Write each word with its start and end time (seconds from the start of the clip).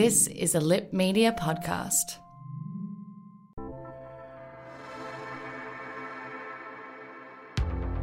This 0.00 0.28
is 0.28 0.54
a 0.54 0.60
Lipp 0.60 0.92
Media 0.92 1.32
podcast. 1.32 2.18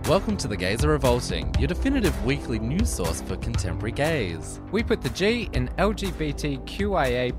Welcome 0.05 0.35
to 0.35 0.49
The 0.49 0.57
Gays 0.57 0.83
Are 0.83 0.89
Revolting, 0.89 1.55
your 1.57 1.69
definitive 1.69 2.25
weekly 2.25 2.59
news 2.59 2.89
source 2.89 3.21
for 3.21 3.37
contemporary 3.37 3.93
gays. 3.93 4.59
We 4.73 4.83
put 4.83 5.01
the 5.01 5.09
G 5.11 5.49
in 5.53 5.69
LGBTQIA, 5.77 7.31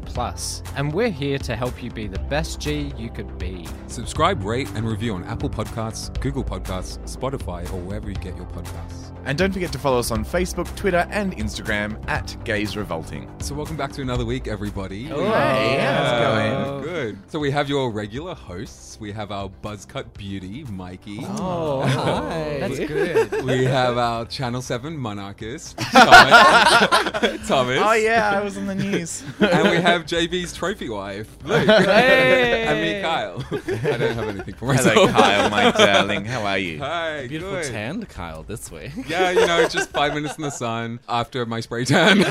and 0.75 0.91
we're 0.91 1.11
here 1.11 1.37
to 1.37 1.55
help 1.55 1.83
you 1.83 1.91
be 1.91 2.07
the 2.07 2.21
best 2.21 2.59
G 2.59 2.95
you 2.97 3.11
could 3.11 3.37
be. 3.37 3.69
Subscribe, 3.89 4.43
rate, 4.43 4.71
and 4.75 4.89
review 4.89 5.13
on 5.13 5.25
Apple 5.25 5.51
Podcasts, 5.51 6.19
Google 6.19 6.45
Podcasts, 6.45 6.97
Spotify, 7.15 7.71
or 7.75 7.81
wherever 7.81 8.09
you 8.09 8.17
get 8.17 8.35
your 8.39 8.47
podcasts. 8.47 9.16
And 9.27 9.37
don't 9.37 9.51
forget 9.53 9.73
to 9.73 9.79
follow 9.79 9.99
us 9.99 10.13
on 10.13 10.25
Facebook, 10.25 10.73
Twitter, 10.77 11.05
and 11.11 11.37
Instagram 11.37 11.99
at 12.09 12.37
Gays 12.45 12.77
Revolting. 12.77 13.29
So, 13.41 13.57
welcome 13.57 13.77
back 13.77 13.91
to 13.95 14.03
another 14.03 14.25
week, 14.25 14.47
everybody. 14.47 15.03
Hey, 15.07 15.79
how's 15.81 16.13
it 16.13 16.23
going? 16.23 16.83
Good. 16.85 17.19
So, 17.27 17.41
we 17.41 17.51
have 17.51 17.69
your 17.69 17.91
regular 17.91 18.37
hosts. 18.37 19.01
We 19.01 19.11
have 19.11 19.33
our 19.33 19.51
Buzzcut 19.65 20.15
beauty, 20.17 20.63
Mykii. 20.67 21.25
Oh, 21.41 21.83
hi. 21.83 22.59
That's 22.61 22.79
good. 22.79 23.45
We 23.45 23.65
have 23.65 23.99
our 23.99 24.27
Channel 24.27 24.63
7 24.63 24.97
monarchist, 24.97 25.77
Thomas. 25.77 27.49
Thomas. 27.49 27.81
Oh, 27.83 27.95
yeah, 27.95 28.31
I 28.33 28.45
was 28.45 28.57
on 28.57 28.67
the 28.67 28.77
news. 28.77 29.25
And 29.41 29.69
we 29.71 29.79
have 29.79 30.03
JB's 30.07 30.55
trophy 30.55 30.89
wife, 30.89 31.37
Luke. 31.45 31.67
Hey. 31.67 32.63
and 32.63 32.81
me, 32.81 33.03
Kyle. 33.03 33.45
I 33.93 33.97
don't 33.99 34.15
have 34.15 34.29
anything 34.29 34.55
for 34.55 34.73
Hello, 34.73 35.07
myself. 35.07 35.11
Kyle, 35.11 35.51
my 35.51 35.73
darling. 35.73 36.25
How 36.25 36.43
are 36.47 36.59
you? 36.59 36.79
Hi, 36.79 37.27
Beautiful 37.27 37.55
good. 37.57 37.73
tanned 37.73 38.09
Kyle 38.09 38.45
this 38.45 38.71
way. 38.71 38.93
Yeah, 39.09 39.16
you 39.31 39.47
know, 39.47 39.69
just 39.69 39.91
five 39.91 40.15
minutes 40.15 40.37
in 40.37 40.43
the 40.43 40.51
sun 40.51 41.01
after 41.09 41.45
my 41.47 41.61
spray 41.61 41.85
tan. 41.85 42.19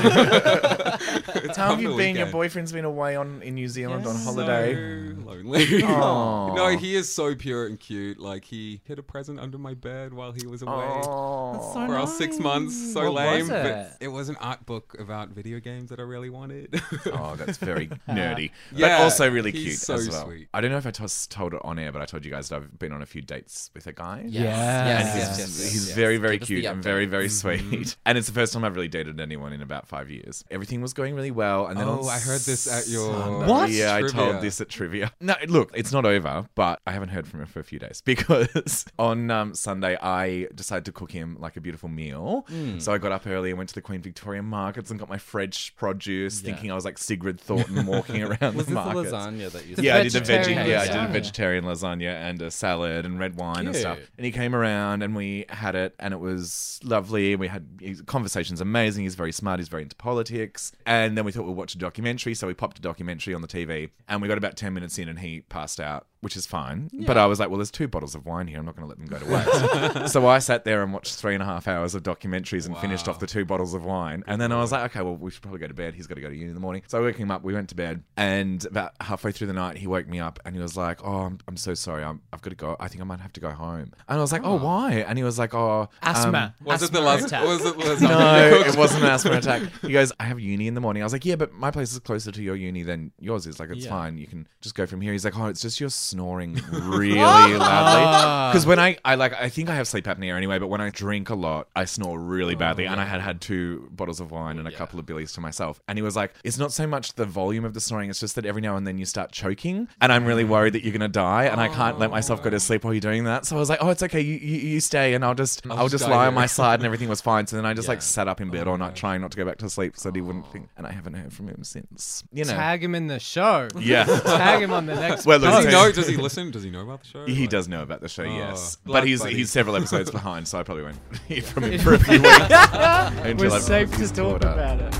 It's 1.36 1.56
How 1.56 1.70
have 1.70 1.82
you 1.82 1.90
the 1.90 1.96
been? 1.96 2.16
Your 2.16 2.26
boyfriend's 2.26 2.72
been 2.72 2.84
away 2.84 3.14
on 3.14 3.42
in 3.42 3.54
New 3.54 3.68
Zealand 3.68 4.06
on 4.06 4.16
So 4.16 4.32
holiday. 4.32 4.74
lonely. 5.14 5.82
Aw. 5.84 6.54
no, 6.54 6.68
he 6.76 6.96
is 6.96 7.12
so 7.14 7.34
pure 7.34 7.66
and 7.66 7.78
cute. 7.78 8.18
Like 8.18 8.44
he 8.44 8.80
hid 8.84 8.98
a 8.98 9.02
present 9.02 9.38
under 9.38 9.58
my 9.58 9.74
bed 9.74 10.12
while 10.14 10.32
he 10.32 10.46
was 10.46 10.62
away 10.62 10.72
Oh. 11.04 11.72
so 11.74 11.86
for 11.86 11.94
our 11.94 12.06
six 12.06 12.38
months. 12.38 12.92
So 12.94 13.12
What 13.12 13.30
was 13.38 13.48
lame. 13.48 13.50
it? 13.58 13.62
But 13.62 13.96
it 14.04 14.08
was 14.08 14.28
an 14.28 14.36
art 14.36 14.64
book 14.66 14.96
about 14.98 15.28
video 15.30 15.60
games 15.60 15.90
that 15.90 16.00
I 16.00 16.02
really 16.04 16.30
wanted. 16.30 16.80
Oh, 17.12 17.36
that's 17.38 17.58
very 17.58 17.88
nerdy, 18.08 18.50
Yeah, 18.74 18.96
but 18.98 19.04
also 19.04 19.30
really 19.30 19.52
he's 19.52 19.62
cute 19.64 19.76
so 19.78 19.94
as 19.94 20.08
well. 20.08 20.24
sweet. 20.26 20.48
I 20.54 20.60
don't 20.60 20.70
know 20.70 20.78
if 20.78 20.86
I 20.86 20.90
tos- 20.90 21.26
told 21.26 21.54
it 21.54 21.60
on 21.64 21.78
air, 21.78 21.92
but 21.92 22.02
I 22.02 22.06
told 22.06 22.24
you 22.24 22.30
guys 22.30 22.48
that 22.48 22.56
I've 22.56 22.78
been 22.78 22.92
on 22.92 23.02
a 23.02 23.06
few 23.06 23.20
dates 23.22 23.70
with 23.74 23.86
a 23.86 23.92
guy. 23.92 24.24
Yes. 24.26 24.56
And 24.58 24.88
Yes, 24.88 25.14
he's, 25.14 25.22
yes, 25.22 25.38
yes, 25.38 25.72
he's 25.72 25.86
yes. 25.88 25.96
very, 25.96 26.16
very 26.16 26.38
Give 26.38 26.42
us 26.42 26.48
the 26.48 26.54
cute 26.54 26.64
and 26.66 26.80
update. 26.80 26.84
very, 26.84 27.06
very 27.06 27.28
sweet. 27.28 27.96
And 28.06 28.16
it's 28.18 28.26
the 28.28 28.32
first 28.32 28.52
time 28.52 28.64
I've 28.64 28.74
really 28.76 28.88
dated 28.88 29.20
anyone 29.20 29.52
in 29.52 29.62
about 29.62 29.88
five 29.88 30.10
years. 30.10 30.44
Everything 30.50 30.80
was 30.80 30.92
going 30.92 31.14
really 31.14 31.30
well. 31.30 31.66
And 31.66 31.78
then 31.78 31.88
Oh, 31.88 32.00
on 32.02 32.08
I 32.08 32.18
heard 32.18 32.40
this 32.40 32.66
at 32.70 32.86
your- 32.88 33.12
Sunday- 33.12 33.46
What? 33.52 33.70
Yeah, 33.70 33.94
I 33.94 34.00
Trivia. 34.00 34.16
told 34.32 34.42
this 34.42 34.60
at 34.60 34.68
trivia. 34.68 35.12
No, 35.20 35.34
look, 35.48 35.70
it's 35.74 35.92
not 35.92 36.04
over, 36.04 36.46
but 36.54 36.80
I 36.86 36.92
haven't 36.92 37.08
heard 37.08 37.26
from 37.26 37.40
him 37.40 37.46
for 37.46 37.60
a 37.60 37.64
few 37.64 37.78
days 37.78 38.00
because 38.04 38.84
on 38.98 39.30
um, 39.30 39.54
Sunday 39.54 39.96
I 40.00 40.46
decided 40.54 40.84
to 40.86 40.92
cook 40.92 41.10
him 41.10 41.36
like 41.40 41.56
a 41.56 41.60
beautiful 41.60 41.88
meal. 41.88 42.44
Hmm. 42.48 42.78
So 42.78 42.92
I 42.92 42.98
got 42.98 43.12
up 43.12 43.26
early 43.26 43.50
and 43.50 43.58
went 43.58 43.68
to 43.70 43.74
the 43.74 43.82
Queen 43.82 44.00
Victoria 44.00 44.42
markets 44.42 44.90
and 44.90 44.98
got 45.00 45.08
my 45.08 45.18
French 45.18 45.74
produce, 45.76 46.40
thinking 46.40 46.70
I 46.70 46.74
was 46.74 46.84
like 46.84 46.98
Sigrid 46.98 47.40
Thornton 47.40 47.86
walking 47.86 48.22
around 48.22 48.40
Was 48.40 48.52
the 48.52 48.56
this 48.56 48.66
the 48.66 48.74
markets. 48.74 49.12
lasagna 49.12 49.50
that 49.50 49.66
you 49.66 49.76
yeah, 49.78 49.96
I 49.96 50.02
did 50.04 50.12
the 50.12 50.20
veggie. 50.20 50.66
Yeah, 50.68 50.80
I 50.82 50.86
did 50.86 50.96
a 50.96 51.08
vegetarian 51.12 51.64
lasagna 51.64 52.12
and 52.14 52.40
a 52.42 52.50
salad 52.50 53.04
and 53.04 53.18
red 53.18 53.36
wine 53.36 53.66
and 53.66 53.76
stuff. 53.76 53.98
And 54.16 54.24
he 54.24 54.32
came 54.32 54.54
around 54.54 55.02
and 55.02 55.14
we 55.16 55.44
had 55.48 55.74
it, 55.74 55.94
and 55.98 56.12
it 56.14 56.18
was 56.20 56.52
lovely. 56.82 57.36
We 57.36 57.48
had 57.48 58.06
conversations 58.06 58.60
amazing. 58.60 59.04
He's 59.04 59.14
very 59.14 59.32
smart. 59.32 59.60
He's 59.60 59.68
very 59.68 59.82
into 59.82 59.96
politics. 59.96 60.72
And 60.84 61.16
then 61.16 61.24
we 61.24 61.32
thought 61.32 61.44
we'd 61.44 61.56
watch 61.56 61.74
a 61.74 61.78
documentary, 61.78 62.34
so 62.34 62.46
we 62.46 62.54
popped 62.54 62.78
a 62.78 62.82
documentary 62.82 63.34
on 63.34 63.42
the 63.42 63.48
TV, 63.48 63.90
and 64.08 64.22
we 64.22 64.28
got 64.28 64.38
about 64.38 64.56
ten 64.56 64.74
minutes 64.74 64.98
in, 64.98 65.08
and 65.08 65.18
he 65.18 65.40
passed 65.42 65.80
out. 65.80 66.06
Which 66.26 66.36
is 66.36 66.44
fine, 66.44 66.90
but 67.06 67.16
I 67.16 67.26
was 67.26 67.38
like, 67.38 67.50
"Well, 67.50 67.58
there's 67.58 67.70
two 67.70 67.86
bottles 67.86 68.16
of 68.16 68.26
wine 68.26 68.48
here. 68.48 68.58
I'm 68.58 68.64
not 68.66 68.74
going 68.74 68.82
to 68.82 68.88
let 68.88 68.98
them 68.98 69.06
go 69.06 69.16
to 69.16 69.92
waste." 69.94 70.12
so 70.12 70.26
I 70.26 70.40
sat 70.40 70.64
there 70.64 70.82
and 70.82 70.92
watched 70.92 71.14
three 71.14 71.34
and 71.34 71.42
a 71.42 71.46
half 71.46 71.68
hours 71.68 71.94
of 71.94 72.02
documentaries 72.02 72.66
and 72.66 72.76
finished 72.78 73.06
off 73.06 73.20
the 73.20 73.28
two 73.28 73.44
bottles 73.44 73.74
of 73.74 73.84
wine. 73.84 74.24
And 74.26 74.40
then 74.40 74.50
I 74.50 74.56
was 74.56 74.72
like, 74.72 74.90
"Okay, 74.90 75.04
well, 75.04 75.14
we 75.14 75.30
should 75.30 75.42
probably 75.42 75.60
go 75.60 75.68
to 75.68 75.74
bed. 75.74 75.94
He's 75.94 76.08
got 76.08 76.16
to 76.16 76.20
go 76.20 76.28
to 76.28 76.34
uni 76.34 76.48
in 76.48 76.54
the 76.54 76.60
morning." 76.60 76.82
So 76.88 76.98
I 76.98 77.00
woke 77.00 77.14
him 77.14 77.30
up. 77.30 77.44
We 77.44 77.54
went 77.54 77.68
to 77.68 77.76
bed, 77.76 78.02
and 78.16 78.64
about 78.66 78.94
halfway 79.00 79.30
through 79.30 79.46
the 79.46 79.52
night, 79.52 79.76
he 79.76 79.86
woke 79.86 80.08
me 80.08 80.18
up 80.18 80.40
and 80.44 80.56
he 80.56 80.60
was 80.60 80.76
like, 80.76 80.98
"Oh, 81.04 81.18
I'm, 81.26 81.38
I'm 81.46 81.56
so 81.56 81.74
sorry. 81.74 82.02
I'm, 82.02 82.20
I've 82.32 82.42
got 82.42 82.50
to 82.50 82.56
go. 82.56 82.74
I 82.80 82.88
think 82.88 83.02
I 83.02 83.04
might 83.04 83.20
have 83.20 83.32
to 83.34 83.40
go 83.40 83.50
home." 83.50 83.92
And 84.08 84.18
I 84.18 84.20
was 84.20 84.32
like, 84.32 84.42
"Oh, 84.44 84.56
why?" 84.56 84.94
And 85.06 85.16
he 85.16 85.22
was 85.22 85.38
like, 85.38 85.54
"Oh, 85.54 85.88
Asthma. 86.02 86.54
um, 86.60 86.66
Was 86.66 86.82
it 86.82 86.90
the 86.90 87.00
last? 87.02 87.26
attack. 87.26 87.44
Was 87.44 87.64
it 87.64 87.74
lasagna 87.76 88.00
no, 88.08 88.46
you 88.48 88.56
cooked? 88.64 88.70
it 88.74 88.76
wasn't 88.76 89.04
an 89.04 89.10
asthma 89.10 89.32
attack. 89.36 89.62
He 89.82 89.92
goes, 89.92 90.10
I 90.18 90.24
have 90.24 90.40
uni 90.40 90.66
in 90.66 90.74
the 90.74 90.80
morning. 90.80 91.04
I 91.04 91.06
was 91.06 91.12
like, 91.12 91.24
yeah, 91.24 91.36
but 91.36 91.52
my 91.52 91.70
place 91.70 91.92
is 91.92 92.00
closer 92.00 92.32
to 92.32 92.42
your 92.42 92.56
uni 92.56 92.82
than 92.82 93.12
yours 93.20 93.46
is. 93.46 93.60
Like, 93.60 93.70
it's 93.70 93.84
Yeah. 93.84 93.90
fine. 93.90 94.18
You 94.18 94.26
can 94.26 94.48
just 94.60 94.74
go 94.74 94.86
from 94.86 95.00
here. 95.00 95.12
He's 95.12 95.24
like, 95.24 95.38
oh, 95.38 95.46
it's 95.46 95.60
just 95.62 95.78
you're 95.78 95.90
snoring 96.16 96.54
really 96.72 97.14
loudly. 97.14 97.58
Ah. 97.60 98.50
Because 98.50 98.64
when 98.64 98.78
I, 98.78 98.96
I 99.04 99.16
like, 99.16 99.34
I 99.34 99.50
think 99.50 99.68
I 99.68 99.74
have 99.74 99.86
sleep 99.86 100.06
apnea 100.06 100.34
anyway, 100.34 100.58
but 100.58 100.68
when 100.68 100.80
I 100.80 100.88
drink 100.88 101.28
a 101.28 101.34
lot, 101.34 101.68
I 101.76 101.84
snore 101.84 102.18
really 102.18 102.54
oh, 102.54 102.58
badly. 102.58 102.86
And 102.86 102.98
I 102.98 103.04
had 103.04 103.20
had 103.20 103.42
two 103.42 103.88
bottles 103.92 104.18
of 104.18 104.30
wine 104.30 104.58
and 104.58 104.66
a 104.66 104.72
couple 104.72 104.98
of 104.98 105.04
billies 105.04 105.32
to 105.34 105.42
myself. 105.42 105.78
And 105.88 105.98
he 105.98 106.02
was 106.02 106.16
like, 106.16 106.32
it's 106.42 106.56
not 106.56 106.72
so 106.72 106.86
much 106.86 107.14
the 107.14 107.26
volume 107.26 107.66
of 107.66 107.74
the 107.74 107.80
snoring, 107.80 108.08
it's 108.08 108.20
just 108.20 108.34
that 108.36 108.46
every 108.46 108.62
now 108.62 108.76
and 108.76 108.86
then 108.86 108.96
you 108.96 109.04
start 109.04 109.30
choking. 109.30 109.88
And 110.00 110.10
I'm 110.10 110.24
really 110.24 110.44
worried 110.44 110.72
that 110.72 110.84
you're 110.84 110.92
going 110.92 111.00
to 111.00 111.08
die. 111.08 111.44
And 111.44 111.60
I 111.60 111.68
can't 111.68 111.98
let 111.98 112.10
myself 112.10 112.42
go 112.42 112.48
to 112.48 112.56
oh. 112.56 112.58
sleep 112.58 112.84
while 112.84 112.94
you're 112.94 113.00
doing 113.00 113.24
that. 113.24 113.44
So 113.44 113.56
I 113.56 113.58
was 113.58 113.68
like, 113.68 113.80
oh, 113.82 113.90
it's 113.90 114.02
okay. 114.02 114.22
You, 114.22 114.36
you, 114.36 114.56
you 114.70 114.80
stay 114.80 115.12
and 115.12 115.22
I'll 115.22 115.34
just, 115.34 115.66
I'll, 115.68 115.88
just 115.88 116.08
lie 116.08 116.26
on 116.26 116.32
here. 116.32 116.40
my 116.40 116.46
side 116.58 116.80
and 116.80 116.86
everything 116.86 117.10
was 117.10 117.20
fine. 117.20 117.46
So 117.46 117.56
then 117.56 117.66
I 117.66 117.74
just 117.74 117.88
like 117.88 118.00
sat 118.00 118.26
up 118.26 118.40
in 118.40 118.50
bed 118.50 118.66
all 118.66 118.78
night 118.78 118.94
trying 118.96 119.20
not 119.20 119.32
to 119.32 119.36
go 119.36 119.44
back 119.44 119.58
to 119.58 119.68
sleep 119.68 119.98
so 119.98 120.08
that 120.08 120.16
he 120.16 120.22
wouldn't 120.22 120.46
oh. 120.48 120.52
think. 120.52 120.70
And 120.78 120.86
I 120.86 120.92
haven't 120.92 121.14
heard 121.14 121.32
from 121.34 121.48
him 121.48 121.62
since. 121.62 122.24
You 122.32 122.44
know. 122.44 122.52
Tag 122.52 122.82
him 122.82 122.94
in 122.94 123.06
the 123.06 123.18
show. 123.18 123.68
Yeah. 123.78 124.04
Tag 124.24 124.62
him 124.62 124.72
on 124.72 124.86
the 124.86 124.94
next. 124.94 125.26
Well, 125.26 125.38
look, 125.38 125.50
Does 125.50 125.64
he 125.66 125.70
know? 125.70 125.92
Does 125.96 126.08
he 126.08 126.16
listen? 126.16 126.50
Does 126.50 126.62
he 126.62 126.70
know 126.70 126.82
about 126.82 127.00
the 127.00 127.06
show? 127.08 127.26
He 127.26 127.40
Like- 127.42 127.50
does 127.50 127.68
know 127.68 127.82
about 127.82 128.00
the 128.00 128.08
show, 128.08 128.22
oh, 128.24 128.26
yes, 128.36 128.76
Blood 128.76 129.00
but 129.00 129.06
he's 129.08 129.20
buddy. 129.22 129.34
he's 129.34 129.50
several 129.50 129.76
episodes 129.76 130.10
behind, 130.10 130.46
so 130.46 130.58
I 130.58 130.62
probably 130.62 130.84
won't 130.84 130.98
hear 131.28 131.42
from 131.42 131.64
him 131.64 131.78
for 131.84 131.94
a 131.94 131.98
few 131.98 132.20
weeks. 132.22 132.36
until 132.50 133.36
We're 133.48 133.54
I've 133.54 133.62
safe 133.62 133.90
to 133.96 134.08
talk 134.12 134.42
about 134.42 134.80
it. 134.80 134.94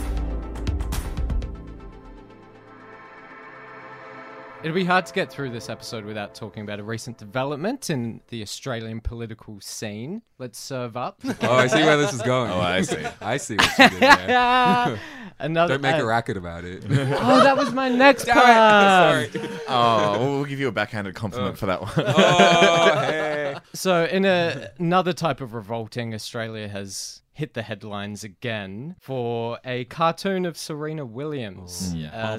It'd 4.66 4.74
be 4.74 4.82
hard 4.84 5.06
to 5.06 5.12
get 5.12 5.30
through 5.30 5.50
this 5.50 5.70
episode 5.70 6.04
without 6.04 6.34
talking 6.34 6.64
about 6.64 6.80
a 6.80 6.82
recent 6.82 7.18
development 7.18 7.88
in 7.88 8.20
the 8.30 8.42
Australian 8.42 9.00
political 9.00 9.60
scene. 9.60 10.22
Let's 10.38 10.58
serve 10.58 10.96
up. 10.96 11.20
Oh, 11.42 11.54
I 11.54 11.68
see 11.68 11.84
where 11.84 11.96
this 11.96 12.12
is 12.12 12.20
going. 12.20 12.50
Oh, 12.50 12.58
I 12.58 12.82
see. 12.82 13.04
I 13.20 13.36
see 13.36 13.54
what 13.54 13.78
you 13.78 13.88
did 13.90 14.00
there. 14.00 14.98
Another. 15.38 15.74
Don't 15.74 15.82
make 15.82 15.94
uh, 15.94 16.02
a 16.02 16.04
racket 16.04 16.36
about 16.36 16.64
it. 16.64 16.82
Oh, 16.84 17.44
that 17.44 17.56
was 17.56 17.72
my 17.72 17.88
next 17.88 18.24
Damn 18.24 18.34
part. 18.34 19.32
Sorry. 19.32 19.50
Oh, 19.68 20.18
well, 20.18 20.30
we'll 20.32 20.44
give 20.46 20.58
you 20.58 20.66
a 20.66 20.72
backhanded 20.72 21.14
compliment 21.14 21.56
for 21.56 21.66
that 21.66 21.82
one. 21.82 21.92
Oh, 21.98 22.98
hey. 23.02 23.54
So, 23.72 24.04
in 24.06 24.24
a, 24.24 24.70
another 24.80 25.12
type 25.12 25.40
of 25.40 25.54
revolting, 25.54 26.12
Australia 26.12 26.66
has 26.66 27.22
hit 27.36 27.52
the 27.52 27.60
headlines 27.60 28.24
again 28.24 28.96
for 28.98 29.58
a 29.62 29.84
cartoon 29.84 30.46
of 30.46 30.56
Serena 30.56 31.04
Williams. 31.04 31.92
Uh, 32.14 32.38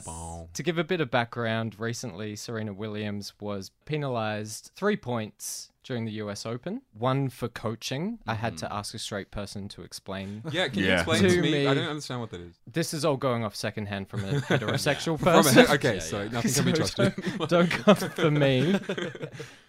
to 0.54 0.64
give 0.64 0.80
a 0.80 0.84
bit 0.84 1.00
of 1.00 1.12
background, 1.12 1.80
recently 1.80 2.36
Serena 2.36 2.74
Williams 2.74 3.32
was 3.40 3.70
penalised 3.86 4.72
three 4.76 4.98
points 4.98 5.70
during 5.88 6.06
the 6.06 6.12
US 6.24 6.46
Open. 6.46 6.82
One 6.94 7.30
for 7.30 7.48
coaching. 7.48 8.20
I 8.28 8.34
had 8.34 8.58
to 8.58 8.72
ask 8.74 8.94
a 8.94 9.00
straight 9.00 9.32
person 9.32 9.68
to 9.70 9.82
explain. 9.84 10.44
Yeah, 10.52 10.68
can 10.68 10.84
you 10.84 10.92
explain 10.94 11.22
To 11.24 11.30
to 11.30 11.42
me? 11.42 11.52
me- 11.52 11.68
I 11.68 11.74
don't 11.74 11.88
understand 11.88 12.20
what 12.22 12.32
that 12.32 12.42
is. 12.42 12.56
This 12.72 12.94
is 12.94 13.06
all 13.06 13.18
going 13.18 13.44
off 13.46 13.56
secondhand 13.56 14.10
from 14.10 14.24
a 14.26 14.32
heterosexual 14.50 15.18
From 15.20 15.28
a 15.30 15.44
person. 15.44 15.66
he- 15.66 15.74
okay, 15.74 16.00
so 16.00 16.28
nothing 16.28 16.52
can 16.52 16.66
be 16.66 16.74
trusted. 16.80 17.14
Don't, 17.38 17.50
don't 17.50 17.70
come 17.72 17.96
for 17.96 18.32
me. 18.32 18.76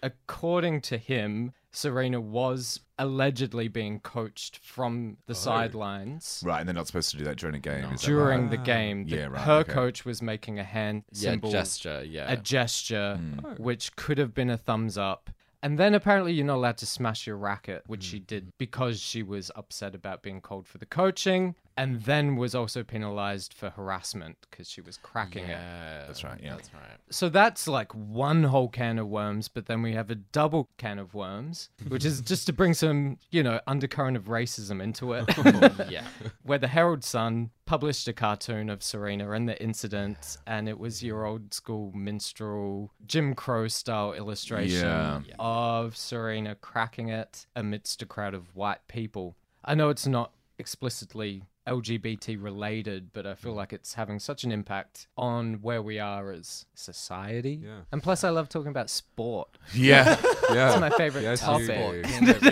According 0.03 0.81
to 0.81 0.97
him, 0.97 1.53
Serena 1.71 2.19
was 2.19 2.79
allegedly 2.97 3.67
being 3.67 3.99
coached 3.99 4.57
from 4.57 5.17
the 5.27 5.35
sidelines 5.35 6.41
Right, 6.45 6.59
and 6.59 6.67
they're 6.67 6.73
not 6.73 6.87
supposed 6.87 7.11
to 7.11 7.17
do 7.17 7.23
that 7.25 7.37
during 7.37 7.55
a 7.55 7.59
game. 7.59 7.85
is 7.93 8.01
that 8.01 8.07
during 8.07 8.41
right? 8.43 8.51
the 8.51 8.57
game. 8.57 9.05
The- 9.05 9.15
Yeah, 9.15 9.25
right, 9.27 9.41
Her 9.41 9.59
okay. 9.59 9.71
coach 9.73 10.03
was 10.05 10.21
making 10.21 10.59
a 10.59 10.63
hand 10.63 11.03
Yeah, 11.11 11.31
symbol, 11.31 11.51
gesture. 11.51 12.03
Yeah. 12.05 12.31
a 12.31 12.37
gesture, 12.37 13.15
Hmm. 13.17 13.61
which 13.61 13.95
could 13.95 14.17
have 14.17 14.33
been 14.33 14.49
a 14.49 14.57
thumbs 14.57 14.97
up. 14.97 15.29
And 15.61 15.77
then 15.77 15.93
apparently 15.93 16.31
you're 16.33 16.45
not 16.45 16.55
allowed 16.55 16.77
to 16.77 16.85
smash 16.85 17.27
your 17.27 17.35
racket, 17.35 17.83
which 17.85 18.03
she 18.03 18.19
mm. 18.19 18.27
did 18.27 18.57
because 18.57 19.01
she 19.01 19.23
was 19.23 19.51
upset 19.55 19.93
about 19.93 20.23
being 20.23 20.39
called 20.39 20.67
for 20.67 20.77
the 20.77 20.85
coaching, 20.85 21.55
and 21.79 22.01
then 22.01 22.35
was 22.35 22.53
also 22.53 22.83
penalized 22.83 23.53
for 23.53 23.69
harassment 23.69 24.35
because 24.49 24.69
she 24.69 24.81
was 24.81 24.97
cracking 24.97 25.45
it. 25.45 25.49
yeah, 25.51 26.03
That's 26.05 26.23
right, 26.25 26.39
yeah. 26.43 26.55
That's 26.55 26.73
right. 26.73 26.97
So 27.09 27.29
that's 27.29 27.67
like 27.69 27.91
one 27.93 28.43
whole 28.43 28.67
can 28.67 28.99
of 28.99 29.07
worms, 29.07 29.47
but 29.47 29.65
then 29.65 29.81
we 29.81 29.93
have 29.93 30.11
a 30.11 30.15
double 30.15 30.67
can 30.77 30.99
of 30.99 31.13
worms, 31.13 31.69
which 31.87 32.03
is 32.03 32.19
just 32.19 32.45
to 32.47 32.53
bring 32.53 32.73
some, 32.73 33.17
you 33.31 33.43
know, 33.43 33.61
undercurrent 33.65 34.17
of 34.17 34.25
racism 34.25 34.83
into 34.83 35.13
it. 35.13 35.25
Yeah. 35.89 36.03
Where 36.43 36.57
the 36.59 36.67
Herald 36.67 37.03
Sun 37.05 37.51
published 37.65 38.07
a 38.09 38.13
cartoon 38.13 38.69
of 38.69 38.83
Serena 38.83 39.31
and 39.31 39.47
the 39.47 39.59
incident, 39.63 40.37
and 40.45 40.67
it 40.67 40.77
was 40.77 41.01
your 41.01 41.25
old 41.25 41.53
school 41.53 41.91
minstrel 41.95 42.91
Jim 43.07 43.33
Crow 43.35 43.67
style 43.69 44.11
illustration 44.13 44.85
Yeah. 44.85 45.21
of 45.39 45.95
Serena 45.95 46.55
cracking 46.55 47.07
it 47.09 47.47
amidst 47.55 48.01
a 48.01 48.05
crowd 48.05 48.33
of 48.33 48.53
white 48.55 48.85
people. 48.89 49.35
I 49.63 49.75
know 49.75 49.89
it's 49.89 50.05
not 50.07 50.33
explicitly 50.59 51.43
LGBT 51.69 52.41
related, 52.41 53.13
but 53.13 53.27
I 53.27 53.35
feel 53.35 53.53
mm. 53.53 53.57
like 53.57 53.73
it's 53.73 53.93
having 53.93 54.19
such 54.19 54.43
an 54.43 54.51
impact 54.51 55.07
on 55.17 55.59
where 55.61 55.81
we 55.81 55.99
are 55.99 56.31
as 56.31 56.65
society. 56.73 57.61
Yeah. 57.63 57.81
And 57.91 58.01
plus, 58.01 58.23
I 58.23 58.29
love 58.29 58.49
talking 58.49 58.69
about 58.69 58.89
sport. 58.89 59.57
Yeah. 59.73 60.19
yeah, 60.51 60.71
It's 60.71 60.81
my 60.81 60.89
favorite 60.89 61.23
Yes, 61.23 61.41
topic. 61.41 62.05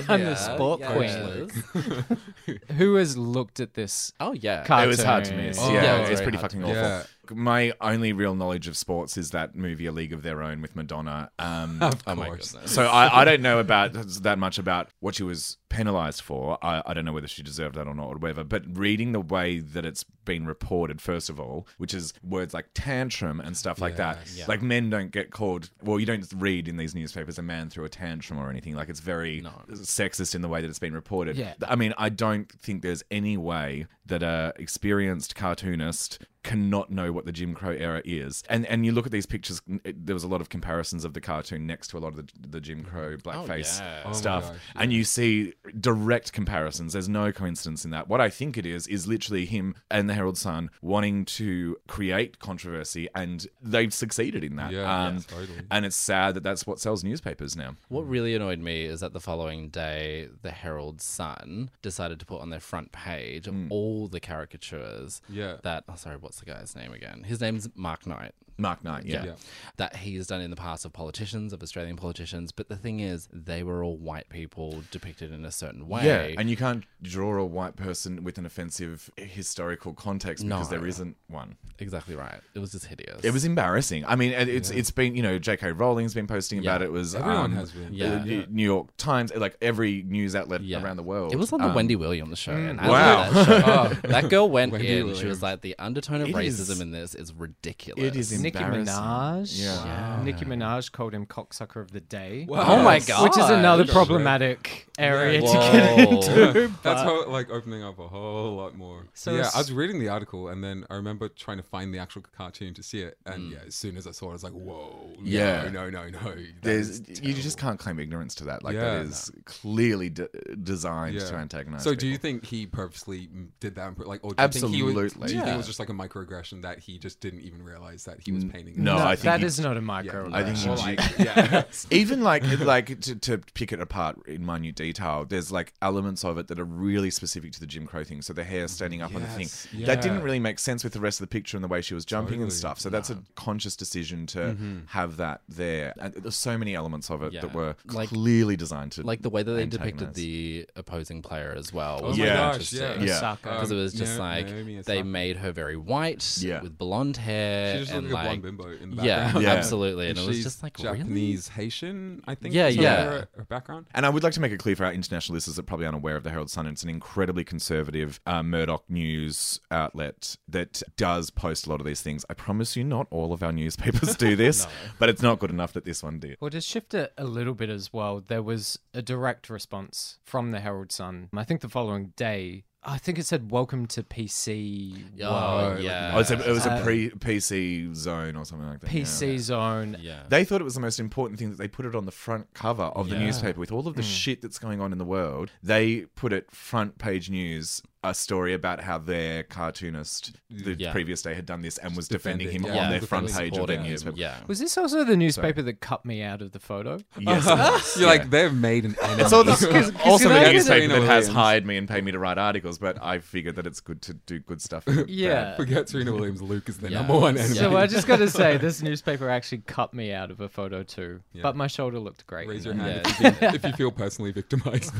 I'm 0.09 0.23
the 0.23 0.35
sport 0.35 0.81
Yeah, 0.81 0.93
queen. 0.93 1.25
Liz. 1.25 2.59
Who 2.77 2.95
has 2.95 3.17
looked 3.17 3.59
at 3.59 3.73
this? 3.73 4.13
Oh 4.19 4.33
yeah. 4.33 4.63
Car- 4.65 4.83
It 4.83 4.87
was 4.87 5.03
hard 5.03 5.25
to 5.25 5.35
miss. 5.35 5.57
Oh, 5.59 5.73
yeah, 5.73 5.83
yeah, 5.83 5.97
it's 6.01 6.19
very 6.19 6.23
pretty 6.23 6.37
fucking 6.37 6.63
awful. 6.63 7.07
My 7.31 7.73
only 7.81 8.13
real 8.13 8.35
knowledge 8.35 8.67
of 8.67 8.77
sports 8.77 9.17
is 9.17 9.31
that 9.31 9.55
movie 9.55 9.85
A 9.85 9.91
League 9.91 10.13
of 10.13 10.23
Their 10.23 10.41
Own 10.41 10.61
with 10.61 10.75
Madonna. 10.75 11.31
Um, 11.39 11.79
oh 11.81 12.15
course. 12.15 12.55
so 12.65 12.85
I, 12.85 13.21
I 13.21 13.25
don't 13.25 13.41
know 13.41 13.59
about 13.59 13.93
that 14.21 14.39
much 14.39 14.57
about 14.57 14.89
what 14.99 15.15
she 15.15 15.23
was 15.23 15.57
penalized 15.69 16.21
for. 16.21 16.57
I, 16.63 16.81
I 16.85 16.93
don't 16.93 17.05
know 17.05 17.13
whether 17.13 17.27
she 17.27 17.43
deserved 17.43 17.75
that 17.75 17.87
or 17.87 17.93
not 17.93 18.07
or 18.07 18.17
whatever. 18.17 18.43
But 18.43 18.63
reading 18.77 19.11
the 19.11 19.19
way 19.19 19.59
that 19.59 19.85
it's 19.85 20.03
been 20.25 20.45
reported, 20.45 21.01
first 21.01 21.29
of 21.29 21.39
all, 21.39 21.67
which 21.77 21.93
is 21.93 22.13
words 22.23 22.53
like 22.53 22.67
tantrum 22.73 23.39
and 23.39 23.55
stuff 23.55 23.79
like 23.79 23.95
that. 23.97 24.19
Yeah. 24.33 24.45
Like 24.47 24.61
men 24.61 24.89
don't 24.89 25.11
get 25.11 25.31
called. 25.31 25.69
Well, 25.81 25.99
you 25.99 26.05
don't 26.05 26.25
read 26.35 26.67
in 26.67 26.77
these 26.77 26.93
newspapers 26.93 27.37
a 27.37 27.41
man 27.41 27.69
threw 27.69 27.85
a 27.85 27.89
tantrum 27.89 28.39
or 28.39 28.49
anything. 28.49 28.75
Like 28.75 28.89
it's 28.89 28.99
very 28.99 29.41
sexist 29.71 30.35
in 30.35 30.41
the 30.41 30.49
way 30.49 30.61
that 30.61 30.69
it's 30.69 30.79
been 30.79 30.93
reported. 30.93 31.37
Yeah. 31.37 31.53
I 31.67 31.75
mean, 31.75 31.93
I 31.97 32.09
don't 32.09 32.51
think 32.51 32.81
there's 32.81 33.03
any 33.09 33.37
way 33.37 33.87
that 34.07 34.23
a 34.23 34.53
experienced 34.57 35.35
cartoonist 35.35 36.19
cannot 36.43 36.89
know 36.89 37.11
what 37.11 37.25
the 37.25 37.31
Jim 37.33 37.53
Crow 37.53 37.71
era 37.71 38.01
is. 38.05 38.41
And 38.49 38.65
and 38.67 38.85
you 38.85 38.93
look 38.93 39.05
at 39.05 39.11
these 39.11 39.25
pictures. 39.25 39.61
it- 39.83 40.05
There 40.05 40.13
was 40.15 40.23
a 40.23 40.29
lot 40.29 40.39
of 40.39 40.47
comparisons 40.47 41.03
of 41.03 41.13
the 41.13 41.19
cartoon 41.19 41.67
next 41.67 41.89
to 41.89 41.97
a 41.97 41.99
lot 41.99 42.09
of 42.09 42.15
the, 42.15 42.27
the 42.47 42.61
Jim 42.61 42.85
Crow 42.85 43.17
blackface. 43.17 43.81
Oh 44.05 44.09
my 44.09 44.13
stuff, 44.13 44.43
gosh, 44.47 44.57
and 44.77 44.93
you 44.93 45.03
see 45.03 45.53
direct 45.77 46.31
comparisons. 46.31 46.93
There's 46.93 47.09
no 47.09 47.33
coincidence 47.33 47.83
in 47.83 47.91
that. 47.91 48.07
What 48.07 48.21
I 48.21 48.29
think 48.29 48.57
it 48.57 48.65
is 48.65 48.87
is 48.87 49.07
literally 49.07 49.45
him 49.45 49.75
and 49.91 50.09
the 50.09 50.13
Herald 50.13 50.37
Sun 50.37 50.69
wanting 50.81 51.25
to 51.25 51.75
create 51.87 52.39
controversy, 52.39 53.09
and 53.13 53.45
they've 53.61 53.93
succeeded 53.93 54.41
in 54.43 54.55
that. 54.55 54.71
Yeah, 54.71 55.05
um, 55.07 55.15
yes, 55.15 55.25
totally. 55.25 55.59
And 55.69 55.85
it's 55.85 55.97
sad 55.97 56.35
that 56.35 56.43
that's 56.43 56.65
what 56.65 56.79
sells 56.79 57.03
newspapers 57.03 57.57
now. 57.57 57.75
What 57.89 58.07
really 58.07 58.33
annoyed 58.35 58.59
me 58.59 58.85
is 58.85 59.01
that 59.01 59.11
the 59.11 59.19
following 59.19 59.67
day, 59.67 60.29
the 60.43 60.51
Herald 60.51 61.01
Sun 61.01 61.71
decided 61.81 62.21
to 62.21 62.25
put 62.25 62.39
on 62.39 62.51
their 62.51 62.61
front 62.61 62.93
page 62.93 63.49
all 63.69 63.96
the 64.05 64.19
caricatures. 64.19 65.21
Yeah. 65.29 65.57
That 65.63 65.85
oh, 65.89 65.95
sorry, 65.95 66.17
what's 66.17 66.39
the 66.39 66.45
guy's 66.45 66.75
name 66.75 66.93
again? 66.93 67.23
His 67.23 67.41
name's 67.41 67.69
Mark 67.75 68.05
Knight. 68.05 68.33
Mark 68.57 68.83
Knight, 68.83 69.05
yeah. 69.05 69.23
Yeah. 69.25 69.31
That 69.77 69.97
he's 69.97 70.27
done 70.27 70.41
in 70.41 70.49
the 70.49 70.55
past 70.55 70.83
of 70.85 70.93
politicians, 70.93 71.53
of 71.53 71.61
Australian 71.61 71.95
politicians. 71.95 72.51
But 72.51 72.69
the 72.69 72.75
thing 72.75 72.99
is, 72.99 73.29
they 73.31 73.61
were 73.63 73.83
all 73.83 73.97
white 73.97 74.29
people 74.29 74.83
depicted 74.91 75.31
in 75.31 75.45
a 75.45 75.51
certain 75.51 75.87
way. 75.87 76.05
Yeah, 76.05 76.39
and 76.39 76.49
you 76.49 76.57
can't 76.57 76.83
draw 77.01 77.37
a 77.39 77.45
white 77.45 77.75
person 77.75 78.23
with 78.23 78.37
an 78.37 78.45
offensive 78.45 79.09
historical 79.17 79.93
context 79.93 80.43
because 80.43 80.71
No. 80.71 80.77
there 80.77 80.87
isn't 80.87 81.15
one. 81.27 81.57
exactly 81.79 82.15
right. 82.15 82.39
It 82.55 82.59
was 82.59 82.71
just 82.71 82.85
hideous. 82.87 83.23
It 83.23 83.31
was 83.31 83.45
embarrassing. 83.45 84.03
I 84.07 84.15
mean, 84.15 84.31
it- 84.31 84.49
it's 84.49 84.71
it's 84.71 84.89
been 84.91 85.15
you 85.15 85.21
know 85.21 85.37
J.K. 85.37 85.71
Rowling's 85.73 86.13
been 86.15 86.25
posting 86.27 86.59
about 86.59 86.81
it. 86.81 86.85
it 86.85 86.91
was 86.91 87.13
Everyone 87.13 87.37
um, 87.45 87.51
has 87.55 87.71
been. 87.71 87.93
Yeah. 87.93 88.17
the 88.23 88.47
New 88.49 88.63
York 88.63 88.87
Times, 88.97 89.31
like 89.35 89.55
every 89.61 90.01
news 90.03 90.35
outlet 90.35 90.61
Yeah. 90.63 90.81
around 90.83 90.97
the 90.97 91.03
world. 91.03 91.33
It 91.33 91.37
was 91.37 91.53
on 91.53 91.59
the 91.61 91.67
Um, 91.67 91.75
Wendy 91.75 91.95
Williams 91.95 92.39
show, 92.39 92.53
and 92.53 92.79
I 92.81 92.89
wow. 92.89 93.29
that 93.29 93.45
show. 93.45 93.57
Oh, 93.67 94.07
that 94.09 94.29
girl 94.29 94.49
went 94.49 94.71
Wendy 94.71 94.97
in. 94.97 95.13
She 95.15 95.25
was 95.27 95.41
like, 95.43 95.61
the 95.61 95.75
undertone 95.77 96.21
of 96.21 96.29
It 96.29 96.35
racism 96.35 96.71
is- 96.71 96.81
in 96.81 96.91
this 96.91 97.13
is 97.13 97.31
ridiculous. 97.33 98.03
It 98.03 98.15
is 98.15 98.31
Nicki. 98.53 98.59
Minaj. 98.59 99.59
Yeah. 99.59 99.75
Wow. 99.85 100.23
Nicki 100.23 100.45
Minaj 100.45 100.91
called 100.91 101.13
him 101.13 101.25
cocksucker 101.25 101.81
of 101.81 101.91
the 101.91 101.99
day. 102.01 102.45
Oh 102.49 102.81
my 102.83 102.99
god! 102.99 103.23
Which 103.23 103.37
is 103.37 103.49
another 103.49 103.83
Good. 103.83 103.93
problematic 103.93 104.87
area 104.99 105.41
Whoa. 105.41 105.53
to 105.53 105.59
get 105.71 105.99
into. 106.09 106.73
That's 106.83 107.01
how 107.01 107.27
like 107.27 107.49
opening 107.49 107.83
up 107.83 107.99
a 107.99 108.07
whole 108.07 108.55
lot 108.55 108.75
more. 108.75 109.07
So 109.13 109.31
So 109.31 109.37
yeah, 109.37 109.49
I 109.53 109.57
was 109.59 109.71
reading 109.71 109.99
the 109.99 110.09
article 110.09 110.47
and 110.49 110.63
then 110.63 110.85
I 110.89 110.95
remember 110.95 111.29
trying 111.29 111.57
to 111.57 111.63
find 111.63 111.93
the 111.93 111.99
actual 111.99 112.23
cartoon 112.35 112.73
to 112.75 112.83
see 112.83 113.01
it, 113.01 113.17
Mm. 113.25 113.33
and 113.35 113.51
yeah, 113.51 113.57
as 113.67 113.75
soon 113.75 113.97
as 113.97 114.07
I 114.07 114.11
saw 114.11 114.27
it, 114.27 114.29
I 114.29 114.33
was 114.33 114.43
like, 114.43 114.53
"Whoa, 114.53 115.13
Yeah. 115.21 115.69
no, 115.69 115.89
no, 115.89 116.09
no, 116.09 116.09
no." 116.09 116.35
There's 116.61 117.01
you 117.21 117.33
just 117.33 117.57
can't 117.57 117.79
claim 117.79 117.99
ignorance 117.99 118.35
to 118.35 118.45
that. 118.45 118.63
Like 118.63 118.75
Yeah. 118.75 118.81
that 118.99 119.05
is 119.05 119.31
clearly 119.45 120.09
de- 120.09 120.29
designed 120.63 121.15
Yeah. 121.15 121.25
to 121.25 121.35
antagonize. 121.35 121.83
So, 121.83 121.93
do 121.95 122.07
you 122.07 122.17
think 122.17 122.45
he 122.45 122.65
purposely 122.65 123.27
mm, 123.27 123.47
did 123.59 123.75
that? 123.75 123.87
on 123.87 123.95
Like, 123.97 124.23
or 124.23 124.33
do 124.33 124.43
you 124.43 124.47
think 124.49 124.73
he 124.73 124.81
was, 124.83 124.95
Absolutely. 124.95 125.27
do 125.27 125.35
you 125.35 125.41
think 125.41 125.53
it 125.53 125.57
was 125.57 125.67
just 125.67 125.79
like 125.79 125.89
a 125.89 125.93
microaggression 125.93 126.61
that 126.63 126.79
he 126.79 126.97
just 126.97 127.19
didn't 127.19 127.41
even 127.41 127.61
realize 127.63 128.05
that 128.05 128.19
he 128.23 128.31
was 128.43 128.51
painting? 128.51 128.73
no, 128.83 128.97
it? 128.97 129.01
I 129.01 129.15
think 129.15 129.23
that 129.23 129.39
he- 129.41 129.45
is 129.45 129.59
not 129.59 129.77
a 129.77 129.81
micro. 129.81 130.29
I 130.33 130.43
think 130.43 130.57
Or 130.67 130.81
he- 130.81 130.95
like, 130.97 131.17
yeah, 131.19 131.63
even 131.91 132.21
like 132.21 132.43
like 132.59 132.99
to, 133.01 133.15
to 133.15 133.37
pick 133.53 133.71
it 133.71 133.79
apart 133.79 134.17
in 134.27 134.45
minute 134.45 134.75
detail 134.75 135.25
there's 135.27 135.51
like 135.51 135.73
elements 135.81 136.23
of 136.23 136.37
it 136.37 136.47
that 136.47 136.59
are 136.59 136.65
really 136.65 137.09
specific 137.11 137.51
to 137.53 137.59
the 137.59 137.65
jim 137.65 137.85
crow 137.85 138.03
thing 138.03 138.21
so 138.21 138.33
the 138.33 138.43
hair 138.43 138.67
standing 138.67 139.01
up 139.01 139.13
on 139.15 139.21
the 139.21 139.27
thing 139.27 139.47
Yes, 139.73 139.87
that 139.87 140.01
didn't 140.01 140.21
really 140.21 140.39
make 140.39 140.59
sense 140.59 140.83
with 140.83 140.93
the 140.93 140.99
rest 140.99 141.19
of 141.19 141.23
the 141.27 141.31
picture 141.31 141.57
and 141.57 141.63
the 141.63 141.67
way 141.67 141.81
she 141.81 141.93
was 141.93 142.05
jumping 142.05 142.41
and 142.41 142.49
Totally. 142.51 142.57
stuff 142.59 142.79
so 142.79 142.89
that's 142.89 143.09
a 143.09 143.17
conscious 143.35 143.75
decision 143.75 144.25
to 144.27 144.37
Mm-hmm. 144.39 144.77
have 144.87 145.17
that 145.17 145.41
there 145.49 145.93
and 145.99 146.13
there's 146.13 146.35
so 146.35 146.57
many 146.57 146.75
elements 146.75 147.09
of 147.09 147.21
it 147.23 147.33
Yeah. 147.33 147.41
that 147.41 147.53
were 147.53 147.75
Like- 147.85 148.09
clearly 148.09 148.55
designed 148.55 148.91
to 148.93 149.03
like 149.03 149.21
the 149.21 149.29
way 149.29 149.43
that 149.43 149.51
they 149.51 149.65
depicted 149.65 150.07
antagonize. 150.09 150.15
the 150.15 150.69
opposing 150.75 151.21
player 151.21 151.53
as 151.57 151.73
well. 151.73 151.99
Oh 152.03 152.07
Was 152.09 152.17
my 152.17 152.25
Yeah. 152.25 152.35
gosh, 152.35 152.71
yeah, 152.73 152.81
interesting. 152.93 153.07
Yeah. 153.07 153.17
Osaka. 153.17 153.49
because 153.49 153.71
it 153.71 153.75
was 153.75 153.93
just 153.93 154.17
Na- 154.17 154.23
like 154.25 154.45
Naomi 154.47 154.73
they 154.81 154.93
Osaka. 154.99 155.03
made 155.05 155.37
her 155.37 155.51
very 155.51 155.75
white 155.77 156.37
Yeah. 156.39 156.61
with 156.61 156.77
blonde 156.77 157.17
hair 157.17 157.73
She 157.75 157.79
just 157.81 157.91
and 157.91 158.03
looked 158.03 158.13
like 158.13 158.25
a 158.25 158.26
like 158.27 158.41
blonde 158.41 158.57
bimbo 158.57 158.71
in 158.71 158.95
the 158.95 159.03
yeah, 159.03 159.25
background. 159.25 159.45
Yeah. 159.47 159.53
absolutely, 159.53 160.09
and, 160.09 160.17
And 160.17 160.25
it 160.25 160.27
was 160.27 160.35
she's 160.37 160.45
just 160.45 160.63
like 160.63 160.77
really? 160.79 160.97
Japanese 160.97 161.47
Haitian, 161.49 162.23
I 162.27 162.35
think. 162.35 162.53
Yeah, 162.53 162.67
yeah. 162.67 163.03
Her, 163.03 163.27
her 163.37 163.45
background. 163.45 163.87
And 163.93 164.05
I 164.05 164.09
would 164.09 164.23
like 164.23 164.33
to 164.33 164.41
make 164.41 164.51
it 164.51 164.59
clear 164.59 164.75
for 164.75 164.85
our 164.85 164.93
international 164.93 165.35
listeners 165.35 165.55
that 165.55 165.63
are 165.63 165.65
probably 165.65 165.87
unaware 165.87 166.15
of 166.15 166.23
the 166.23 166.29
Herald 166.29 166.49
Sun. 166.49 166.67
It's 166.67 166.83
an 166.83 166.89
incredibly 166.89 167.43
conservative 167.43 168.19
uh, 168.25 168.43
Murdoch 168.43 168.83
news 168.89 169.59
outlet 169.71 170.37
that 170.47 170.81
does 170.95 171.29
post 171.29 171.67
a 171.67 171.69
lot 171.69 171.79
of 171.79 171.85
these 171.85 172.01
things. 172.01 172.25
I 172.29 172.33
promise 172.33 172.75
you, 172.75 172.83
not 172.83 173.07
all 173.11 173.33
of 173.33 173.43
our 173.43 173.51
newspapers 173.51 174.15
do 174.15 174.35
this, 174.37 174.67
but 174.99 175.09
it's 175.09 175.21
not 175.21 175.39
good 175.39 175.51
enough 175.51 175.73
that 175.73 175.85
this 175.85 176.03
one 176.03 176.19
did. 176.19 176.37
Well, 176.39 176.51
to 176.51 176.61
shift 176.61 176.93
it 176.93 177.13
a 177.17 177.23
little 177.25 177.53
bit 177.53 177.69
as 177.69 177.91
well, 177.93 178.21
there 178.25 178.43
was 178.43 178.79
a 178.93 179.01
direct 179.01 179.49
response 179.49 180.19
from 180.23 180.51
the 180.51 180.59
Herald 180.59 180.91
Sun. 180.91 181.29
I 181.33 181.43
think 181.43 181.61
the 181.61 181.69
following 181.69 182.13
day, 182.15 182.63
I 182.89 182.97
think 182.97 183.19
it 183.19 183.25
said 183.25 183.51
"Welcome 183.51 183.85
to 183.87 184.01
PC." 184.03 185.03
Oh, 185.21 185.29
World." 185.57 185.83
yeah. 185.83 186.13
Oh, 186.15 186.19
it's 186.19 186.31
a, 186.31 186.39
it 186.47 186.51
was 186.51 186.65
a 186.65 186.71
Uh, 186.71 186.83
pre 186.83 187.09
PC 187.09 187.93
zone 187.93 188.35
or 188.37 188.45
something 188.45 188.67
like 188.67 188.79
that. 188.79 188.91
yeah. 188.93 189.01
PC 189.03 189.37
zone. 189.39 189.97
Yeah. 189.99 190.23
They 190.29 190.45
thought 190.45 190.61
it 190.61 190.63
was 190.63 190.75
the 190.75 190.79
most 190.79 190.99
important 190.99 191.37
thing 191.37 191.49
that 191.49 191.57
they 191.57 191.67
put 191.67 191.85
it 191.85 191.95
on 191.95 192.05
the 192.05 192.11
front 192.11 192.53
cover 192.53 192.83
of 192.83 193.09
the 193.09 193.15
Yeah. 193.17 193.25
newspaper 193.25 193.59
with 193.59 193.71
all 193.73 193.87
of 193.87 193.95
the 193.95 194.03
shit 194.03 194.41
that's 194.41 194.57
going 194.57 194.79
on 194.79 194.91
in 194.93 194.97
the 194.97 195.05
world. 195.05 195.51
They 195.61 196.01
put 196.15 196.31
it 196.31 196.49
front 196.49 196.97
page 196.97 197.29
news 197.29 197.81
a 198.09 198.13
story 198.13 198.53
about 198.53 198.81
how 198.81 198.97
their 198.97 199.43
cartoonist 199.43 200.33
the 200.49 200.75
Yeah. 200.77 200.91
previous 200.91 201.21
day 201.21 201.33
had 201.33 201.45
done 201.45 201.61
this 201.61 201.77
and 201.77 201.95
was 201.95 202.07
defending 202.07 202.47
him 202.49 202.61
defending, 202.63 202.79
on 202.79 202.91
yeah, 202.91 202.99
their 202.99 203.07
front 203.07 203.31
page 203.31 203.57
of 203.57 203.67
their 203.67 203.81
newspaper. 203.81 204.15
Yeah. 204.17 204.37
Was 204.47 204.59
this 204.59 204.77
also 204.77 205.03
the 205.03 205.17
newspaper 205.17 205.61
that 205.61 205.81
cut 205.81 206.05
me 206.05 206.21
out 206.21 206.41
of 206.41 206.51
the 206.51 206.59
photo? 206.59 206.99
Yes. 207.19 207.45
You're 207.97 208.05
Yeah. 208.05 208.07
like 208.09 208.29
they've 208.29 208.53
made 208.53 208.85
an 208.85 208.95
enemy. 209.01 209.23
It's 209.23 209.33
all 209.33 209.43
the, 209.43 209.51
also 210.05 210.29
the 210.29 210.51
newspaper 210.51 210.87
that 210.93 211.03
has 211.03 211.27
hired 211.27 211.65
me 211.65 211.77
and 211.77 211.87
paid 211.87 212.03
me 212.03 212.11
to 212.11 212.19
write 212.19 212.37
articles, 212.37 212.77
but 212.77 213.01
I 213.03 213.19
figured 213.19 213.55
that 213.57 213.67
it's 213.67 213.79
good 213.79 214.01
to 214.03 214.13
do 214.13 214.39
good 214.39 214.61
stuff. 214.61 214.83
Yeah. 215.07 215.55
Forget 215.55 215.89
Serena 215.89 216.13
Williams. 216.13 216.41
Luke 216.41 216.69
is 216.69 216.77
the 216.77 216.89
Yeah. 216.89 216.99
number 216.99 217.17
one 217.19 217.37
enemy. 217.37 217.55
So 217.55 217.75
I 217.77 217.87
just 217.87 218.07
got 218.07 218.17
to 218.17 218.29
say, 218.29 218.57
this 218.57 218.81
newspaper 218.81 219.29
actually 219.29 219.59
cut 219.67 219.93
me 219.93 220.11
out 220.13 220.31
of 220.31 220.39
a 220.41 220.49
photo 220.49 220.83
too. 220.83 221.21
Yeah. 221.33 221.41
But 221.43 221.55
my 221.55 221.67
shoulder 221.67 221.99
looked 221.99 222.25
great. 222.27 222.47
Raise 222.47 222.65
your 222.65 222.73
it. 222.73 222.77
hand 222.79 223.01
if, 223.05 223.19
you 223.19 223.31
feel, 223.31 223.55
if 223.55 223.63
you 223.65 223.73
feel 223.73 223.91
personally 223.91 224.31
victimized. 224.31 224.93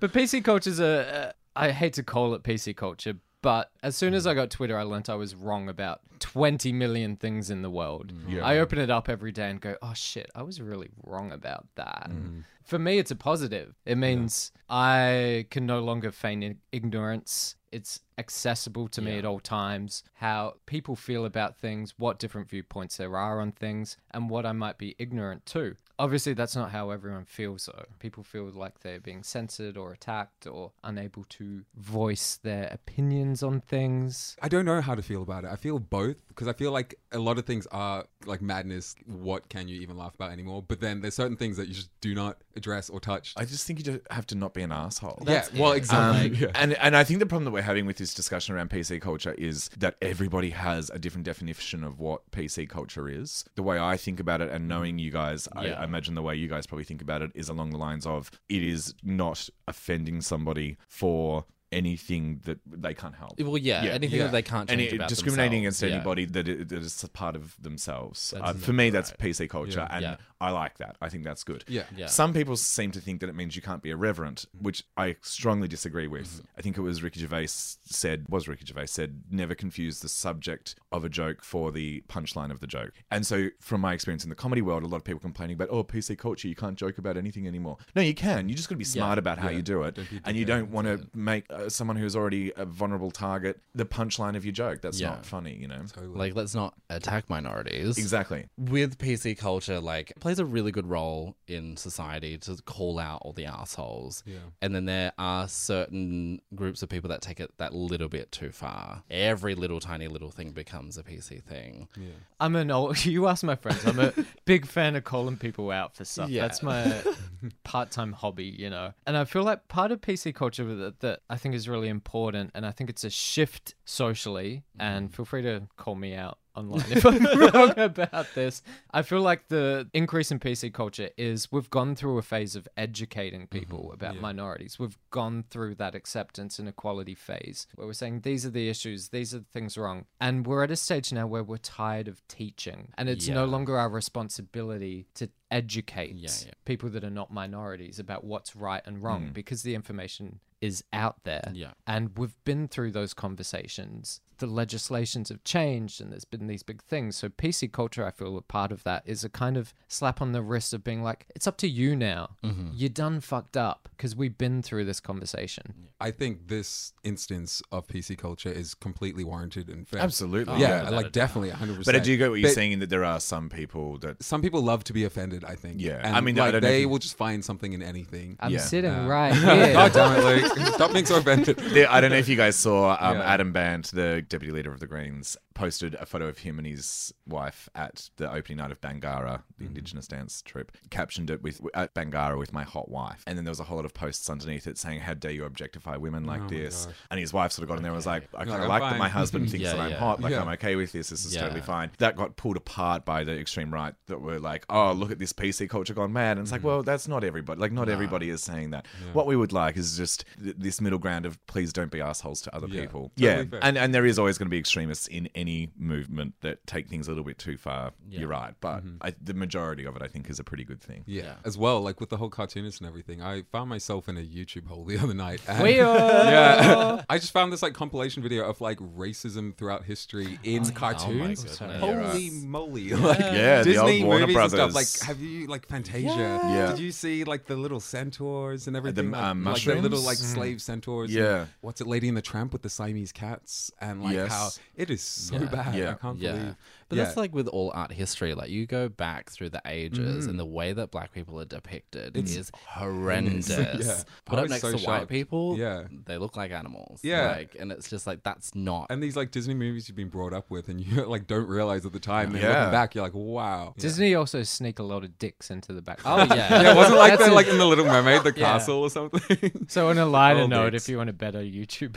But 0.00 0.12
PC 0.12 0.42
culture's 0.44 0.80
a. 0.80 1.34
I 1.56 1.70
hate 1.72 1.94
to 1.94 2.02
call 2.02 2.34
it 2.34 2.42
PC 2.42 2.76
culture, 2.76 3.14
but 3.42 3.70
as 3.82 3.96
soon 3.96 4.14
as 4.14 4.26
mm. 4.26 4.30
I 4.30 4.34
got 4.34 4.50
Twitter, 4.50 4.76
I 4.76 4.82
learnt 4.82 5.08
I 5.08 5.14
was 5.14 5.34
wrong 5.34 5.68
about 5.68 6.00
20 6.18 6.72
million 6.72 7.16
things 7.16 7.50
in 7.50 7.62
the 7.62 7.70
world. 7.70 8.12
Mm. 8.12 8.34
Yeah. 8.34 8.44
I 8.44 8.58
open 8.58 8.78
it 8.78 8.90
up 8.90 9.08
every 9.08 9.32
day 9.32 9.50
and 9.50 9.60
go, 9.60 9.76
oh 9.82 9.92
shit, 9.94 10.30
I 10.34 10.42
was 10.42 10.60
really 10.60 10.90
wrong 11.04 11.32
about 11.32 11.66
that. 11.76 12.08
Mm-hmm. 12.10 12.40
For 12.64 12.78
me, 12.78 12.98
it's 12.98 13.12
a 13.12 13.16
positive. 13.16 13.76
It 13.84 13.96
means 13.96 14.50
I 14.68 15.46
can 15.50 15.66
no 15.66 15.78
longer 15.78 16.10
feign 16.10 16.58
ignorance. 16.72 17.54
It's 17.70 18.00
accessible 18.18 18.88
to 18.88 19.02
me 19.02 19.18
at 19.18 19.24
all 19.24 19.38
times. 19.38 20.02
How 20.14 20.54
people 20.66 20.96
feel 20.96 21.24
about 21.24 21.56
things, 21.56 21.94
what 21.96 22.18
different 22.18 22.48
viewpoints 22.48 22.96
there 22.96 23.16
are 23.16 23.40
on 23.40 23.52
things, 23.52 23.96
and 24.10 24.28
what 24.28 24.44
I 24.44 24.50
might 24.50 24.78
be 24.78 24.96
ignorant 24.98 25.46
to. 25.46 25.76
Obviously, 25.98 26.34
that's 26.34 26.54
not 26.54 26.70
how 26.72 26.90
everyone 26.90 27.24
feels, 27.24 27.66
though. 27.66 27.86
People 27.98 28.22
feel 28.22 28.44
like 28.44 28.80
they're 28.80 29.00
being 29.00 29.22
censored 29.22 29.76
or 29.78 29.92
attacked 29.92 30.46
or 30.46 30.72
unable 30.84 31.24
to 31.30 31.64
voice 31.74 32.38
their 32.42 32.68
opinions 32.70 33.42
on 33.42 33.60
things. 33.60 34.36
I 34.42 34.48
don't 34.48 34.66
know 34.66 34.82
how 34.82 34.94
to 34.94 35.02
feel 35.02 35.22
about 35.22 35.44
it. 35.44 35.50
I 35.50 35.56
feel 35.56 35.78
both 35.78 36.16
because 36.28 36.48
I 36.48 36.52
feel 36.52 36.70
like 36.70 36.98
a 37.16 37.20
lot 37.20 37.38
of 37.38 37.46
things 37.46 37.66
are 37.72 38.04
like 38.26 38.42
madness. 38.42 38.94
What 39.06 39.48
can 39.48 39.68
you 39.68 39.80
even 39.80 39.96
laugh 39.96 40.14
about 40.14 40.30
anymore? 40.30 40.62
But 40.62 40.80
then 40.80 41.00
there's 41.00 41.14
certain 41.14 41.36
things 41.36 41.56
that 41.56 41.66
you 41.68 41.74
just 41.74 41.90
do 42.00 42.14
not 42.14 42.38
address 42.54 42.90
or 42.90 43.00
touch. 43.00 43.32
I 43.36 43.44
just 43.44 43.66
think 43.66 43.78
you 43.78 43.84
just 43.84 44.00
have 44.10 44.26
to 44.28 44.34
not 44.34 44.54
be 44.54 44.62
an 44.62 44.70
asshole. 44.70 45.22
yeah, 45.26 45.46
well, 45.56 45.72
exactly. 45.72 46.26
Um, 46.28 46.34
yeah. 46.40 46.48
and 46.54 46.74
and 46.74 46.96
I 46.96 47.04
think 47.04 47.20
the 47.20 47.26
problem 47.26 47.44
that 47.46 47.50
we're 47.50 47.62
having 47.62 47.86
with 47.86 47.96
this 47.96 48.14
discussion 48.14 48.54
around 48.54 48.70
PC 48.70 49.00
culture 49.00 49.34
is 49.38 49.70
that 49.78 49.96
everybody 50.02 50.50
has 50.50 50.90
a 50.90 50.98
different 50.98 51.24
definition 51.24 51.82
of 51.82 51.98
what 51.98 52.30
PC 52.30 52.68
culture 52.68 53.08
is. 53.08 53.44
The 53.54 53.62
way 53.62 53.78
I 53.78 53.96
think 53.96 54.20
about 54.20 54.40
it, 54.40 54.50
and 54.50 54.68
knowing 54.68 54.98
you 54.98 55.10
guys, 55.10 55.48
I, 55.54 55.70
I 55.70 55.84
imagine 55.84 56.14
the 56.14 56.22
way 56.22 56.36
you 56.36 56.48
guys 56.48 56.66
probably 56.66 56.84
think 56.84 57.02
about 57.02 57.22
it 57.22 57.30
is 57.34 57.48
along 57.48 57.70
the 57.70 57.78
lines 57.78 58.06
of 58.06 58.30
it 58.48 58.62
is 58.62 58.94
not 59.02 59.48
offending 59.66 60.20
somebody 60.20 60.76
for 60.88 61.44
anything 61.72 62.40
that 62.44 62.58
they 62.66 62.94
can't 62.94 63.14
help. 63.14 63.38
Well, 63.40 63.58
yeah, 63.58 63.82
anything 63.82 64.18
yeah. 64.18 64.24
that 64.26 64.32
they 64.32 64.42
can't 64.42 64.70
and 64.70 64.78
change 64.80 64.92
it, 64.92 64.96
about 64.96 65.08
discriminating 65.08 65.64
themselves. 65.64 65.82
against 65.82 65.92
Yeah. 65.92 65.96
anybody 66.12 66.24
that, 66.26 66.48
it, 66.48 66.68
that 66.68 66.78
is 66.78 67.02
a 67.04 67.08
part 67.08 67.36
of 67.36 67.56
themselves. 67.60 68.30
That's 68.30 68.44
Uh, 68.44 68.52
for 68.54 68.72
me, 68.72 68.90
that's 68.90 69.10
right. 69.10 69.18
PC 69.18 69.48
culture, 69.48 69.80
Yeah. 69.88 69.94
and 69.96 70.02
Yeah. 70.02 70.16
I 70.40 70.50
like 70.50 70.78
that. 70.78 70.96
I 71.00 71.08
think 71.08 71.24
that's 71.24 71.44
good. 71.44 71.64
Yeah. 71.66 71.84
Yeah. 71.96 72.06
Some 72.06 72.32
people 72.34 72.56
seem 72.56 72.90
to 72.92 73.00
think 73.00 73.20
that 73.20 73.28
it 73.28 73.34
means 73.34 73.56
you 73.56 73.62
can't 73.62 73.82
be 73.82 73.90
irreverent, 73.90 74.44
which 74.60 74.84
I 74.96 75.16
strongly 75.22 75.66
disagree 75.66 76.06
with. 76.06 76.28
Mm-hmm. 76.28 76.58
I 76.58 76.62
think 76.62 76.76
it 76.76 76.82
was 76.82 77.02
Ricky 77.02 77.20
Gervais 77.20 77.46
said, 77.48 78.26
was 78.28 78.46
Ricky 78.48 78.64
Gervais 78.66 78.86
said, 78.86 79.22
never 79.30 79.54
confuse 79.54 80.00
the 80.00 80.08
subject 80.08 80.76
of 80.92 81.04
a 81.04 81.08
joke 81.08 81.42
for 81.42 81.72
the 81.72 82.02
punchline 82.08 82.50
of 82.50 82.60
the 82.60 82.66
joke. 82.66 82.92
And 83.10 83.26
so, 83.26 83.48
from 83.60 83.80
my 83.80 83.92
experience 83.94 84.24
in 84.24 84.30
the 84.30 84.36
comedy 84.36 84.62
world, 84.62 84.82
a 84.82 84.86
lot 84.86 84.98
of 84.98 85.04
people 85.04 85.20
complaining 85.20 85.54
about, 85.54 85.68
oh, 85.70 85.82
PC 85.84 86.16
culture, 86.18 86.48
you 86.48 86.54
can't 86.54 86.76
joke 86.76 86.98
about 86.98 87.16
anything 87.16 87.46
anymore. 87.46 87.78
No, 87.94 88.02
you 88.02 88.14
can. 88.14 88.48
You 88.48 88.54
just 88.54 88.68
got 88.68 88.74
to 88.74 88.78
be 88.78 88.84
smart 88.84 89.18
about 89.18 89.38
how 89.38 89.48
Yeah. 89.48 89.56
you 89.56 89.62
do 89.62 89.82
it, 89.82 89.94
Don't 89.94 90.10
be 90.10 90.16
a 90.18 90.20
and 90.24 90.36
you 90.36 90.44
don't 90.44 90.70
want 90.70 90.86
to 90.86 91.08
make 91.14 91.46
uh, 91.56 91.68
someone 91.68 91.96
who's 91.96 92.14
already 92.14 92.52
a 92.56 92.64
vulnerable 92.64 93.10
target 93.10 93.58
the 93.74 93.84
punchline 93.84 94.36
of 94.36 94.44
your 94.44 94.52
joke. 94.52 94.80
That's 94.82 95.00
Yeah. 95.00 95.10
not 95.10 95.26
funny, 95.26 95.54
you 95.54 95.68
know. 95.68 95.82
Totally. 95.92 96.16
Like, 96.16 96.34
let's 96.34 96.54
not 96.54 96.74
attack 96.90 97.28
minorities. 97.30 97.98
Exactly. 97.98 98.46
with 98.58 98.98
PC 98.98 99.36
culture, 99.36 99.80
like 99.80 100.10
it 100.10 100.20
plays 100.20 100.38
a 100.38 100.44
really 100.44 100.70
good 100.72 100.86
role 100.86 101.36
in 101.46 101.76
society 101.76 102.38
to 102.38 102.56
call 102.64 102.98
out 102.98 103.20
all 103.22 103.32
the 103.32 103.46
assholes. 103.46 104.22
Yeah. 104.26 104.36
And 104.62 104.74
then 104.74 104.84
there 104.86 105.12
are 105.18 105.48
certain 105.48 106.40
groups 106.54 106.82
of 106.82 106.88
people 106.88 107.08
that 107.10 107.20
take 107.22 107.40
it 107.40 107.50
that 107.58 107.74
little 107.74 108.08
bit 108.08 108.30
too 108.32 108.50
far. 108.50 109.02
Every 109.10 109.54
little 109.54 109.80
tiny 109.80 110.08
little 110.08 110.30
thing 110.30 110.50
becomes 110.52 110.96
a 110.98 111.02
PC 111.02 111.42
thing. 111.42 111.88
Yeah. 111.96 112.08
I'm 112.40 112.54
an 112.56 112.70
old. 112.70 113.04
You 113.06 113.28
ask 113.28 113.44
my 113.44 113.54
friends. 113.56 113.84
I'm 113.86 113.98
a 113.98 114.12
big 114.44 114.66
fan 114.66 114.96
of 114.96 115.04
calling 115.04 115.36
people 115.36 115.70
out 115.70 115.94
for 115.96 116.04
stuff. 116.04 116.28
Yeah. 116.28 116.42
That's 116.42 116.62
my 116.62 117.02
part-time 117.64 118.12
hobby, 118.12 118.44
you 118.44 118.68
know. 118.70 118.92
And 119.06 119.16
I 119.16 119.24
feel 119.24 119.42
like 119.44 119.68
part 119.68 119.92
of 119.92 120.00
PC 120.00 120.34
culture 120.34 120.64
that, 120.74 121.00
that 121.00 121.20
I 121.30 121.36
think 121.36 121.45
is 121.52 121.68
really 121.68 121.88
important, 121.88 122.50
and 122.54 122.66
I 122.66 122.70
think 122.70 122.90
it's 122.90 123.04
a 123.04 123.10
shift 123.10 123.74
socially. 123.84 124.64
And 124.78 125.10
mm. 125.10 125.14
feel 125.14 125.24
free 125.24 125.42
to 125.42 125.62
call 125.76 125.94
me 125.94 126.14
out 126.14 126.38
online 126.56 126.84
if 126.90 127.04
I'm 127.04 127.22
wrong 127.22 127.72
about 127.76 128.26
this. 128.34 128.62
I 128.90 129.02
feel 129.02 129.20
like 129.20 129.48
the 129.48 129.88
increase 129.92 130.30
in 130.30 130.40
PC 130.40 130.72
culture 130.72 131.10
is 131.16 131.52
we've 131.52 131.70
gone 131.70 131.94
through 131.94 132.18
a 132.18 132.22
phase 132.22 132.56
of 132.56 132.66
educating 132.76 133.42
mm-hmm. 133.42 133.58
people 133.58 133.92
about 133.92 134.20
minorities. 134.20 134.78
We've 134.78 134.98
gone 135.10 135.44
through 135.50 135.76
that 135.76 135.94
acceptance 135.94 136.58
and 136.58 136.68
equality 136.68 137.14
phase 137.14 137.66
where 137.74 137.86
we're 137.86 137.92
saying 137.92 138.20
these 138.20 138.46
are 138.46 138.50
the 138.50 138.68
issues, 138.68 139.10
these 139.10 139.34
are 139.34 139.40
the 139.40 139.44
things 139.52 139.76
wrong. 139.76 140.06
And 140.20 140.46
we're 140.46 140.64
at 140.64 140.70
a 140.70 140.76
stage 140.76 141.12
now 141.12 141.26
where 141.26 141.44
we're 141.44 141.58
tired 141.58 142.08
of 142.08 142.26
teaching. 142.28 142.92
And 142.96 143.08
it's 143.08 143.28
no 143.28 143.44
longer 143.44 143.78
our 143.78 143.88
responsibility 143.88 145.06
to 145.14 145.28
educate 145.50 146.14
Yeah, 146.16 146.30
yeah. 146.46 146.52
people 146.64 146.88
that 146.90 147.04
are 147.04 147.10
not 147.10 147.32
minorities 147.32 147.98
about 147.98 148.24
what's 148.24 148.56
right 148.56 148.82
and 148.84 149.02
wrong 149.02 149.26
mm. 149.26 149.32
because 149.32 149.62
the 149.62 149.74
information 149.74 150.40
is 150.60 150.82
out 150.92 151.16
there. 151.24 151.50
Yeah. 151.54 151.72
And 151.86 152.16
we've 152.16 152.36
been 152.44 152.68
through 152.68 152.92
those 152.92 153.14
conversations. 153.14 154.20
The 154.38 154.46
legislations 154.46 155.30
have 155.30 155.42
changed 155.44 155.98
and 155.98 156.12
there's 156.12 156.26
been 156.26 156.46
these 156.46 156.62
big 156.62 156.82
things. 156.82 157.16
So 157.16 157.30
PC 157.30 157.72
culture, 157.72 158.04
I 158.06 158.10
feel 158.10 158.36
a 158.36 158.42
part 158.42 158.70
of 158.70 158.82
that 158.84 159.02
is 159.06 159.24
a 159.24 159.30
kind 159.30 159.56
of 159.56 159.72
slap 159.88 160.20
on 160.20 160.32
the 160.32 160.42
wrist 160.42 160.74
of 160.74 160.84
being 160.84 161.02
like, 161.02 161.24
it's 161.34 161.46
up 161.46 161.56
to 161.58 161.68
you 161.68 161.96
now. 161.96 162.30
Mm-hmm. 162.44 162.68
You're 162.74 162.90
done 162.90 163.20
fucked 163.20 163.56
up 163.56 163.88
because 163.96 164.14
we've 164.14 164.36
been 164.36 164.60
through 164.60 164.84
this 164.84 165.00
conversation. 165.00 165.88
I 165.98 166.10
think 166.10 166.48
this 166.48 166.92
instance 167.02 167.62
of 167.72 167.86
PC 167.86 168.18
culture 168.18 168.50
is 168.52 168.74
completely 168.74 169.24
warranted 169.24 169.70
and 169.70 169.88
fair. 169.88 170.00
Absolutely. 170.02 170.60
Yeah, 170.60 170.80
without 170.80 170.92
a 170.92 170.96
like 170.96 171.12
definitely 171.12 171.50
100%. 171.52 171.86
But 171.86 171.96
I 171.96 172.00
do 172.00 172.14
get 172.18 172.28
what 172.28 172.38
you're 172.38 172.50
But 172.50 172.54
saying 172.54 172.80
that 172.80 172.90
there 172.90 173.06
are 173.06 173.20
some 173.20 173.48
people 173.48 173.96
that 174.00 174.22
Some 174.22 174.42
people 174.42 174.60
love 174.60 174.84
to 174.84 174.92
be 174.92 175.04
offended, 175.04 175.44
I 175.46 175.54
think. 175.54 175.76
Yeah, 175.80 176.00
And 176.04 176.14
I 176.14 176.20
mean, 176.20 176.34
like, 176.36 176.52
don't 176.52 176.60
know 176.60 176.68
if 176.68 176.72
they 176.74 176.80
you- 176.82 176.90
will 176.90 176.98
just 176.98 177.16
find 177.16 177.42
something 177.42 177.72
in 177.72 177.82
anything. 177.82 178.36
I'm 178.38 178.52
Yeah. 178.52 178.58
sitting 178.58 179.06
right 179.06 179.32
here. 179.34 179.72
God 179.72 179.92
damn 179.94 180.18
it, 180.18 180.42
Luke. 180.42 180.45
Stop 180.74 180.92
being 180.92 181.06
so 181.06 181.16
offended. 181.16 181.56
There- 181.58 181.90
I 181.90 182.00
don't 182.00 182.10
know 182.10 182.16
if 182.16 182.28
you 182.28 182.36
guys 182.36 182.56
saw 182.56 182.96
um, 183.00 183.18
Yeah. 183.18 183.24
Adam 183.24 183.52
Bandt, 183.52 183.90
the 183.92 184.22
deputy 184.28 184.52
leader 184.52 184.72
of 184.72 184.80
the 184.80 184.86
Greens, 184.86 185.36
posted 185.56 185.94
a 185.96 186.06
photo 186.06 186.28
of 186.28 186.38
him 186.38 186.58
and 186.58 186.66
his 186.66 187.12
wife 187.26 187.68
at 187.74 188.10
the 188.18 188.30
opening 188.30 188.58
night 188.58 188.70
of 188.70 188.80
Bangarra, 188.80 189.42
the 189.58 189.64
Mm-hmm. 189.64 189.76
Indigenous 189.76 190.06
dance 190.06 190.42
troupe. 190.42 190.70
Captioned 190.90 191.30
it 191.30 191.42
with 191.42 191.60
at 191.74 191.94
Bangarra 191.94 192.38
with 192.38 192.52
my 192.52 192.62
hot 192.62 192.88
wife, 192.90 193.22
and 193.26 193.36
then 193.36 193.44
there 193.44 193.50
was 193.50 193.58
a 193.60 193.64
whole 193.64 193.76
lot 193.76 193.84
of 193.86 193.94
posts 193.94 194.28
underneath 194.30 194.66
it 194.66 194.76
saying, 194.78 195.00
"How 195.00 195.14
dare 195.14 195.30
you 195.32 195.44
objectify 195.44 195.96
women 195.96 196.24
like 196.24 196.42
Oh 196.42 196.48
this?" 196.48 196.86
And 197.10 197.18
his 197.18 197.32
wife 197.32 197.52
sort 197.52 197.64
of 197.64 197.68
got 197.70 197.78
in 197.78 197.82
there 197.82 197.90
and 197.90 197.96
was 197.96 198.06
like, 198.06 198.28
"I 198.34 198.38
Like, 198.40 198.48
kind 198.48 198.62
of 198.62 198.68
like 198.68 198.82
that 198.82 198.98
my 198.98 199.08
husband 199.08 199.50
thinks 199.50 199.64
Yeah, 199.64 199.72
that 199.72 199.80
I'm 199.80 199.90
yeah. 199.92 199.96
hot. 199.96 200.20
Like 200.20 200.32
Yeah. 200.32 200.42
I'm 200.42 200.48
okay 200.50 200.76
with 200.76 200.92
this. 200.92 201.08
This 201.08 201.24
is 201.24 201.34
totally 201.34 201.62
fine." 201.62 201.90
That 201.98 202.16
got 202.16 202.36
pulled 202.36 202.56
apart 202.58 203.04
by 203.04 203.24
the 203.24 203.38
extreme 203.38 203.72
right 203.72 203.94
that 204.06 204.20
were 204.20 204.38
like, 204.38 204.64
"Oh, 204.70 204.92
look 204.92 205.10
at 205.10 205.18
this 205.18 205.32
PC 205.32 205.68
culture 205.68 205.94
gone 205.94 206.12
mad." 206.12 206.36
And 206.36 206.44
it's 206.44 206.52
like, 206.52 206.60
Mm-hmm. 206.60 206.68
well, 206.68 206.82
that's 206.82 207.08
not 207.08 207.24
everybody. 207.24 207.58
Like, 207.60 207.72
not 207.72 207.88
everybody 207.88 208.28
is 208.30 208.42
saying 208.42 208.70
that. 208.70 208.86
What 209.14 209.26
we 209.26 209.36
would 209.36 209.52
like 209.52 209.76
is 209.76 209.96
just 209.96 210.24
th- 210.42 210.56
this 210.58 210.80
middle 210.80 210.98
ground 210.98 211.24
of 211.26 211.44
please 211.46 211.72
don't 211.72 211.90
be 211.90 212.00
assholes 212.00 212.40
to 212.42 212.54
other 212.54 212.68
people. 212.68 213.10
totally 213.16 213.44
yeah, 213.44 213.44
fair. 213.44 213.60
and 213.62 213.78
and 213.78 213.94
there 213.94 214.04
is 214.06 214.18
always 214.18 214.36
going 214.38 214.46
to 214.46 214.50
be 214.50 214.58
extremists 214.58 215.06
in 215.06 215.28
any 215.34 215.45
movement 215.76 216.34
that 216.40 216.66
take 216.66 216.88
things 216.88 217.06
a 217.06 217.10
little 217.10 217.24
bit 217.24 217.38
too 217.38 217.56
far. 217.56 217.92
You're 218.10 218.28
right, 218.28 218.54
but 218.60 218.82
I, 219.00 219.14
the 219.22 219.34
majority 219.34 219.84
of 219.84 219.96
it, 219.96 220.02
I 220.02 220.08
think, 220.08 220.28
is 220.30 220.38
a 220.38 220.44
pretty 220.44 220.64
good 220.64 220.80
thing. 220.80 221.04
Yeah. 221.06 221.22
Yeah. 221.26 221.34
as 221.44 221.56
well, 221.58 221.80
like 221.80 221.98
with 221.98 222.10
the 222.10 222.16
whole 222.18 222.28
cartoonist 222.30 222.80
and 222.80 222.86
everything. 222.88 223.20
I 223.22 223.42
found 223.50 223.68
myself 223.68 224.08
in 224.08 224.16
a 224.16 224.20
YouTube 224.20 224.66
hole 224.66 224.84
the 224.90 224.98
other 224.98 225.14
night. 225.14 225.40
and- 225.48 225.62
We 225.62 225.80
are. 225.80 225.96
yeah, 225.96 227.02
I 227.10 227.18
just 227.18 227.32
found 227.32 227.52
this 227.52 227.62
like 227.62 227.72
compilation 227.74 228.22
video 228.22 228.44
of 228.48 228.60
like 228.60 228.78
racism 228.78 229.54
throughout 229.56 229.84
history 229.84 230.38
in 230.44 230.64
cartoons. 230.72 231.42
goodness. 231.42 231.80
Holy 231.80 232.30
moly! 232.30 232.90
Like 232.90 233.18
Yeah, 233.18 233.58
the 233.62 233.72
Disney 233.72 233.98
old 234.02 234.06
Warner 234.08 234.26
movies 234.26 234.36
and 234.36 234.50
stuff. 234.52 234.74
Like, 234.74 234.86
have 235.08 235.20
you 235.20 235.46
like 235.46 235.66
Fantasia? 235.66 236.06
Yeah. 236.08 236.66
Did 236.72 236.80
you 236.80 236.92
see 236.92 237.24
like 237.24 237.46
the 237.46 237.56
little 237.56 237.80
centaurs 237.80 238.66
and 238.66 238.76
everything? 238.76 239.10
like, 239.10 239.22
um, 239.22 239.44
like 239.44 239.62
the 239.62 239.74
little 239.76 240.00
like 240.00 240.16
slave 240.18 240.60
centaurs. 240.62 241.10
and 241.10 241.18
Yeah. 241.18 241.46
What's 241.60 241.80
it, 241.80 241.86
Lady 241.86 242.08
in 242.08 242.14
the 242.14 242.22
Tramp 242.22 242.52
with 242.52 242.62
the 242.62 242.70
Siamese 242.70 243.12
cats 243.12 243.70
and 243.80 244.02
like 244.02 244.14
Yes. 244.14 244.30
how 244.30 244.48
it 244.76 244.90
is 244.90 245.02
so 245.02 245.35
Yeah. 245.44 245.48
bad. 245.50 245.74
Yeah. 245.74 245.90
I 245.90 245.94
can't 245.94 246.18
Yeah. 246.18 246.32
believe. 246.32 246.56
But 246.88 246.98
yeah. 246.98 247.04
that's 247.04 247.16
like 247.16 247.34
with 247.34 247.48
all 247.48 247.72
art 247.74 247.92
history. 247.92 248.34
Like 248.34 248.48
you 248.48 248.64
go 248.66 248.88
back 248.88 249.30
through 249.30 249.48
the 249.50 249.60
ages, 249.66 250.26
Mm. 250.26 250.30
and 250.30 250.38
the 250.38 250.44
way 250.46 250.72
that 250.72 250.92
black 250.92 251.12
people 251.12 251.40
are 251.40 251.44
depicted 251.44 252.16
It's 252.16 252.36
is 252.36 252.52
horrendous. 252.68 253.48
Yeah. 253.50 253.96
Put 254.24 254.38
up 254.38 254.48
next 254.48 254.62
so 254.62 254.76
to 254.76 254.84
white 254.86 255.08
people, 255.08 255.56
Yeah. 255.58 255.84
they 256.06 256.16
look 256.16 256.36
like 256.36 256.52
animals. 256.52 257.00
Yeah. 257.02 257.32
like, 257.32 257.56
and 257.58 257.72
it's 257.72 257.90
just 257.90 258.06
like 258.06 258.22
that's 258.22 258.54
not. 258.54 258.86
And 258.90 259.02
these 259.02 259.16
like 259.16 259.32
Disney 259.32 259.54
movies 259.54 259.88
you've 259.88 259.96
been 259.96 260.08
brought 260.10 260.32
up 260.32 260.48
with, 260.50 260.68
and 260.68 260.80
you 260.86 261.04
like 261.06 261.26
don't 261.26 261.48
realize 261.48 261.84
at 261.84 261.92
the 261.92 261.98
time. 262.00 262.26
And 262.26 262.36
then 262.36 262.42
Yeah. 262.42 262.58
looking 262.60 262.72
back, 262.72 262.94
you're 262.94 263.04
like, 263.04 263.14
wow. 263.14 263.74
Disney 263.78 264.14
also 264.14 264.42
sneak 264.44 264.78
a 264.78 264.84
lot 264.84 265.02
of 265.02 265.18
dicks 265.18 265.50
into 265.50 265.72
the 265.72 265.82
back. 265.82 266.00
oh 266.04 266.18
yeah, 266.18 266.34
Yeah, 266.62 266.72
it 266.72 266.76
wasn't 266.76 266.98
like 266.98 267.10
That's 267.12 267.24
the 267.24 267.32
it. 267.32 267.34
like 267.34 267.48
in 267.48 267.58
the 267.58 267.66
Little 267.66 267.84
Mermaid, 267.86 268.22
the 268.22 268.32
Yeah. 268.36 268.46
castle 268.52 268.78
or 268.82 268.90
something. 268.90 269.66
So 269.68 269.88
on 269.88 269.98
a 269.98 270.06
lighter 270.06 270.42
All 270.42 270.48
note, 270.48 270.70
dicks. 270.70 270.84
if 270.84 270.88
you 270.90 270.98
want 270.98 271.10
a 271.10 271.12
better 271.12 271.40
YouTube, 271.40 271.94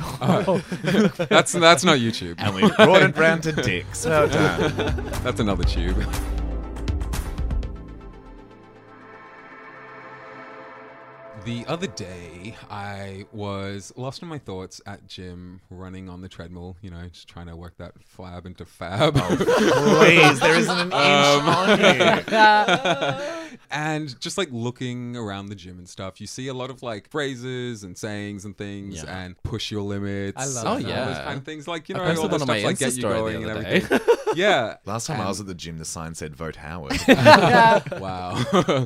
that's 1.30 1.52
that's 1.54 1.84
not 1.84 2.00
YouTube. 2.00 2.36
And 2.40 2.56
we 2.56 2.62
brought 2.62 3.04
it 3.04 3.16
round 3.30 3.44
to 3.44 3.52
dicks. 3.64 4.06
Well 4.06 4.28
done. 4.28 5.12
That's 5.24 5.40
another 5.40 5.64
tube. 5.64 5.98
The 11.50 11.66
other 11.66 11.88
day, 11.88 12.56
I 12.70 13.26
was 13.32 13.92
lost 13.96 14.22
in 14.22 14.28
my 14.28 14.38
thoughts 14.38 14.82
at 14.86 15.08
gym, 15.08 15.62
running 15.72 16.08
on 16.08 16.22
the 16.22 16.30
treadmill. 16.30 16.78
You 16.80 16.92
know, 16.92 17.08
just 17.12 17.28
trying 17.28 17.48
to 17.48 17.56
work 17.56 17.76
that 17.80 17.94
flab 18.16 18.46
into 18.46 18.66
fab. 18.66 19.14
Oh, 19.18 19.36
please, 20.00 20.40
there 20.40 20.56
isn't 20.56 20.78
an 20.78 20.92
inch 20.92 20.94
um, 20.94 21.50
on 21.50 21.80
you. 21.80 23.58
and 23.72 24.20
just 24.22 24.38
like 24.38 24.50
looking 24.52 25.18
around 25.18 25.48
the 25.48 25.56
gym 25.56 25.80
and 25.80 25.90
stuff, 25.90 26.22
you 26.22 26.28
see 26.28 26.50
a 26.50 26.54
lot 26.54 26.70
of 26.70 26.84
like 26.84 27.10
phrases 27.10 27.84
and 27.84 27.98
sayings 27.98 28.46
and 28.46 28.56
things, 28.56 29.02
Yeah. 29.04 29.18
and 29.24 29.42
push 29.42 29.72
your 29.72 29.82
limits. 29.82 30.38
I 30.40 30.46
love 30.46 30.66
Oh, 30.68 30.74
and 30.76 30.86
all 30.86 31.06
those 31.08 31.18
yeah. 31.18 31.24
kind 31.24 31.38
of 31.40 31.46
things. 31.46 31.68
Like 31.68 31.90
you 31.90 31.96
know, 31.96 32.02
posted 32.02 32.18
all 32.20 32.30
one 32.30 32.38
the 32.38 32.42
on 32.44 32.48
my 32.48 32.60
stuff 32.60 32.66
like 32.68 32.76
Insta 32.76 32.80
get 32.80 32.94
you 32.94 33.00
story 33.02 33.34
the 33.34 33.40
going 33.40 33.50
and 33.50 33.66
everything. 33.66 34.00
yeah. 34.36 34.76
Last 34.86 35.08
time 35.08 35.20
I 35.20 35.28
was 35.28 35.40
at 35.40 35.48
the 35.48 35.56
gym, 35.56 35.80
the 35.80 35.86
sign 35.86 36.14
said 36.14 36.36
"Vote 36.36 36.58
Howard." 36.58 37.00
wow. 38.00 38.86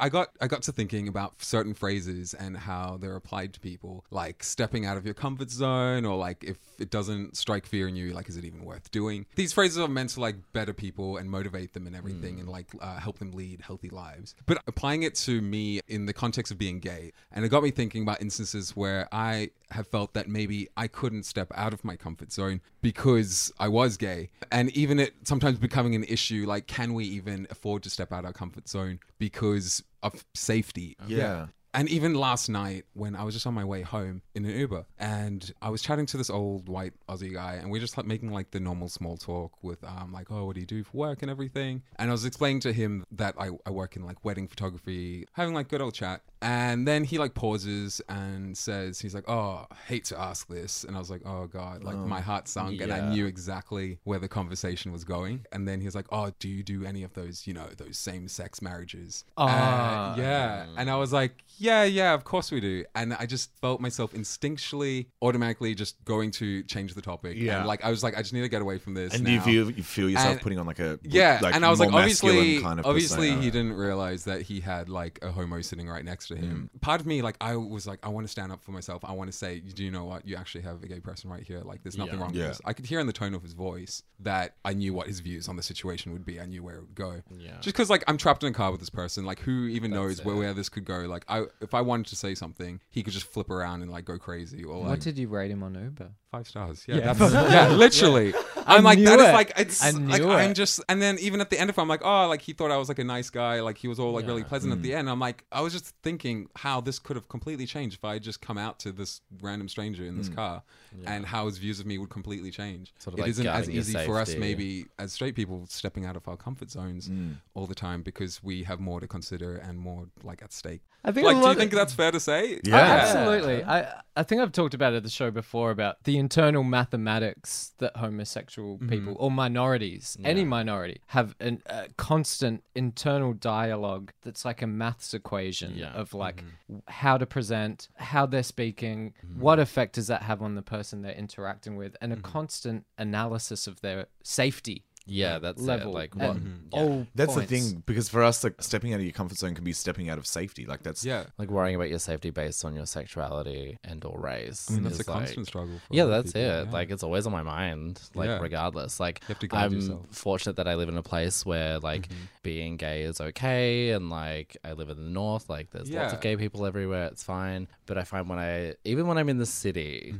I 0.00 0.08
got 0.08 0.30
I 0.40 0.46
got 0.46 0.62
to 0.62 0.72
thinking 0.72 1.08
about 1.08 1.42
certain 1.42 1.74
phrases 1.74 2.34
and 2.34 2.56
how 2.56 2.96
they're 3.00 3.16
applied 3.16 3.52
to 3.54 3.60
people, 3.60 4.04
like 4.10 4.42
stepping 4.42 4.86
out 4.86 4.96
of 4.96 5.04
your 5.04 5.14
comfort 5.14 5.50
zone, 5.50 6.04
or 6.04 6.16
like 6.16 6.42
if 6.42 6.58
it 6.78 6.90
doesn't 6.90 7.36
strike 7.36 7.66
fear 7.66 7.86
in 7.86 7.96
you, 7.96 8.12
like 8.12 8.28
is 8.28 8.36
it 8.36 8.44
even 8.44 8.64
worth 8.64 8.90
doing? 8.90 9.26
These 9.36 9.52
phrases 9.52 9.78
are 9.78 9.88
meant 9.88 10.10
to 10.10 10.20
like 10.20 10.36
better 10.52 10.72
people 10.72 11.18
and 11.18 11.30
motivate 11.30 11.74
them 11.74 11.86
and 11.86 11.94
everything, 11.94 12.40
and 12.40 12.48
like 12.48 12.68
uh, 12.80 12.98
help 12.98 13.18
them 13.18 13.32
lead 13.32 13.60
healthy 13.60 13.90
lives. 13.90 14.34
But 14.46 14.62
applying 14.66 15.02
it 15.02 15.14
to 15.16 15.40
me 15.42 15.80
in 15.86 16.06
the 16.06 16.12
context 16.14 16.50
of 16.50 16.58
being 16.58 16.80
gay, 16.80 17.12
and 17.32 17.44
it 17.44 17.50
got 17.50 17.62
me 17.62 17.70
thinking 17.70 18.02
about 18.02 18.22
instances 18.22 18.74
where 18.74 19.06
I 19.12 19.50
have 19.70 19.86
felt 19.86 20.14
that 20.14 20.28
maybe 20.28 20.68
I 20.76 20.88
couldn't 20.88 21.24
step 21.24 21.52
out 21.54 21.72
of 21.72 21.84
my 21.84 21.96
comfort 21.96 22.32
zone 22.32 22.60
because 22.82 23.52
I 23.58 23.68
was 23.68 23.96
gay. 23.96 24.30
And 24.50 24.70
even 24.76 24.98
it 24.98 25.14
sometimes 25.24 25.58
becoming 25.58 25.94
an 25.94 26.04
issue 26.04 26.44
like, 26.46 26.66
can 26.66 26.94
we 26.94 27.04
even 27.04 27.46
afford 27.50 27.82
to 27.84 27.90
step 27.90 28.12
out 28.12 28.20
of 28.20 28.24
our 28.26 28.32
comfort 28.32 28.68
zone 28.68 28.98
because 29.18 29.82
of 30.02 30.24
safety? 30.34 30.96
Yeah. 31.06 31.46
And 31.72 31.88
even 31.88 32.14
last 32.14 32.48
night, 32.48 32.84
when 32.94 33.14
I 33.14 33.22
was 33.22 33.32
just 33.32 33.46
on 33.46 33.54
my 33.54 33.64
way 33.64 33.82
home 33.82 34.22
in 34.34 34.44
an 34.44 34.58
Uber, 34.58 34.86
and 34.98 35.52
I 35.62 35.70
was 35.70 35.82
chatting 35.82 36.04
to 36.06 36.16
this 36.16 36.28
old 36.28 36.68
white 36.68 36.94
Aussie 37.08 37.32
guy, 37.32 37.54
and 37.54 37.70
we 37.70 37.78
are 37.78 37.80
just 37.80 37.96
like 37.96 38.06
making 38.06 38.32
like 38.32 38.50
the 38.50 38.58
normal 38.58 38.88
small 38.88 39.16
talk 39.16 39.52
with, 39.62 39.84
um, 39.84 40.12
like, 40.12 40.32
oh, 40.32 40.46
what 40.46 40.54
do 40.54 40.60
you 40.60 40.66
do 40.66 40.82
for 40.82 40.96
work 40.96 41.22
and 41.22 41.30
everything. 41.30 41.82
And 41.96 42.10
I 42.10 42.12
was 42.12 42.24
explaining 42.24 42.60
to 42.62 42.72
him 42.72 43.04
that 43.12 43.36
I, 43.38 43.50
I 43.64 43.70
work 43.70 43.94
in 43.94 44.04
like 44.04 44.24
wedding 44.24 44.48
photography, 44.48 45.26
having 45.34 45.54
like 45.54 45.68
good 45.68 45.80
old 45.80 45.94
chat. 45.94 46.22
And 46.42 46.88
then 46.88 47.04
he 47.04 47.18
like 47.18 47.34
pauses 47.34 48.00
and 48.08 48.56
says, 48.56 48.98
he's 49.00 49.14
like, 49.14 49.28
oh, 49.28 49.66
I 49.70 49.74
hate 49.86 50.04
to 50.06 50.18
ask 50.18 50.48
this. 50.48 50.84
And 50.84 50.96
I 50.96 50.98
was 50.98 51.10
like, 51.10 51.20
oh 51.26 51.46
God, 51.46 51.84
like 51.84 51.96
my 51.96 52.20
heart 52.20 52.48
sunk, 52.48 52.80
and 52.80 52.92
I 52.92 53.10
knew 53.10 53.26
exactly 53.26 53.98
where 54.04 54.18
the 54.18 54.28
conversation 54.28 54.90
was 54.92 55.04
going. 55.04 55.44
And 55.52 55.68
then 55.68 55.80
he's 55.80 55.94
like, 55.94 56.06
oh, 56.10 56.32
do 56.38 56.48
you 56.48 56.62
do 56.62 56.84
any 56.84 57.02
of 57.02 57.12
those, 57.14 57.46
you 57.46 57.52
know, 57.52 57.66
those 57.76 57.98
same 57.98 58.26
sex 58.28 58.62
marriages? 58.62 59.24
Ah. 59.36 60.14
Uh, 60.14 60.16
yeah. 60.16 60.66
And 60.76 60.90
I 60.90 60.96
was 60.96 61.12
like, 61.12 61.32
yeah, 61.58 61.84
yeah, 61.84 62.14
of 62.14 62.24
course 62.24 62.50
we 62.50 62.60
do. 62.60 62.84
And 62.94 63.12
I 63.14 63.26
just 63.26 63.50
felt 63.60 63.80
myself 63.80 64.12
instinctually, 64.14 65.06
automatically 65.20 65.74
just 65.74 66.02
going 66.04 66.30
to 66.32 66.62
change 66.64 66.94
the 66.94 67.02
topic. 67.02 67.36
Yeah. 67.36 67.58
And 67.58 67.66
like, 67.68 67.84
I 67.84 67.90
was 67.90 68.02
like, 68.02 68.16
I 68.16 68.22
just 68.22 68.32
need 68.32 68.40
to 68.42 68.48
get 68.48 68.62
away 68.62 68.78
from 68.78 68.94
this. 68.94 69.14
And 69.14 69.24
do 69.26 69.30
you 69.32 69.40
feel 69.40 69.70
you 69.70 69.82
feel 69.82 70.08
yourself 70.08 70.32
And- 70.32 70.40
putting 70.40 70.58
on 70.58 70.66
like 70.66 70.78
a 70.78 70.98
Yeah, 71.02 71.38
like 71.42 71.54
and 71.54 71.64
I 71.66 71.70
was 71.70 71.80
like, 71.80 71.92
obviously, 71.92 72.60
kind 72.60 72.80
of 72.80 72.86
obviously, 72.86 73.28
persona? 73.28 73.42
he 73.42 73.50
didn't 73.50 73.74
realize 73.74 74.24
that 74.24 74.42
he 74.42 74.60
had 74.60 74.88
like 74.88 75.18
a 75.22 75.30
homo 75.30 75.60
sitting 75.60 75.88
right 75.88 76.04
next 76.04 76.29
to 76.30 76.36
him. 76.36 76.68
Mm-hmm. 76.68 76.78
Part 76.78 77.00
of 77.00 77.06
me, 77.06 77.22
like, 77.22 77.36
I 77.40 77.54
was 77.56 77.86
like, 77.86 78.00
I 78.02 78.08
want 78.08 78.26
to 78.26 78.30
stand 78.30 78.50
up 78.50 78.62
for 78.64 78.72
myself. 78.72 79.04
I 79.04 79.12
want 79.12 79.30
to 79.30 79.36
say, 79.36 79.60
do 79.60 79.84
you 79.84 79.90
know 79.90 80.04
what? 80.04 80.26
You 80.26 80.36
actually 80.36 80.62
have 80.62 80.82
a 80.82 80.86
gay 80.88 80.98
person 81.00 81.30
right 81.30 81.42
here. 81.42 81.60
Like, 81.60 81.82
there's 81.82 81.96
nothing 81.98 82.14
Yeah. 82.14 82.20
wrong 82.20 82.34
Yeah. 82.34 82.48
with 82.48 82.58
this. 82.58 82.60
I 82.64 82.72
could 82.72 82.86
hear 82.86 82.98
in 83.00 83.06
the 83.06 83.12
tone 83.12 83.34
of 83.34 83.42
his 83.42 83.52
voice 83.52 84.02
that 84.20 84.56
I 84.64 84.72
knew 84.72 84.92
what 84.94 85.06
his 85.06 85.20
views 85.20 85.48
on 85.48 85.56
the 85.56 85.62
situation 85.62 86.12
would 86.12 86.24
be. 86.24 86.40
I 86.40 86.46
knew 86.46 86.62
where 86.62 86.76
it 86.76 86.80
would 86.80 86.94
go. 86.94 87.22
Yeah. 87.36 87.52
Just 87.60 87.66
because, 87.76 87.90
like, 87.90 88.02
I'm 88.08 88.16
trapped 88.16 88.42
in 88.42 88.50
a 88.50 88.54
car 88.54 88.70
with 88.70 88.80
this 88.80 88.90
person. 88.90 89.24
Like, 89.24 89.40
who 89.40 89.66
even 89.66 89.90
knows 89.90 90.24
where, 90.24 90.36
where 90.36 90.54
this 90.54 90.68
could 90.68 90.84
go? 90.84 91.00
Like, 91.00 91.24
I 91.28 91.44
if 91.60 91.74
I 91.74 91.80
wanted 91.82 92.06
to 92.06 92.16
say 92.16 92.34
something, 92.34 92.80
he 92.90 93.02
could 93.02 93.12
just 93.12 93.26
flip 93.26 93.50
around 93.50 93.82
and 93.82 93.90
like 93.90 94.04
go 94.04 94.18
crazy 94.18 94.64
or 94.64 94.78
like 94.78 94.88
what 94.88 95.00
did 95.00 95.18
you 95.18 95.28
rate 95.28 95.50
him 95.50 95.62
on 95.62 95.74
Uber? 95.74 96.10
Five 96.30 96.46
stars. 96.46 96.84
Yeah, 96.86 96.96
Yeah. 96.96 97.12
that's 97.12 97.32
yeah, 97.52 97.68
literally. 97.70 98.32
I'm 98.64 98.84
like 98.84 98.98
knew 98.98 99.06
that 99.06 99.18
is 99.18 99.26
it. 99.26 99.32
like 99.32 99.52
it's 99.56 99.82
I 99.82 99.90
like 99.90 100.22
knew 100.22 100.30
I'm 100.30 100.54
just 100.54 100.80
and 100.88 101.02
then 101.02 101.18
even 101.18 101.40
at 101.40 101.50
the 101.50 101.58
end 101.58 101.70
of 101.70 101.78
it, 101.78 101.80
I'm 101.80 101.88
like, 101.88 102.02
oh, 102.04 102.28
like 102.28 102.40
he 102.40 102.52
thought 102.52 102.70
I 102.70 102.76
was 102.76 102.88
like 102.88 103.00
a 103.00 103.04
nice 103.04 103.30
guy, 103.30 103.60
like 103.62 103.78
he 103.78 103.88
was 103.88 103.98
all 103.98 104.12
like 104.12 104.26
really 104.26 104.42
Yeah. 104.42 104.46
pleasant 104.46 104.72
at 104.72 104.78
mm. 104.78 104.82
the 104.82 104.94
end. 104.94 105.10
I'm 105.10 105.18
like, 105.18 105.44
I 105.50 105.60
was 105.60 105.72
just 105.72 105.92
thinking 106.04 106.48
how 106.54 106.80
this 106.80 107.00
could 107.00 107.16
have 107.16 107.28
completely 107.28 107.66
changed 107.66 107.96
if 107.96 108.04
I 108.04 108.12
had 108.12 108.22
just 108.22 108.40
come 108.40 108.58
out 108.58 108.78
to 108.80 108.92
this 108.92 109.22
random 109.40 109.68
stranger 109.68 110.04
in 110.04 110.18
this 110.18 110.28
mm. 110.28 110.36
car, 110.36 110.62
and 111.04 111.26
how 111.26 111.46
his 111.46 111.58
views 111.58 111.80
of 111.80 111.86
me 111.86 111.98
would 111.98 112.10
completely 112.10 112.52
change. 112.52 112.94
Sort 113.00 113.14
of 113.14 113.18
it 113.18 113.22
like 113.22 113.30
isn't 113.30 113.46
as 113.46 113.52
guarding 113.52 113.74
your 113.74 113.80
easy 113.80 114.06
for 114.06 114.20
us 114.20 114.36
maybe 114.36 114.86
as 115.00 115.12
straight 115.12 115.34
people 115.34 115.64
stepping 115.68 116.04
out 116.04 116.14
of 116.14 116.28
our 116.28 116.36
comfort 116.36 116.70
zones 116.70 117.08
mm. 117.08 117.34
all 117.54 117.66
the 117.66 117.74
time 117.74 118.02
because 118.02 118.40
we 118.40 118.62
have 118.62 118.78
more 118.78 119.00
to 119.00 119.08
consider 119.08 119.56
and 119.56 119.78
more 119.78 120.06
like 120.22 120.42
at 120.42 120.52
stake. 120.52 120.82
I 121.02 121.12
think 121.12 121.26
like, 121.26 121.40
do 121.40 121.48
you 121.48 121.54
think 121.54 121.72
that's 121.72 121.94
fair 121.94 122.12
to 122.12 122.20
say? 122.20 122.60
Yeah. 122.62 122.76
Oh, 122.76 122.78
absolutely. 122.78 123.64
I 123.64 124.00
I 124.20 124.22
think 124.22 124.40
I've 124.42 124.52
talked 124.52 124.74
about 124.74 124.92
it 124.92 124.98
at 124.98 125.02
the 125.02 125.10
show 125.10 125.30
before 125.30 125.70
about 125.70 126.04
the 126.04 126.16
internal 126.18 126.62
mathematics 126.62 127.72
that 127.78 127.96
homosexual 127.96 128.76
Mm-hmm. 128.76 128.88
people 128.88 129.16
or 129.18 129.30
minorities, 129.30 130.16
any 130.24 130.44
minority, 130.44 131.00
have 131.06 131.34
an- 131.40 131.62
a 131.66 131.88
constant 131.96 132.62
internal 132.74 133.32
dialogue 133.32 134.12
that's 134.22 134.44
like 134.44 134.60
a 134.62 134.66
maths 134.66 135.14
equation 135.14 135.74
Yeah. 135.74 135.92
of 135.92 136.12
like 136.14 136.42
Mm-hmm. 136.42 136.78
how 136.88 137.16
to 137.18 137.26
present, 137.26 137.88
how 137.96 138.26
they're 138.26 138.42
speaking, 138.42 139.14
what 139.36 139.58
effect 139.58 139.94
does 139.94 140.06
that 140.08 140.22
have 140.22 140.42
on 140.42 140.54
the 140.54 140.62
person 140.62 141.02
they're 141.02 141.12
interacting 141.26 141.76
with, 141.76 141.96
and 142.00 142.12
a 142.12 142.16
Mm-hmm. 142.16 142.32
constant 142.32 142.84
analysis 142.98 143.66
of 143.66 143.80
their 143.80 144.06
safety 144.22 144.84
Yeah, 145.10 145.38
that's 145.38 145.60
level. 145.60 145.90
it. 145.92 145.94
Like 145.94 146.12
at 146.18 146.28
what? 146.34 146.36
all 146.72 147.06
That's 147.14 147.34
points. 147.34 147.50
the 147.50 147.58
thing 147.60 147.82
because 147.86 148.08
for 148.08 148.22
us, 148.22 148.42
like 148.44 148.62
stepping 148.62 148.92
out 148.94 149.00
of 149.00 149.04
your 149.04 149.12
comfort 149.12 149.38
zone 149.38 149.54
can 149.54 149.64
be 149.64 149.72
stepping 149.72 150.08
out 150.08 150.18
of 150.18 150.26
safety. 150.26 150.66
Like 150.66 150.82
that's 150.82 151.04
Yeah. 151.04 151.24
Like 151.38 151.50
worrying 151.50 151.74
about 151.76 151.90
your 151.90 151.98
safety 151.98 152.30
based 152.30 152.64
on 152.64 152.74
your 152.74 152.86
sexuality 152.86 153.78
and 153.84 154.04
or 154.04 154.18
race. 154.18 154.68
I 154.70 154.74
mean, 154.74 154.84
that's 154.84 154.96
a 154.96 154.98
like- 154.98 155.06
constant 155.06 155.46
struggle. 155.46 155.78
For 155.88 155.94
Yeah, 155.94 156.04
that's 156.04 156.32
people, 156.32 156.40
it. 156.42 156.64
yeah. 156.66 156.70
Like 156.72 156.90
it's 156.90 157.02
always 157.02 157.26
on 157.26 157.32
my 157.32 157.42
mind. 157.42 158.00
Like 158.14 158.28
Yeah. 158.28 158.38
regardless. 158.40 159.00
Like 159.00 159.22
have 159.24 159.38
to 159.40 159.48
guide 159.48 159.66
I'm 159.66 159.72
yourself. 159.74 160.06
fortunate 160.10 160.56
that 160.56 160.68
I 160.68 160.74
live 160.76 160.88
in 160.88 160.96
a 160.96 161.02
place 161.02 161.44
where 161.44 161.78
like 161.78 162.08
Mm-hmm. 162.08 162.24
being 162.42 162.76
gay 162.78 163.02
is 163.02 163.20
okay, 163.20 163.90
and 163.90 164.08
like 164.08 164.56
I 164.64 164.72
live 164.72 164.88
in 164.88 164.96
the 164.96 165.10
north. 165.10 165.50
Like 165.50 165.70
there's 165.70 165.90
lots 165.90 166.12
of 166.14 166.20
gay 166.20 166.36
people 166.36 166.64
everywhere. 166.64 167.06
It's 167.06 167.22
fine. 167.22 167.68
But 167.90 167.98
I 167.98 168.04
find 168.04 168.28
when 168.28 168.38
I 168.38 168.74
even 168.84 169.08
when 169.08 169.18
I'm 169.18 169.28
in 169.28 169.38
the 169.38 169.46
city, 169.64 170.14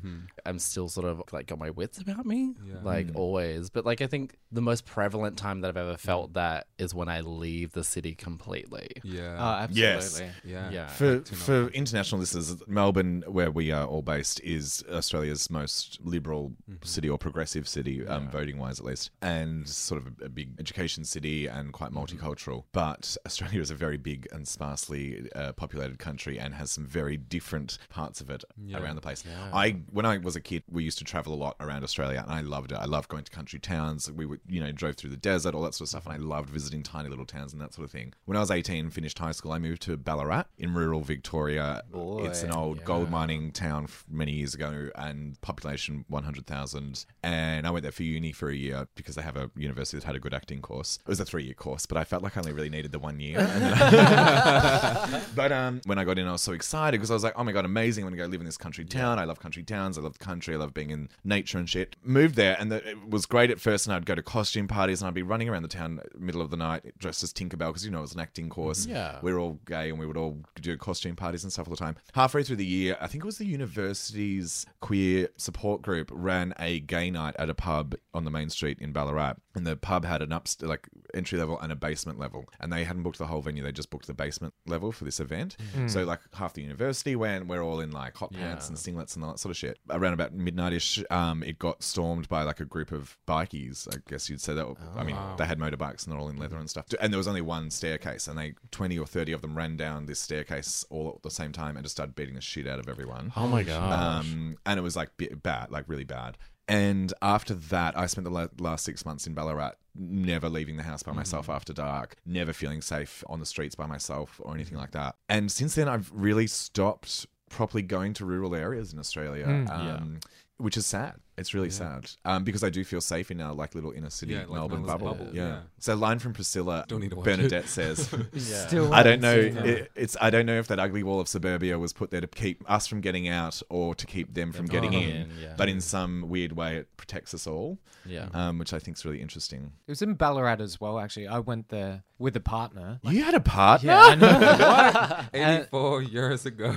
I'm 0.45 0.59
still 0.59 0.89
sort 0.89 1.07
of 1.07 1.23
like 1.33 1.47
got 1.47 1.59
my 1.61 1.71
wits 1.71 1.99
about 1.99 2.27
me. 2.27 2.41
Mm-hmm. 2.49 2.71
Yeah. 2.71 2.77
Like 2.83 3.09
always. 3.15 3.71
But 3.71 3.87
like 3.87 4.01
I 4.01 4.09
think 4.09 4.35
the 4.51 4.61
most 4.71 4.85
prevalent 4.87 5.37
time 5.37 5.61
that 5.61 5.69
I've 5.69 5.77
ever 5.77 5.95
Mm. 5.95 6.01
felt 6.01 6.33
that 6.35 6.67
is 6.79 6.95
when 6.95 7.09
I 7.09 7.21
leave 7.21 7.73
the 7.73 7.85
city 7.85 8.15
completely. 8.15 8.89
yeah. 9.05 9.37
Oh, 9.39 9.63
absolutely. 9.63 9.81
Yes. 9.83 10.23
yeah. 10.45 10.71
Yeah. 10.71 10.87
For 10.89 11.21
to 11.21 11.33
not- 11.35 11.43
for 11.47 11.69
international 11.69 12.19
listeners, 12.21 12.49
Melbourne, 12.67 13.23
where 13.29 13.51
we 13.51 13.71
are 13.71 13.87
all 13.87 14.03
based, 14.03 14.41
is 14.41 14.85
Australia's 14.91 15.49
most 15.51 15.99
liberal 16.03 16.53
city 16.83 17.09
or 17.09 17.19
progressive 17.19 17.69
city, 17.69 18.07
um, 18.07 18.31
voting 18.31 18.59
wise 18.59 18.81
at 18.81 18.87
least, 18.87 19.11
and 19.23 19.69
sort 19.69 20.01
of 20.01 20.07
a, 20.21 20.25
a 20.27 20.29
big 20.29 20.49
education 20.59 21.05
city 21.05 21.47
and 21.47 21.73
quite 21.73 21.93
multicultural. 21.93 22.65
But 22.73 23.17
Australia 23.27 23.61
is 23.61 23.71
a 23.71 23.75
very 23.75 23.97
big 23.99 24.27
and 24.33 24.47
sparsely 24.49 25.29
uh, 25.37 25.53
populated 25.53 25.99
country 25.99 26.39
and 26.39 26.55
has 26.55 26.71
some 26.71 26.87
very 26.87 27.17
different 27.17 27.60
parts 27.89 28.21
of 28.21 28.31
it 28.31 28.45
around 28.75 28.97
the 28.97 29.01
place. 29.01 29.25
I 29.53 29.71
when 29.93 30.07
I 30.07 30.19
was 30.19 30.37
a 30.37 30.41
kid, 30.41 30.63
we 30.71 30.85
used 30.85 30.99
to 30.99 31.05
travel 31.05 31.35
a 31.35 31.37
lot 31.37 31.57
around 31.61 31.83
Australia, 31.85 32.23
and 32.23 32.33
I 32.33 32.41
loved 32.41 32.73
it. 32.73 32.77
I 32.77 32.85
loved 32.87 33.09
going 33.09 33.25
to 33.25 33.31
country 33.31 33.59
towns. 33.59 34.11
We 34.11 34.27
would, 34.27 34.41
you 34.49 34.61
know, 34.61 34.73
drove 34.73 34.97
through 34.97 35.11
the 35.11 35.17
desert, 35.17 35.55
all 35.55 35.63
that 35.63 35.75
sort 35.75 35.87
of 35.87 35.89
stuff, 35.91 36.07
and 36.07 36.15
I 36.15 36.19
loved 36.19 36.51
visiting 36.51 36.83
tiny 36.83 37.09
little 37.09 37.27
towns 37.27 37.53
and 37.53 37.61
that 37.63 37.75
sort 37.75 37.85
of 37.85 37.91
thing. 37.91 38.15
When 38.25 38.37
I 38.37 38.41
was 38.41 38.51
18, 38.51 38.91
finished 38.91 39.19
high 39.19 39.33
school, 39.33 39.53
I 39.53 39.59
moved 39.59 39.83
to 39.83 39.97
Ballarat 39.97 40.45
in 40.59 40.75
rural 40.75 41.01
Victoria. 41.01 41.83
it's 42.25 42.43
an 42.43 42.51
old 42.53 42.85
gold 42.85 43.11
mining 43.11 43.53
town 43.53 43.89
many 44.11 44.33
years 44.33 44.55
ago, 44.55 44.91
and 44.97 45.41
population 45.41 46.05
100,000. 46.09 47.05
And 47.23 47.67
I 47.67 47.71
went 47.71 47.83
there 47.83 47.93
for 47.93 48.03
uni 48.03 48.33
for 48.33 48.49
a 48.49 48.55
year 48.55 48.89
because 48.95 49.15
they 49.15 49.23
have 49.23 49.37
a 49.37 49.51
university 49.57 49.99
that 49.99 50.07
had 50.07 50.17
a 50.17 50.21
good 50.21 50.35
acting 50.35 50.61
course. 50.63 50.99
It 51.03 51.09
was 51.09 51.21
a 51.21 51.25
three 51.25 51.45
year 51.45 51.55
course, 51.55 51.87
but 51.87 51.99
I 51.99 52.05
felt 52.05 52.23
like 52.23 52.37
I 52.37 52.41
only 52.41 52.53
really 52.53 52.71
needed 52.71 52.93
the 52.93 52.99
one 52.99 53.21
year. 53.21 53.39
But 55.35 55.53
um, 55.53 55.81
when 55.87 55.99
I 55.99 56.05
got 56.05 56.19
in, 56.19 56.27
I 56.27 56.33
was 56.33 56.43
so 56.43 56.53
excited 56.53 56.99
because 56.99 57.11
I 57.11 57.15
was 57.15 57.23
like, 57.23 57.35
I'm 57.37 57.47
my 57.47 57.50
god, 57.53 57.65
amazing! 57.65 58.05
When 58.05 58.13
I'm 58.13 58.19
gonna 58.19 58.29
go 58.29 58.33
live 58.33 58.41
in 58.41 58.47
this 58.47 58.57
country 58.57 58.85
town. 58.85 59.19
I 59.19 59.25
love 59.25 59.41
country 59.41 59.63
towns. 59.63 59.99
I 59.99 60.01
love 60.03 60.15
the 60.15 60.25
country. 60.25 60.55
I 60.55 60.59
love 60.59 60.75
being 60.75 60.91
in 60.91 61.09
nature 61.25 61.59
and 61.59 61.69
shit. 61.69 61.97
Moved 62.03 62.35
there, 62.35 62.57
and 62.59 62.71
the, 62.71 62.89
it 62.89 63.09
was 63.09 63.27
great 63.27 63.51
at 63.51 63.61
first. 63.61 63.87
And 63.87 63.95
I'd 63.95 64.07
go 64.07 64.15
to 64.15 64.23
costume 64.23 64.69
parties, 64.69 65.01
and 65.01 65.09
I'd 65.09 65.15
be 65.15 65.23
running 65.23 65.49
around 65.49 65.63
the 65.63 65.69
town 65.69 66.01
middle 66.19 66.41
of 66.41 66.51
the 66.51 66.57
night 66.57 66.99
dressed 66.99 67.23
as 67.23 67.33
Tinkerbell 67.33 67.69
because 67.69 67.85
you 67.85 67.91
know 67.91 67.99
it 67.99 68.03
was 68.03 68.15
an 68.15 68.21
acting 68.21 68.49
course. 68.49 68.87
Yeah. 68.87 69.19
we 69.23 69.33
were 69.33 69.39
all 69.39 69.59
gay, 69.67 69.91
and 69.91 69.99
we 69.99 70.07
would 70.07 70.17
all 70.17 70.39
do 70.61 70.77
costume 70.77 71.17
parties 71.17 71.45
and 71.45 71.53
stuff 71.53 71.67
all 71.69 71.75
the 71.75 71.77
time. 71.77 71.97
Halfway 72.15 72.43
through 72.43 72.57
the 72.57 72.67
year, 72.67 72.97
I 73.01 73.07
think 73.07 73.25
it 73.25 73.27
was 73.27 73.39
the 73.39 73.47
university's 73.47 74.67
queer 74.81 75.29
support 75.37 75.83
group 75.83 76.11
ran 76.13 76.55
a 76.59 76.81
gay 76.81 77.11
night 77.11 77.35
at 77.39 77.51
a 77.51 77.55
pub 77.55 77.95
on 78.15 78.25
the 78.25 78.31
main 78.31 78.51
street 78.51 78.79
in 78.81 78.93
Ballarat, 78.93 79.35
and 79.55 79.67
the 79.67 79.77
pub 79.77 80.05
had 80.05 80.23
an 80.23 80.33
up 80.33 80.49
like 80.63 80.89
entry 81.15 81.39
level 81.39 81.59
and 81.61 81.73
a 81.73 81.77
basement 81.77 82.19
level, 82.19 82.47
and 82.61 82.73
they 82.73 82.85
hadn't 82.85 83.03
booked 83.03 83.19
the 83.19 83.27
whole 83.27 83.43
venue; 83.43 83.63
they 83.63 83.73
just 83.73 83.91
booked 83.91 84.07
the 84.07 84.15
basement 84.15 84.55
level 84.67 84.93
for 84.93 85.05
this 85.05 85.21
event. 85.21 85.57
So 85.89 86.05
like 86.05 86.21
half 86.35 86.55
the 86.55 86.63
university 86.63 87.17
went, 87.17 87.47
we're 87.47 87.63
all 87.63 87.81
in 87.81 87.91
like 87.91 88.17
hot 88.17 88.33
pants 88.33 88.69
and 88.69 88.77
singlets 88.77 89.15
and 89.15 89.25
all 89.25 89.33
that 89.33 89.39
sort 89.39 89.51
of 89.51 89.57
shit. 89.57 89.79
Around 89.91 90.13
about 90.15 90.37
midnightish, 90.37 91.03
um, 91.11 91.43
it 91.43 91.59
got 91.59 91.83
stormed 91.83 92.29
by 92.29 92.43
like 92.43 92.61
a 92.61 92.65
group 92.65 92.93
of 92.93 93.17
bikies. 93.27 93.89
I 93.95 94.01
guess 94.09 94.29
you'd 94.31 94.41
say 94.41 94.55
that. 94.55 94.67
I 94.97 95.05
mean, 95.05 95.17
they 95.39 95.47
had 95.47 95.59
motorbikes 95.59 96.05
and 96.05 96.13
they're 96.13 96.21
all 96.21 96.29
in 96.29 96.37
leather 96.37 96.57
and 96.59 96.69
stuff. 96.69 96.87
And 97.01 97.13
there 97.13 97.19
was 97.19 97.29
only 97.29 97.41
one 97.41 97.71
staircase, 97.71 98.29
and 98.29 98.39
they 98.39 98.55
twenty 98.71 98.99
or 98.99 99.07
thirty 99.07 99.33
of 99.33 99.43
them 99.43 99.57
ran 99.57 99.77
down 99.77 100.07
this 100.07 100.21
staircase 100.21 100.85
all 100.91 101.13
at 101.17 101.23
the 101.23 101.31
same 101.31 101.53
time 101.53 101.77
and 101.77 101.85
just 101.85 101.97
started 101.97 102.15
beating 102.15 102.35
the 102.35 102.41
shit 102.41 102.67
out 102.67 102.79
of 102.79 102.89
everyone. 102.89 103.33
Oh 103.37 103.47
my 103.49 103.63
god! 103.63 104.21
Um, 104.21 104.57
and 104.67 104.79
it 104.79 104.83
was 104.83 104.97
like 104.97 105.11
bad, 105.43 105.71
like 105.71 105.85
really 105.89 106.05
bad. 106.05 106.37
And 106.71 107.13
after 107.21 107.53
that, 107.55 107.99
I 107.99 108.07
spent 108.07 108.25
the 108.25 108.31
la- 108.31 108.47
last 108.61 108.85
six 108.85 109.05
months 109.05 109.27
in 109.27 109.35
Ballarat, 109.35 109.73
never 109.97 110.49
leaving 110.49 110.77
the 110.77 110.85
house 110.85 111.03
by 111.03 111.11
myself 111.13 111.51
after 111.51 111.73
dark, 111.73 112.15
never 112.25 112.53
feeling 112.53 112.81
safe 112.81 113.25
on 113.29 113.41
the 113.41 113.47
streets 113.47 113.75
by 113.75 113.87
myself 113.87 114.41
or 114.45 114.55
anything 114.55 114.79
like 114.79 114.93
that. 114.93 115.17
And 115.29 115.51
since 115.51 115.75
then, 115.75 115.89
I've 115.89 116.13
really 116.15 116.47
stopped 116.47 117.27
properly 117.49 117.83
going 117.83 118.15
to 118.15 118.25
rural 118.25 118.55
areas 118.55 118.93
in 118.93 119.01
Australia, 119.01 119.47
um, 119.69 120.21
which 120.61 120.77
is 120.77 120.87
sad. 120.87 121.15
It's 121.39 121.55
really 121.55 121.71
sad 121.71 122.11
um, 122.27 122.45
because 122.45 122.63
I 122.63 122.69
do 122.69 122.85
feel 122.85 123.01
safe 123.01 123.31
in 123.31 123.41
our 123.41 123.55
like 123.55 123.75
little 123.75 123.93
inner 123.93 124.11
city 124.11 124.33
Yeah, 124.35 124.41
Melbourne 124.41 124.85
Melbourne's 124.85 124.87
bubble. 124.89 125.07
bubble, 125.15 125.31
Yeah. 125.35 125.43
yeah. 125.49 125.61
So, 125.79 125.95
line 125.95 126.19
from 126.19 126.35
Priscilla 126.35 126.85
Don't 126.87 127.01
need 127.01 127.11
to 127.11 127.17
watch 127.17 127.25
Bernadette 127.25 127.65
it. 127.65 127.69
says. 127.69 128.15
Still 128.37 128.93
I 128.93 129.03
don't 129.03 129.23
know. 129.23 129.35
it. 129.39 129.57
It, 129.57 129.91
it's 129.95 130.19
I 130.21 130.29
don't 130.29 130.45
know 130.45 130.59
if 130.59 130.67
that 130.69 130.79
ugly 130.79 131.03
wall 131.03 131.19
of 131.19 131.29
suburbia 131.29 131.79
was 131.79 131.95
put 131.95 132.11
there 132.11 132.21
to 132.21 132.27
keep 132.27 132.63
us 132.71 132.87
from 132.87 133.01
getting 133.01 133.27
out 133.27 133.63
or 133.71 133.95
to 133.95 134.05
keep 134.05 134.35
them 134.35 134.53
from 134.53 134.67
getting 134.67 134.93
in. 134.93 135.11
in, 135.17 135.31
yeah. 135.41 135.55
But 135.57 135.71
in 135.71 135.81
some 135.81 136.27
weird 136.29 136.53
way, 136.53 136.77
it 136.77 136.95
protects 136.99 137.33
us 137.33 137.47
all. 137.47 137.79
Yeah. 138.05 138.29
Um, 138.35 138.59
which 138.59 138.75
I 138.75 138.79
think 138.79 138.99
is 138.99 139.05
really 139.07 139.23
interesting. 139.23 139.73
It 139.87 139.93
was 139.93 140.03
in 140.03 140.15
Ballarat 140.15 140.61
as 140.61 140.79
well, 140.79 140.99
actually. 140.99 141.27
I 141.29 141.39
went 141.39 141.71
there 141.71 142.03
with 142.19 142.37
a 142.37 142.41
partner. 142.41 143.01
you 143.03 143.23
had 143.23 143.35
a 143.35 143.41
partner. 143.41 143.91
Yeah, 143.93 143.99
I 143.99 144.15
know. 144.15 145.25
84 145.33 146.03
years 146.03 146.45
ago. 146.45 146.75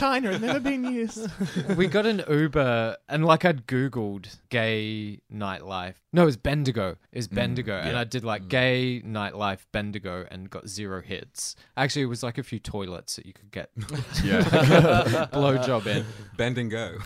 China 0.00 0.32
had 0.32 0.40
never 0.40 0.60
been 0.60 0.84
used. 0.84 1.30
we 1.76 1.86
got 1.86 2.06
an 2.06 2.22
Uber, 2.26 2.96
and 3.08 3.22
like 3.22 3.44
I'd 3.44 3.66
Googled 3.66 4.34
gay 4.48 5.20
nightlife. 5.30 5.96
No, 6.12 6.22
it 6.22 6.26
was 6.26 6.36
Bendigo. 6.36 6.96
It 7.12 7.18
was 7.18 7.28
mm, 7.28 7.36
Bendigo. 7.36 7.78
And 7.78 7.96
I 7.96 8.02
did 8.02 8.24
like 8.24 8.42
mm. 8.42 8.48
gay 8.48 9.02
nightlife 9.06 9.60
Bendigo 9.70 10.26
and 10.28 10.50
got 10.50 10.68
zero 10.68 11.00
hits. 11.00 11.54
Actually, 11.76 12.02
it 12.02 12.06
was 12.06 12.24
like 12.24 12.36
a 12.36 12.42
few 12.42 12.58
toilets 12.58 13.14
that 13.14 13.26
you 13.26 13.32
could 13.32 13.52
get 13.52 13.70
yeah. 14.24 14.42
blowjob 15.32 15.86
in. 15.86 16.04
Bend 16.36 16.58
and 16.58 16.68
go. 16.68 16.98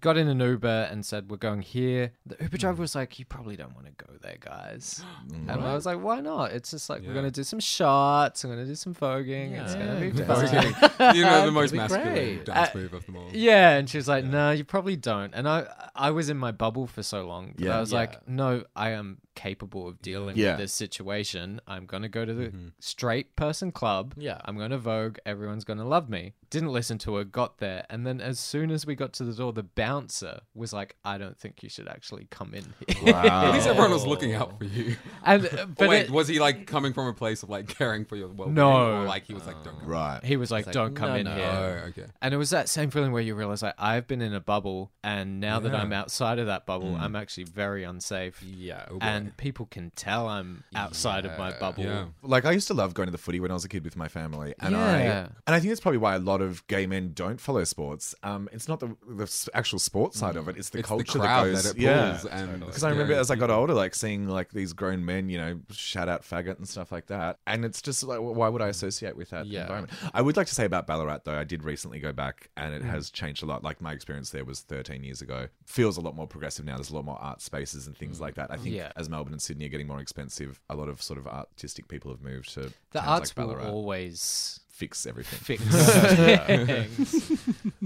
Got 0.00 0.16
in 0.16 0.26
an 0.26 0.40
Uber 0.40 0.88
and 0.90 1.06
said, 1.06 1.30
We're 1.30 1.36
going 1.36 1.62
here. 1.62 2.12
The 2.26 2.36
Uber 2.40 2.56
driver 2.56 2.76
mm. 2.78 2.80
was 2.80 2.94
like, 2.96 3.18
You 3.20 3.24
probably 3.26 3.54
don't 3.54 3.74
want 3.74 3.86
to 3.86 3.92
go 4.04 4.12
there, 4.20 4.38
guys. 4.40 5.04
And 5.32 5.50
I 5.50 5.74
was 5.74 5.86
like, 5.86 6.00
Why 6.00 6.20
not? 6.20 6.52
It's 6.52 6.72
just 6.72 6.90
like, 6.90 7.02
we're 7.02 7.12
going 7.14 7.24
to 7.24 7.30
do 7.30 7.44
some 7.44 7.60
shots. 7.60 8.42
I'm 8.42 8.50
going 8.50 8.62
to 8.62 8.66
do 8.66 8.74
some 8.74 8.94
voguing. 8.94 9.52
It's 9.60 9.74
going 9.74 10.12
to 10.12 10.18
be 10.18 10.24
fun. 10.24 11.14
you 11.14 11.22
know, 11.22 11.46
the 11.46 11.52
most 11.52 11.72
masculine 11.72 12.12
great. 12.12 12.44
dance 12.44 12.70
uh, 12.74 12.78
move 12.78 12.92
of 12.92 13.06
them 13.06 13.16
all. 13.16 13.30
Yeah, 13.32 13.76
and 13.76 13.88
she 13.88 13.98
was 13.98 14.08
like, 14.08 14.24
"No, 14.24 14.50
you 14.50 14.64
probably 14.64 14.96
don't." 14.96 15.32
And 15.34 15.48
I, 15.48 15.66
I 15.94 16.10
was 16.10 16.28
in 16.28 16.36
my 16.36 16.52
bubble 16.52 16.86
for 16.86 17.02
so 17.02 17.26
long. 17.26 17.54
Yeah. 17.56 17.76
I 17.76 17.80
was 17.80 17.92
Yeah. 17.92 17.98
like, 17.98 18.28
"No, 18.32 18.64
I 18.74 18.92
am 18.92 19.20
capable 19.34 19.88
of 19.88 20.00
dealing 20.02 20.36
Yeah. 20.36 20.50
with 20.52 20.58
this 20.58 20.72
situation. 20.72 21.60
I'm 21.66 21.86
gonna 21.86 22.08
go 22.08 22.24
to 22.24 22.34
the 22.34 22.52
straight 22.80 23.34
person 23.36 23.72
club. 23.72 24.14
Yeah. 24.16 24.40
I'm 24.44 24.56
gonna 24.58 24.78
vogue. 24.78 25.18
Everyone's 25.26 25.64
gonna 25.64 25.84
love 25.86 26.08
me." 26.08 26.34
Didn't 26.50 26.68
listen 26.72 26.98
to 26.98 27.14
her. 27.16 27.24
Got 27.24 27.58
there, 27.58 27.86
and 27.88 28.06
then 28.06 28.20
as 28.20 28.38
soon 28.38 28.70
as 28.70 28.84
we 28.84 28.94
got 28.94 29.14
to 29.14 29.24
the 29.24 29.32
door, 29.32 29.52
the 29.54 29.62
bouncer 29.62 30.40
was 30.54 30.72
like, 30.74 30.96
"I 31.04 31.16
don't 31.16 31.38
think 31.38 31.62
you 31.62 31.70
should 31.70 31.88
actually 31.88 32.26
come 32.30 32.52
in 32.52 32.74
here." 32.86 33.14
At 33.14 33.52
least 33.54 33.66
everyone 33.66 33.90
was 33.92 34.06
looking 34.06 34.34
out 34.34 34.58
for 34.58 34.64
you. 34.66 34.96
and 35.24 35.46
uh, 35.46 35.66
but 35.78 35.88
Wait, 35.88 36.02
it- 36.06 36.10
was 36.10 36.28
he 36.28 36.38
like 36.40 36.66
coming 36.66 36.92
from 36.92 37.06
a 37.06 37.14
place 37.14 37.42
of 37.42 37.48
like 37.48 37.68
caring 37.68 38.04
for 38.04 38.16
your 38.16 38.28
well-being? 38.28 38.54
No. 38.54 39.00
Or 39.02 39.04
like 39.04 39.24
he 39.24 39.32
was 39.34 39.46
like, 39.46 39.62
don't 39.64 39.78
go. 39.80 39.86
Right. 39.86 40.20
he 40.22 40.36
was 40.36 40.50
like, 40.50 40.66
like, 40.66 40.74
"Don't 40.74 40.94
come 40.94 41.08
no, 41.10 41.16
in 41.16 41.24
no. 41.24 41.34
here." 41.34 41.82
Oh, 41.84 41.88
okay. 41.88 42.06
And 42.20 42.34
it 42.34 42.36
was 42.36 42.50
that 42.50 42.68
same 42.68 42.90
feeling 42.90 43.12
where 43.12 43.22
you 43.22 43.34
realize 43.34 43.62
like 43.62 43.74
I've 43.78 44.06
been 44.06 44.20
in 44.20 44.34
a 44.34 44.40
bubble, 44.40 44.92
and 45.02 45.40
now 45.40 45.58
that 45.60 45.74
I'm 45.74 45.92
outside 45.92 46.38
of 46.38 46.46
that 46.48 46.66
bubble, 46.66 46.96
I'm 46.96 47.16
actually 47.16 47.44
very 47.44 47.84
unsafe. 47.84 48.42
Yeah. 48.42 48.84
Boy. 48.90 48.98
And 49.26 49.36
people 49.36 49.66
can 49.66 49.90
tell 49.96 50.28
I'm 50.28 50.64
outside 50.74 51.24
of 51.26 51.38
my 51.38 51.52
bubble. 51.58 51.84
Yeah. 51.84 52.06
Like 52.22 52.44
I 52.44 52.52
used 52.52 52.68
to 52.68 52.74
love 52.74 52.94
going 52.94 53.06
to 53.06 53.10
the 53.12 53.18
footy 53.18 53.40
when 53.40 53.50
I 53.50 53.54
was 53.54 53.64
a 53.64 53.68
kid 53.68 53.84
with 53.84 53.96
my 53.96 54.08
family, 54.08 54.54
and 54.60 54.76
I 54.76 55.00
and 55.00 55.30
I 55.46 55.58
think 55.60 55.70
that's 55.70 55.80
probably 55.80 55.98
why 55.98 56.14
a 56.14 56.18
lot 56.18 56.40
of 56.40 56.66
gay 56.66 56.86
men 56.86 57.12
don't 57.14 57.40
follow 57.40 57.64
sports. 57.64 58.14
Um, 58.22 58.48
it's 58.52 58.68
not 58.68 58.80
the 58.80 58.96
the 59.08 59.50
actual 59.54 59.78
sports 59.78 60.18
side 60.18 60.36
of 60.36 60.48
it; 60.48 60.56
it's 60.56 60.70
the 60.70 60.78
It's 60.80 60.88
the 60.88 60.94
culture 60.96 61.18
crowd 61.18 61.46
that 61.46 61.52
goes. 61.52 61.62
that 61.64 61.76
it 61.76 61.80
yeah, 61.82 62.10
pulls 62.12 62.24
and- 62.26 62.60
because 62.60 62.84
I 62.84 62.90
remember 62.90 63.12
Yeah. 63.14 63.20
as 63.20 63.30
I 63.30 63.36
got 63.36 63.50
older, 63.50 63.74
like 63.74 63.94
seeing 63.94 64.28
like 64.28 64.50
these 64.52 64.72
grown 64.72 65.04
men, 65.04 65.28
you 65.28 65.38
know, 65.38 65.60
shout 65.70 66.08
out 66.08 66.22
faggot 66.22 66.56
and 66.58 66.68
stuff 66.68 66.90
like 66.92 67.06
that, 67.06 67.38
and 67.46 67.64
it's 67.64 67.80
just 67.82 68.02
like, 68.02 68.18
why 68.20 68.48
would 68.48 68.62
I 68.62 68.68
associate 68.68 69.16
with 69.16 69.30
that 69.30 69.46
Yeah. 69.46 69.62
environment? 69.62 69.92
I 70.12 70.22
would 70.22 70.36
like 70.36 70.46
to 70.48 70.54
say 70.54 70.64
about 70.64 70.86
Ballarat 70.86 71.20
though, 71.24 71.38
I 71.38 71.44
did 71.44 71.62
recently 71.64 71.98
go 72.00 72.12
back, 72.12 72.50
and 72.56 72.72
Mm. 72.72 72.76
it 72.78 72.82
has 72.84 73.10
changed 73.10 73.42
a 73.42 73.46
lot. 73.46 73.62
Like 73.62 73.80
my 73.80 73.92
experience 73.92 74.30
there 74.30 74.44
was 74.44 74.60
13 74.60 75.04
years 75.04 75.20
ago. 75.22 75.48
Feels 75.66 75.96
a 75.96 76.00
lot 76.00 76.14
more 76.16 76.26
progressive 76.26 76.64
now. 76.64 76.76
There's 76.76 76.90
a 76.90 76.94
lot 76.94 77.04
more 77.04 77.18
art 77.20 77.40
spaces 77.42 77.86
and 77.86 77.94
Mm. 77.96 77.98
things 77.98 78.20
like 78.20 78.34
that. 78.36 78.50
I 78.50 78.56
think 78.56 78.74
Yeah. 78.74 78.92
as 78.96 79.08
Melbourne 79.12 79.32
and 79.34 79.40
Sydney 79.42 79.66
are 79.66 79.68
getting 79.68 79.86
more 79.86 80.00
expensive, 80.00 80.60
a 80.68 80.74
lot 80.74 80.88
of 80.88 81.00
sort 81.00 81.18
of 81.18 81.26
artistic 81.28 81.86
people 81.88 82.10
have 82.10 82.20
moved 82.22 82.52
to 82.54 82.72
The 82.90 82.98
towns 83.00 83.08
arts 83.08 83.36
like 83.36 83.46
will 83.46 83.60
always 83.60 84.58
fix 84.70 85.06
everything. 85.06 85.38
fix 85.38 85.62
things. 86.46 87.42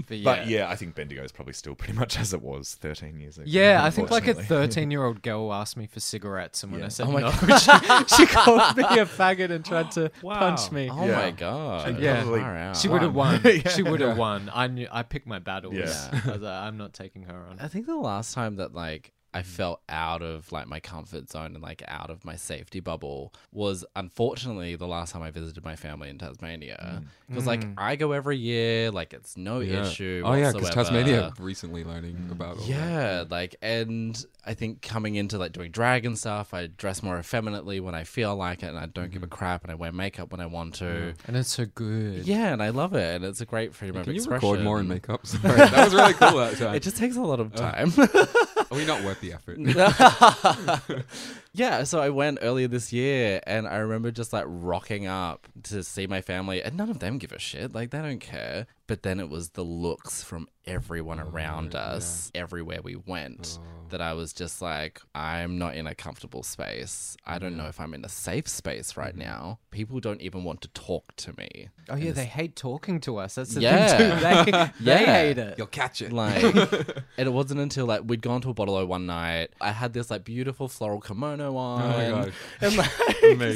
but 0.07 0.17
yeah. 0.17 0.23
But 0.23 0.47
yeah, 0.47 0.69
I 0.69 0.75
think 0.75 0.95
Bendigo 0.95 1.23
is 1.23 1.31
probably 1.31 1.53
still 1.53 1.75
pretty 1.75 1.93
much 1.93 2.17
as 2.17 2.33
it 2.33 2.41
was 2.41 2.75
13 2.75 3.19
years 3.19 3.37
ago. 3.37 3.45
Yeah, 3.47 3.83
I 3.83 3.89
think 3.89 4.09
like 4.09 4.27
a 4.27 4.33
13 4.33 4.89
year 4.89 5.03
old 5.03 5.21
girl 5.21 5.53
asked 5.53 5.77
me 5.77 5.85
for 5.85 5.99
cigarettes, 5.99 6.63
and 6.63 6.71
when 6.71 6.81
Yeah. 6.81 6.85
I 6.87 6.89
said 6.89 7.07
Oh 7.07 7.11
my 7.11 7.21
no, 7.21 7.31
she, 7.31 8.15
she 8.15 8.25
called 8.25 8.77
me 8.77 8.83
a 8.83 9.05
faggot 9.05 9.51
and 9.51 9.63
tried 9.63 9.91
to 9.91 10.09
punch 10.21 10.71
me. 10.71 10.89
Oh 10.91 11.05
Yeah. 11.05 11.15
my 11.15 11.31
god. 11.31 11.99
Yeah. 11.99 12.23
probably- 12.23 12.73
She 12.79 12.87
would 12.87 13.01
have 13.01 13.13
won. 13.13 13.41
Yeah. 13.45 13.69
She 13.69 13.83
would 13.83 13.99
have 14.01 14.17
won. 14.17 14.49
I 14.53 14.67
knew. 14.67 14.87
I 14.91 15.03
picked 15.03 15.27
my 15.27 15.39
battles. 15.39 15.75
Yeah. 15.75 16.21
I 16.25 16.31
was 16.31 16.41
like, 16.41 16.53
I'm 16.53 16.77
not 16.77 16.93
taking 16.93 17.23
her 17.23 17.45
on. 17.49 17.59
I 17.59 17.67
think 17.67 17.85
the 17.85 17.95
last 17.95 18.33
time 18.33 18.55
that 18.57 18.73
like 18.73 19.11
I 19.33 19.41
mm. 19.41 19.45
felt 19.45 19.81
out 19.89 20.21
of 20.21 20.51
like 20.51 20.67
my 20.67 20.79
comfort 20.79 21.29
zone 21.29 21.53
and 21.53 21.61
like 21.61 21.83
out 21.87 22.09
of 22.09 22.25
my 22.25 22.35
safety 22.35 22.79
bubble 22.79 23.33
was 23.51 23.85
unfortunately 23.95 24.75
the 24.75 24.87
last 24.87 25.13
time 25.13 25.21
I 25.21 25.31
visited 25.31 25.63
my 25.63 25.75
family 25.75 26.09
in 26.09 26.17
Tasmania. 26.17 26.99
Mm. 27.01 27.05
Because 27.27 27.45
like 27.45 27.61
mm. 27.61 27.73
I 27.77 27.95
go 27.95 28.13
every 28.13 28.37
year, 28.37 28.89
like 28.91 29.13
it's 29.13 29.35
no 29.35 29.59
Yeah. 29.59 29.79
Oh, 29.79 29.81
issue. 29.83 30.21
Oh 30.25 30.33
yeah, 30.33 30.51
because. 30.51 30.69
Tasmania 30.69 31.33
recently 31.39 31.83
learning 31.83 32.29
about 32.31 32.57
all 32.57 32.63
that. 32.63 32.67
Yeah, 32.67 33.23
like, 33.29 33.55
and 33.61 34.23
I 34.45 34.53
think 34.53 34.81
coming 34.81 35.15
into 35.15 35.37
like 35.37 35.51
doing 35.51 35.71
drag 35.71 36.05
and 36.05 36.17
stuff, 36.17 36.53
I 36.53 36.67
dress 36.67 37.03
more 37.03 37.17
effeminately 37.19 37.79
when 37.79 37.95
I 37.95 38.03
feel 38.05 38.35
like 38.35 38.63
it, 38.63 38.67
and 38.67 38.77
I 38.77 38.85
don't 38.85 39.11
give 39.11 39.23
a 39.23 39.25
mm-hmm. 39.25 39.35
crap, 39.35 39.63
and 39.63 39.71
I 39.71 39.75
wear 39.75 39.91
makeup 39.91 40.31
when 40.31 40.39
I 40.39 40.45
want 40.45 40.75
to. 40.75 41.13
And 41.25 41.35
it's 41.35 41.51
so 41.51 41.65
good. 41.65 42.25
Yeah, 42.25 42.53
and 42.53 42.63
I 42.63 42.69
love 42.69 42.93
it, 42.93 43.15
and 43.15 43.25
it's 43.25 43.41
a 43.41 43.45
great 43.45 43.75
freedom 43.75 44.03
Can 44.03 44.11
of 44.11 44.15
you 44.15 44.31
record 44.31 44.61
more 44.61 44.79
in 44.79 44.87
makeup? 44.87 45.25
Sorry, 45.27 45.57
that 45.57 45.85
was 45.85 45.93
really 45.93 46.13
cool 46.13 46.37
that 46.37 46.57
time. 46.57 46.75
It 46.75 46.83
just 46.83 46.97
takes 46.97 47.17
a 47.17 47.21
lot 47.21 47.39
of 47.39 47.53
uh. 47.55 47.71
time. 47.71 47.91
Are 48.69 48.77
we 48.77 48.85
not 48.85 49.03
worth 49.03 49.21
the 49.21 49.33
effort? 49.33 49.57
yeah, 51.53 51.83
so 51.83 51.99
I 51.99 52.09
went 52.09 52.39
earlier 52.41 52.67
this 52.67 52.91
year, 52.91 53.39
and 53.47 53.67
I 53.67 53.77
remember 53.77 54.11
just 54.11 54.33
like 54.33 54.43
rocking 54.47 55.07
up 55.07 55.47
to 55.63 55.83
see 55.83 56.05
my 56.05 56.21
family, 56.21 56.61
and 56.61 56.75
none 56.75 56.89
of 56.89 56.99
them 56.99 57.17
give 57.17 57.31
a 57.31 57.39
shit. 57.39 57.73
Like 57.73 57.91
they 57.91 57.99
don't 57.99 58.19
care. 58.19 58.67
But 58.87 59.03
then 59.03 59.19
it 59.19 59.29
was 59.29 59.49
the 59.49 59.63
looks 59.63 60.23
from 60.23 60.47
everyone 60.67 61.19
around 61.19 61.75
oh, 61.75 61.79
us, 61.79 62.31
everywhere 62.35 62.79
we 62.81 62.95
went, 62.95 63.59
oh. 63.59 63.87
that 63.89 64.01
I 64.01 64.13
was 64.13 64.33
just 64.33 64.61
like, 64.61 65.01
I'm 65.15 65.57
not 65.57 65.75
in 65.75 65.87
a 65.87 65.95
comfortable 65.95 66.43
space. 66.43 67.15
I 67.25 67.37
don't 67.39 67.55
know 67.57 67.67
if 67.67 67.79
I'm 67.79 67.93
in 67.93 68.03
a 68.05 68.09
safe 68.09 68.47
space 68.47 68.97
right 68.97 69.11
mm-hmm. 69.11 69.27
now. 69.29 69.59
People 69.71 69.99
don't 69.99 70.21
even 70.21 70.43
want 70.43 70.61
to 70.61 70.67
talk 70.69 71.15
to 71.17 71.33
me. 71.37 71.69
Oh 71.89 71.95
yeah, 71.95 72.11
they 72.11 72.25
hate 72.25 72.55
talking 72.55 72.99
to 73.01 73.17
us. 73.17 73.35
That's 73.35 73.53
the 73.55 73.61
Yeah. 73.61 73.97
thing 73.97 74.45
too. 74.45 74.57
They, 74.83 74.95
they 74.97 75.05
hate 75.05 75.37
it. 75.37 75.57
You'll 75.57 75.67
catch 75.67 76.01
it. 76.01 76.11
Like, 76.11 76.43
and 76.43 77.03
it 77.17 77.33
wasn't 77.33 77.59
until 77.61 77.85
like 77.85 78.01
we'd 78.05 78.21
gone 78.21 78.41
to 78.41 78.49
a 78.49 78.53
bottle 78.53 78.85
one 78.85 79.05
night. 79.05 79.51
I 79.61 79.71
had 79.71 79.93
this 79.93 80.11
like 80.11 80.23
beautiful 80.23 80.67
floral 80.67 80.99
kimono 80.99 81.55
on. 81.55 81.81
Oh 81.81 81.87
my 81.87 82.09
god. 82.09 82.33
And 82.61 82.77
like, 82.77 82.91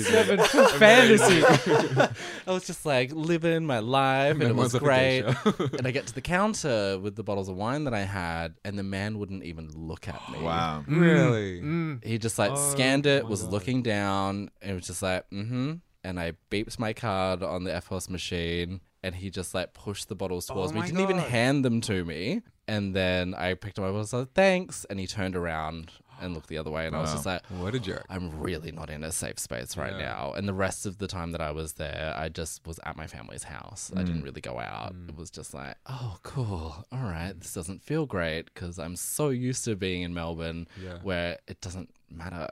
Seven 0.02 0.40
fantasy. 0.80 1.44
I 2.48 2.52
was 2.52 2.66
just 2.66 2.86
like 2.86 3.12
living 3.14 3.66
my 3.66 3.80
life, 3.80 4.34
and 4.34 4.44
it 4.44 4.56
was 4.56 4.74
Memoirs 4.74 4.76
of 4.76 4.82
a 4.82 4.86
great. 4.86 5.21
Geisha. 5.22 5.70
and 5.78 5.88
I 5.88 5.92
get 5.92 6.08
to 6.08 6.14
the 6.14 6.22
counter 6.22 7.00
with 7.00 7.16
the 7.16 7.24
bottles 7.24 7.50
of 7.50 7.56
wine 7.56 7.84
that 7.86 7.94
I 7.94 8.02
had, 8.02 8.56
and 8.66 8.78
the 8.78 8.84
man 8.84 9.18
wouldn't 9.20 9.44
even 9.44 9.70
look 9.76 10.08
at 10.08 10.22
me. 10.32 10.40
Wow. 10.42 10.84
Really? 10.88 12.00
He 12.04 12.18
just 12.18 12.38
like 12.40 12.58
scanned 12.58 13.06
it, 13.06 13.26
was 13.26 13.44
looking 13.48 13.82
down, 13.84 14.50
and 14.62 14.76
was 14.76 14.88
just 14.88 15.02
like, 15.02 15.30
mm-hmm. 15.30 15.74
And 16.04 16.20
I 16.20 16.34
beeped 16.50 16.80
my 16.80 16.94
card 16.94 17.44
on 17.44 17.64
the 17.64 17.80
FOS 17.80 18.10
machine, 18.10 18.82
and 19.04 19.14
he 19.16 19.30
just 19.30 19.54
like 19.54 19.74
pushed 19.74 20.10
the 20.10 20.16
bottles 20.16 20.48
towards 20.48 20.72
Oh 20.72 20.76
me. 20.76 20.80
my 20.82 20.86
Didn't 20.88 21.02
even 21.02 21.18
hand 21.20 21.64
them 21.64 21.80
to 21.82 22.04
me. 22.04 22.42
And 22.68 22.96
then 22.96 23.34
I 23.36 23.54
picked 23.54 23.76
them 23.76 23.86
up. 23.86 23.90
I 23.90 23.98
was 23.98 24.14
like, 24.14 24.34
"Thanks," 24.34 24.86
and 24.86 25.00
he 25.00 25.06
turned 25.06 25.36
around 25.36 25.92
and 26.22 26.34
look 26.34 26.48
the 26.48 26.58
other 26.58 26.70
way, 26.72 26.86
and 26.88 26.96
I 26.96 27.02
was 27.02 27.12
just 27.12 27.26
like, 27.26 27.46
What 27.48 27.76
a 27.76 27.80
jerk. 27.80 28.06
I'm 28.10 28.40
really 28.40 28.72
not 28.72 28.90
in 28.90 29.04
a 29.04 29.12
safe 29.12 29.40
space 29.40 29.76
right 29.76 29.94
Yeah. 29.94 30.00
now. 30.06 30.34
And 30.34 30.48
the 30.48 30.54
rest 30.54 30.86
of 30.86 30.98
the 31.00 31.08
time 31.08 31.32
that 31.32 31.42
I 31.42 31.52
was 31.52 31.74
there, 31.74 32.14
I 32.16 32.30
just 32.30 32.66
was 32.68 32.80
at 32.84 32.96
my 32.96 33.08
family's 33.08 33.44
house. 33.44 33.92
I 33.96 34.02
Mm. 34.02 34.06
didn't 34.06 34.22
really 34.24 34.42
go 34.42 34.60
out. 34.60 34.94
It 35.10 35.16
was 35.16 35.30
just 35.32 35.54
like, 35.54 35.76
oh, 35.88 36.18
cool. 36.24 36.86
All 36.92 37.04
right. 37.04 37.34
This 37.40 37.54
doesn't 37.54 37.82
feel 37.84 38.06
great 38.06 38.46
because 38.54 38.78
I'm 38.80 38.96
so 38.96 39.30
used 39.30 39.66
to 39.66 39.76
being 39.76 40.02
in 40.04 40.14
Melbourne 40.14 40.68
Yeah. 40.82 41.00
where 41.02 41.40
it 41.48 41.60
doesn't 41.62 41.90
matter. 42.16 42.48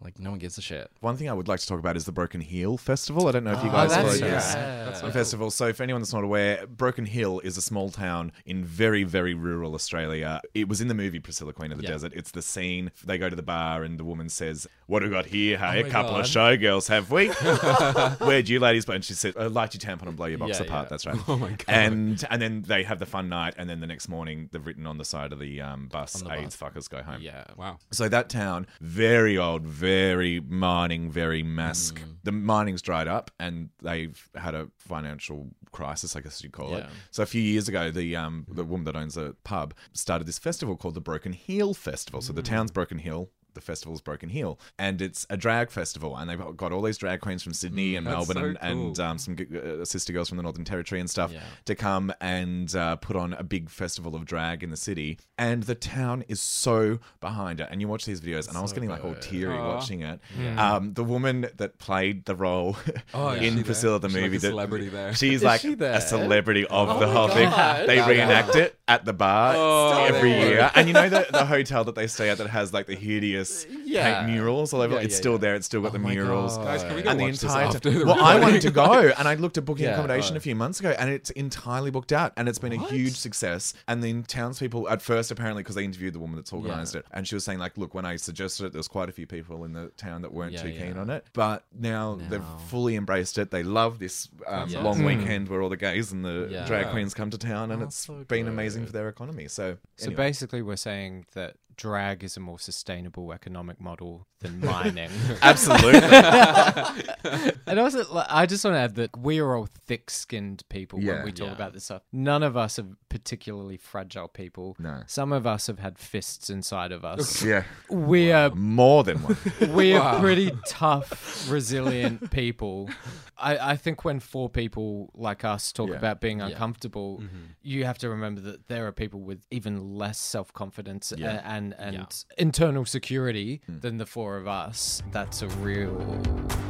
Like, 0.00 0.18
no 0.18 0.30
one 0.30 0.38
gives 0.38 0.58
a 0.58 0.62
shit. 0.62 0.90
One 1.00 1.16
thing 1.16 1.28
I 1.28 1.32
would 1.32 1.48
like 1.48 1.60
to 1.60 1.66
talk 1.66 1.78
about 1.78 1.96
is 1.96 2.04
the 2.04 2.12
Broken 2.12 2.40
Heel 2.40 2.76
Festival. 2.76 3.26
I 3.28 3.32
don't 3.32 3.44
know 3.44 3.52
if 3.52 3.62
you 3.62 3.68
Oh, 3.70 3.72
guys 3.72 3.90
that's 3.90 4.02
followed 4.18 4.20
right. 4.22 4.30
this 4.30 4.54
That's 4.54 5.00
the 5.00 5.12
festival. 5.12 5.50
So, 5.50 5.72
for 5.72 5.82
anyone 5.82 6.02
that's 6.02 6.12
not 6.12 6.24
aware, 6.24 6.66
Broken 6.66 7.06
Hill 7.06 7.40
is 7.40 7.56
a 7.56 7.62
small 7.62 7.90
town 7.90 8.32
in 8.46 8.64
very, 8.64 9.04
very 9.04 9.34
rural 9.34 9.74
Australia. 9.74 10.40
It 10.54 10.68
was 10.68 10.80
in 10.80 10.88
the 10.88 10.94
movie 10.94 11.20
Priscilla 11.20 11.52
Queen 11.52 11.72
of 11.72 11.78
the 11.78 11.84
Yeah. 11.84 11.90
Desert. 11.90 12.12
It's 12.14 12.30
the 12.30 12.42
scene 12.42 12.90
they 13.04 13.18
go 13.18 13.28
to 13.28 13.36
the 13.36 13.42
bar 13.42 13.82
and 13.84 13.98
the 13.98 14.04
woman 14.04 14.28
says, 14.28 14.66
"What 14.86 15.02
have 15.02 15.10
we 15.10 15.16
got 15.16 15.26
here? 15.26 15.58
Hey, 15.58 15.80
a 15.80 15.84
my 15.84 15.90
couple 15.90 16.16
of 16.16 16.24
God. 16.32 16.58
showgirls, 16.60 16.88
have 16.88 17.10
we? 17.10 17.28
Where'd 18.26 18.48
you 18.48 18.60
ladies?" 18.60 18.84
But 18.84 18.96
and 18.96 19.04
she 19.04 19.14
said, 19.14 19.34
uh, 19.36 19.48
"Light 19.48 19.74
your 19.74 19.80
tampon 19.80 20.08
and 20.08 20.16
blow 20.16 20.26
your 20.26 20.38
box 20.38 20.58
Yeah, 20.58 20.66
apart." 20.66 20.86
yeah. 20.86 20.88
That's 20.90 21.06
right. 21.06 21.16
Oh 21.28 21.36
my 21.36 21.50
God. 21.50 21.64
And 21.68 22.24
and 22.30 22.40
then 22.42 22.62
they 22.62 22.82
have 22.84 22.98
the 22.98 23.06
fun 23.06 23.28
night, 23.28 23.54
and 23.56 23.68
then 23.68 23.80
the 23.80 23.86
next 23.86 24.08
morning 24.08 24.48
they've 24.52 24.64
written 24.64 24.86
on 24.86 24.98
the 24.98 25.04
side 25.04 25.32
of 25.32 25.38
the 25.38 25.60
um, 25.60 25.88
bus, 25.88 26.12
the 26.14 26.30
"AIDS 26.32 26.56
bus. 26.56 26.70
fuckers 26.72 26.88
go 26.90 27.02
home." 27.02 27.20
Yeah. 27.22 27.44
Wow. 27.56 27.78
So 27.90 28.08
that 28.08 28.28
town, 28.28 28.66
very 28.80 29.03
old, 29.38 29.62
very 29.66 30.40
mining, 30.40 31.10
very 31.10 31.42
mask. 31.42 32.00
Mm. 32.00 32.16
The 32.24 32.32
mining's 32.32 32.82
dried 32.82 33.06
up, 33.08 33.30
and 33.38 33.68
they've 33.82 34.30
had 34.34 34.54
a 34.54 34.68
financial 34.78 35.50
crisis, 35.72 36.16
I 36.16 36.20
guess 36.20 36.42
you'd 36.42 36.52
call 36.52 36.74
it. 36.76 36.86
So 37.10 37.22
a 37.22 37.26
few 37.26 37.42
years 37.42 37.68
ago, 37.68 37.90
the 37.90 38.16
um 38.16 38.46
the 38.48 38.64
woman 38.64 38.84
that 38.84 38.96
owns 38.96 39.16
a 39.16 39.34
pub 39.44 39.74
started 39.92 40.26
this 40.26 40.38
festival 40.38 40.76
called 40.76 40.94
the 40.94 41.00
Broken 41.00 41.32
Heel 41.32 41.74
Festival. 41.74 42.20
So 42.20 42.32
the 42.32 42.42
Mm. 42.42 42.46
town's 42.46 42.70
Broken 42.70 42.98
Hill. 42.98 43.30
The 43.54 43.60
festival's 43.60 44.00
Broken 44.00 44.28
Heel, 44.28 44.58
and 44.78 45.00
it's 45.00 45.26
a 45.30 45.36
drag 45.36 45.70
festival, 45.70 46.16
and 46.16 46.28
they've 46.28 46.56
got 46.56 46.72
all 46.72 46.82
these 46.82 46.98
drag 46.98 47.20
queens 47.20 47.42
from 47.42 47.52
Sydney 47.54 47.96
and 47.96 48.06
Mm, 48.06 48.10
That's 48.10 48.28
Melbourne 48.34 48.56
so 48.60 48.66
and, 48.66 48.80
and 48.86 49.00
um, 49.00 49.18
some 49.18 49.36
g- 49.36 49.46
uh, 49.56 49.84
sister 49.84 50.12
girls 50.12 50.28
from 50.28 50.36
the 50.36 50.42
Northern 50.42 50.64
Territory 50.64 51.00
and 51.00 51.08
stuff 51.08 51.32
Yeah. 51.32 51.40
to 51.64 51.74
come 51.74 52.12
and 52.20 52.74
uh, 52.76 52.96
put 52.96 53.16
on 53.16 53.32
a 53.34 53.42
big 53.42 53.70
festival 53.70 54.14
of 54.14 54.24
drag 54.24 54.62
in 54.62 54.70
the 54.70 54.76
city. 54.76 55.18
And 55.38 55.62
the 55.64 55.74
town 55.74 56.24
is 56.28 56.40
so 56.40 56.98
behind 57.20 57.60
it. 57.60 57.68
And 57.70 57.80
you 57.80 57.88
watch 57.88 58.04
these 58.04 58.20
videos, 58.20 58.48
and 58.48 58.56
I 58.56 58.60
was 58.60 58.70
So 58.70 58.74
getting 58.76 58.90
like 58.90 59.04
all 59.04 59.14
teary 59.16 59.56
Aw. 59.56 59.74
watching 59.74 60.02
it. 60.02 60.20
Um, 60.58 60.94
the 60.94 61.04
woman 61.04 61.46
that 61.56 61.78
played 61.78 62.24
the 62.24 62.34
role 62.36 62.76
Oh, 63.12 63.28
is 63.30 63.40
she 63.40 63.46
in 63.48 63.54
there? 63.56 63.64
Priscilla 63.64 63.98
the 64.00 64.08
She's 64.08 64.14
like 64.16 64.22
movie, 64.24 64.36
a 64.36 64.40
that 64.40 64.48
celebrity 64.48 64.88
there. 64.88 65.14
she's 65.14 65.32
Is 65.36 65.42
like 65.44 65.60
she 65.60 65.74
there? 65.74 65.94
a 65.94 66.00
celebrity 66.00 66.66
of 66.66 66.88
Oh 66.88 66.98
the 67.00 67.06
my 67.06 67.12
whole 67.12 67.28
thing. 67.28 67.50
They 67.86 67.96
Yeah. 67.96 68.08
reenact 68.08 68.56
it 68.56 68.78
at 68.88 69.04
the 69.04 69.12
bar 69.12 69.54
Oh, 69.56 70.04
every 70.04 70.32
year. 70.32 70.70
And 70.74 70.88
you 70.88 70.94
know 70.94 71.08
the, 71.08 71.26
the 71.30 71.44
hotel 71.44 71.84
that 71.84 71.94
they 71.94 72.06
stay 72.06 72.30
at 72.30 72.38
that 72.38 72.48
has 72.50 72.72
like 72.72 72.86
the 72.86 72.94
hideous 72.94 73.43
Yeah. 73.84 74.22
paint 74.22 74.32
murals 74.32 74.72
all 74.72 74.80
over? 74.80 74.94
Yeah, 74.94 75.00
it's 75.02 75.14
yeah, 75.14 75.18
still 75.18 75.32
yeah. 75.32 75.38
there. 75.38 75.54
It's 75.56 75.66
still 75.66 75.80
got 75.82 75.88
Oh 75.88 75.92
the 75.92 75.98
murals. 76.00 76.56
God. 76.56 76.64
Guys, 76.64 76.82
can 76.82 76.94
we 76.96 77.02
go 77.02 77.10
and 77.10 77.20
the 77.20 77.24
watch 77.24 77.32
this 77.32 77.42
entire 77.44 77.64
after 77.66 77.90
the 77.90 78.04
well, 78.04 78.20
I 78.22 78.38
wanted 78.40 78.62
to 78.62 78.70
go, 78.70 79.12
and 79.18 79.28
I 79.28 79.34
looked 79.34 79.58
at 79.58 79.64
booking 79.64 79.84
Yeah, 79.86 79.92
accommodation 79.92 80.34
oh. 80.34 80.38
a 80.38 80.40
few 80.40 80.54
months 80.54 80.80
ago, 80.80 80.94
and 80.98 81.10
it's 81.10 81.30
entirely 81.30 81.90
booked 81.90 82.12
out, 82.12 82.32
and 82.36 82.48
it's 82.48 82.58
been 82.58 82.72
a 82.72 82.86
huge 82.88 83.16
success. 83.16 83.74
And 83.88 84.02
then 84.02 84.22
townspeople, 84.22 84.88
at 84.88 85.02
first, 85.02 85.30
apparently, 85.30 85.62
because 85.62 85.74
they 85.76 85.84
interviewed 85.84 86.14
the 86.14 86.18
woman 86.20 86.36
that's 86.36 86.52
organised 86.52 86.94
Yeah. 86.94 87.00
it, 87.00 87.06
and 87.12 87.26
she 87.28 87.34
was 87.34 87.44
saying 87.44 87.58
like, 87.58 87.76
"Look, 87.76 87.94
when 87.94 88.04
I 88.04 88.16
suggested 88.16 88.66
it, 88.66 88.72
there 88.72 88.78
was 88.78 88.88
quite 88.88 89.08
a 89.08 89.12
few 89.12 89.26
people 89.26 89.64
in 89.64 89.72
the 89.72 89.88
town 89.96 90.22
that 90.22 90.32
weren't 90.32 90.52
Yeah, 90.52 90.62
too 90.62 90.72
keen 90.72 90.96
on 90.96 91.10
it, 91.10 91.26
but 91.32 91.64
now, 91.78 92.18
they've 92.30 92.42
fully 92.68 92.96
embraced 92.96 93.38
it. 93.38 93.50
They 93.50 93.62
love 93.62 93.98
this 93.98 94.28
um, 94.46 94.68
Yes. 94.68 94.82
long 94.82 94.98
Mm. 95.00 95.06
weekend 95.18 95.48
where 95.48 95.60
all 95.62 95.68
the 95.68 95.76
gays 95.76 96.12
and 96.12 96.24
the 96.24 96.48
Yeah. 96.50 96.66
drag 96.66 96.90
queens 96.90 97.14
come 97.14 97.30
to 97.30 97.38
town, 97.38 97.70
and 97.70 97.82
Oh, 97.82 97.86
it's 97.86 97.96
so 98.06 98.24
been 98.28 98.48
amazing 98.48 98.86
for 98.86 98.92
their 98.92 99.08
economy. 99.08 99.48
So, 99.48 99.76
So 99.96 100.06
anyway. 100.06 100.16
basically, 100.28 100.62
we're 100.62 100.76
saying 100.76 101.26
that 101.34 101.56
drag 101.76 102.22
is 102.24 102.36
a 102.36 102.40
more 102.40 102.58
sustainable 102.58 103.32
economic 103.32 103.80
model 103.80 104.26
than 104.40 104.60
mining. 104.64 105.10
absolutely. 105.42 106.00
and 107.66 107.78
also, 107.78 108.04
like, 108.12 108.26
I 108.28 108.46
just 108.46 108.64
want 108.64 108.74
to 108.74 108.80
add 108.80 108.94
that 108.96 109.16
we 109.16 109.38
are 109.40 109.54
all 109.56 109.68
thick-skinned 109.86 110.62
people 110.68 111.00
Yeah. 111.00 111.14
when 111.16 111.24
we 111.26 111.32
talk 111.32 111.48
Yeah. 111.48 111.52
about 111.54 111.72
this 111.72 111.84
stuff. 111.84 112.02
None 112.12 112.42
of 112.42 112.56
us 112.56 112.78
are 112.78 112.86
particularly 113.08 113.76
fragile 113.76 114.28
people. 114.28 114.76
No. 114.78 115.02
Some 115.06 115.32
of 115.32 115.46
us 115.46 115.66
have 115.68 115.78
had 115.78 115.98
fists 115.98 116.50
inside 116.50 116.92
of 116.92 117.04
us. 117.04 117.42
yeah, 117.44 117.64
We 117.88 118.32
are 118.32 118.50
more 118.50 119.04
than 119.04 119.18
one. 119.22 119.36
we 119.74 119.94
are 119.94 120.18
pretty 120.20 120.50
tough, 120.66 121.48
resilient 121.50 122.30
people. 122.30 122.90
I, 123.38 123.72
I 123.72 123.76
think 123.76 124.04
when 124.04 124.20
four 124.20 124.48
people 124.48 125.10
like 125.14 125.44
us 125.44 125.72
talk 125.72 125.88
Yeah. 125.90 125.96
about 125.96 126.20
being 126.20 126.40
uncomfortable, 126.40 127.18
Mm-hmm. 127.22 127.36
you 127.62 127.84
have 127.84 127.98
to 127.98 128.08
remember 128.08 128.40
that 128.42 128.68
there 128.68 128.86
are 128.86 128.92
people 128.92 129.20
with 129.20 129.44
even 129.50 129.94
less 129.94 130.18
self 130.18 130.52
confidence 130.52 131.12
Yeah. 131.16 131.40
And 131.64 131.74
and 131.78 131.94
Yeah. 131.96 132.06
internal 132.38 132.84
security 132.84 133.60
Hmm. 133.66 133.80
than 133.80 133.98
the 133.98 134.06
four 134.06 134.36
of 134.36 134.46
us. 134.46 135.02
That's 135.12 135.42
a 135.42 135.48
real 135.48 135.96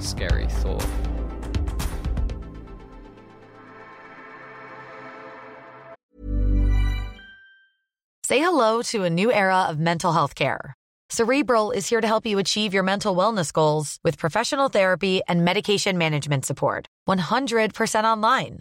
scary 0.01 0.47
thought. 0.49 0.87
Say 8.25 8.39
hello 8.39 8.81
to 8.83 9.05
a 9.05 9.11
new 9.11 9.31
era 9.31 9.63
of 9.69 9.79
mental 9.79 10.13
health 10.13 10.35
care. 10.35 10.75
Cerebral 11.11 11.71
is 11.73 11.87
here 11.89 12.01
to 12.01 12.07
help 12.07 12.25
you 12.27 12.39
achieve 12.39 12.73
your 12.73 12.83
mental 12.83 13.15
wellness 13.15 13.53
goals 13.53 13.99
with 14.03 14.19
professional 14.19 14.69
therapy 14.69 15.21
and 15.29 15.45
medication 15.45 15.99
management 15.99 16.47
support. 16.47 16.87
100% 17.07 18.05
online. 18.07 18.61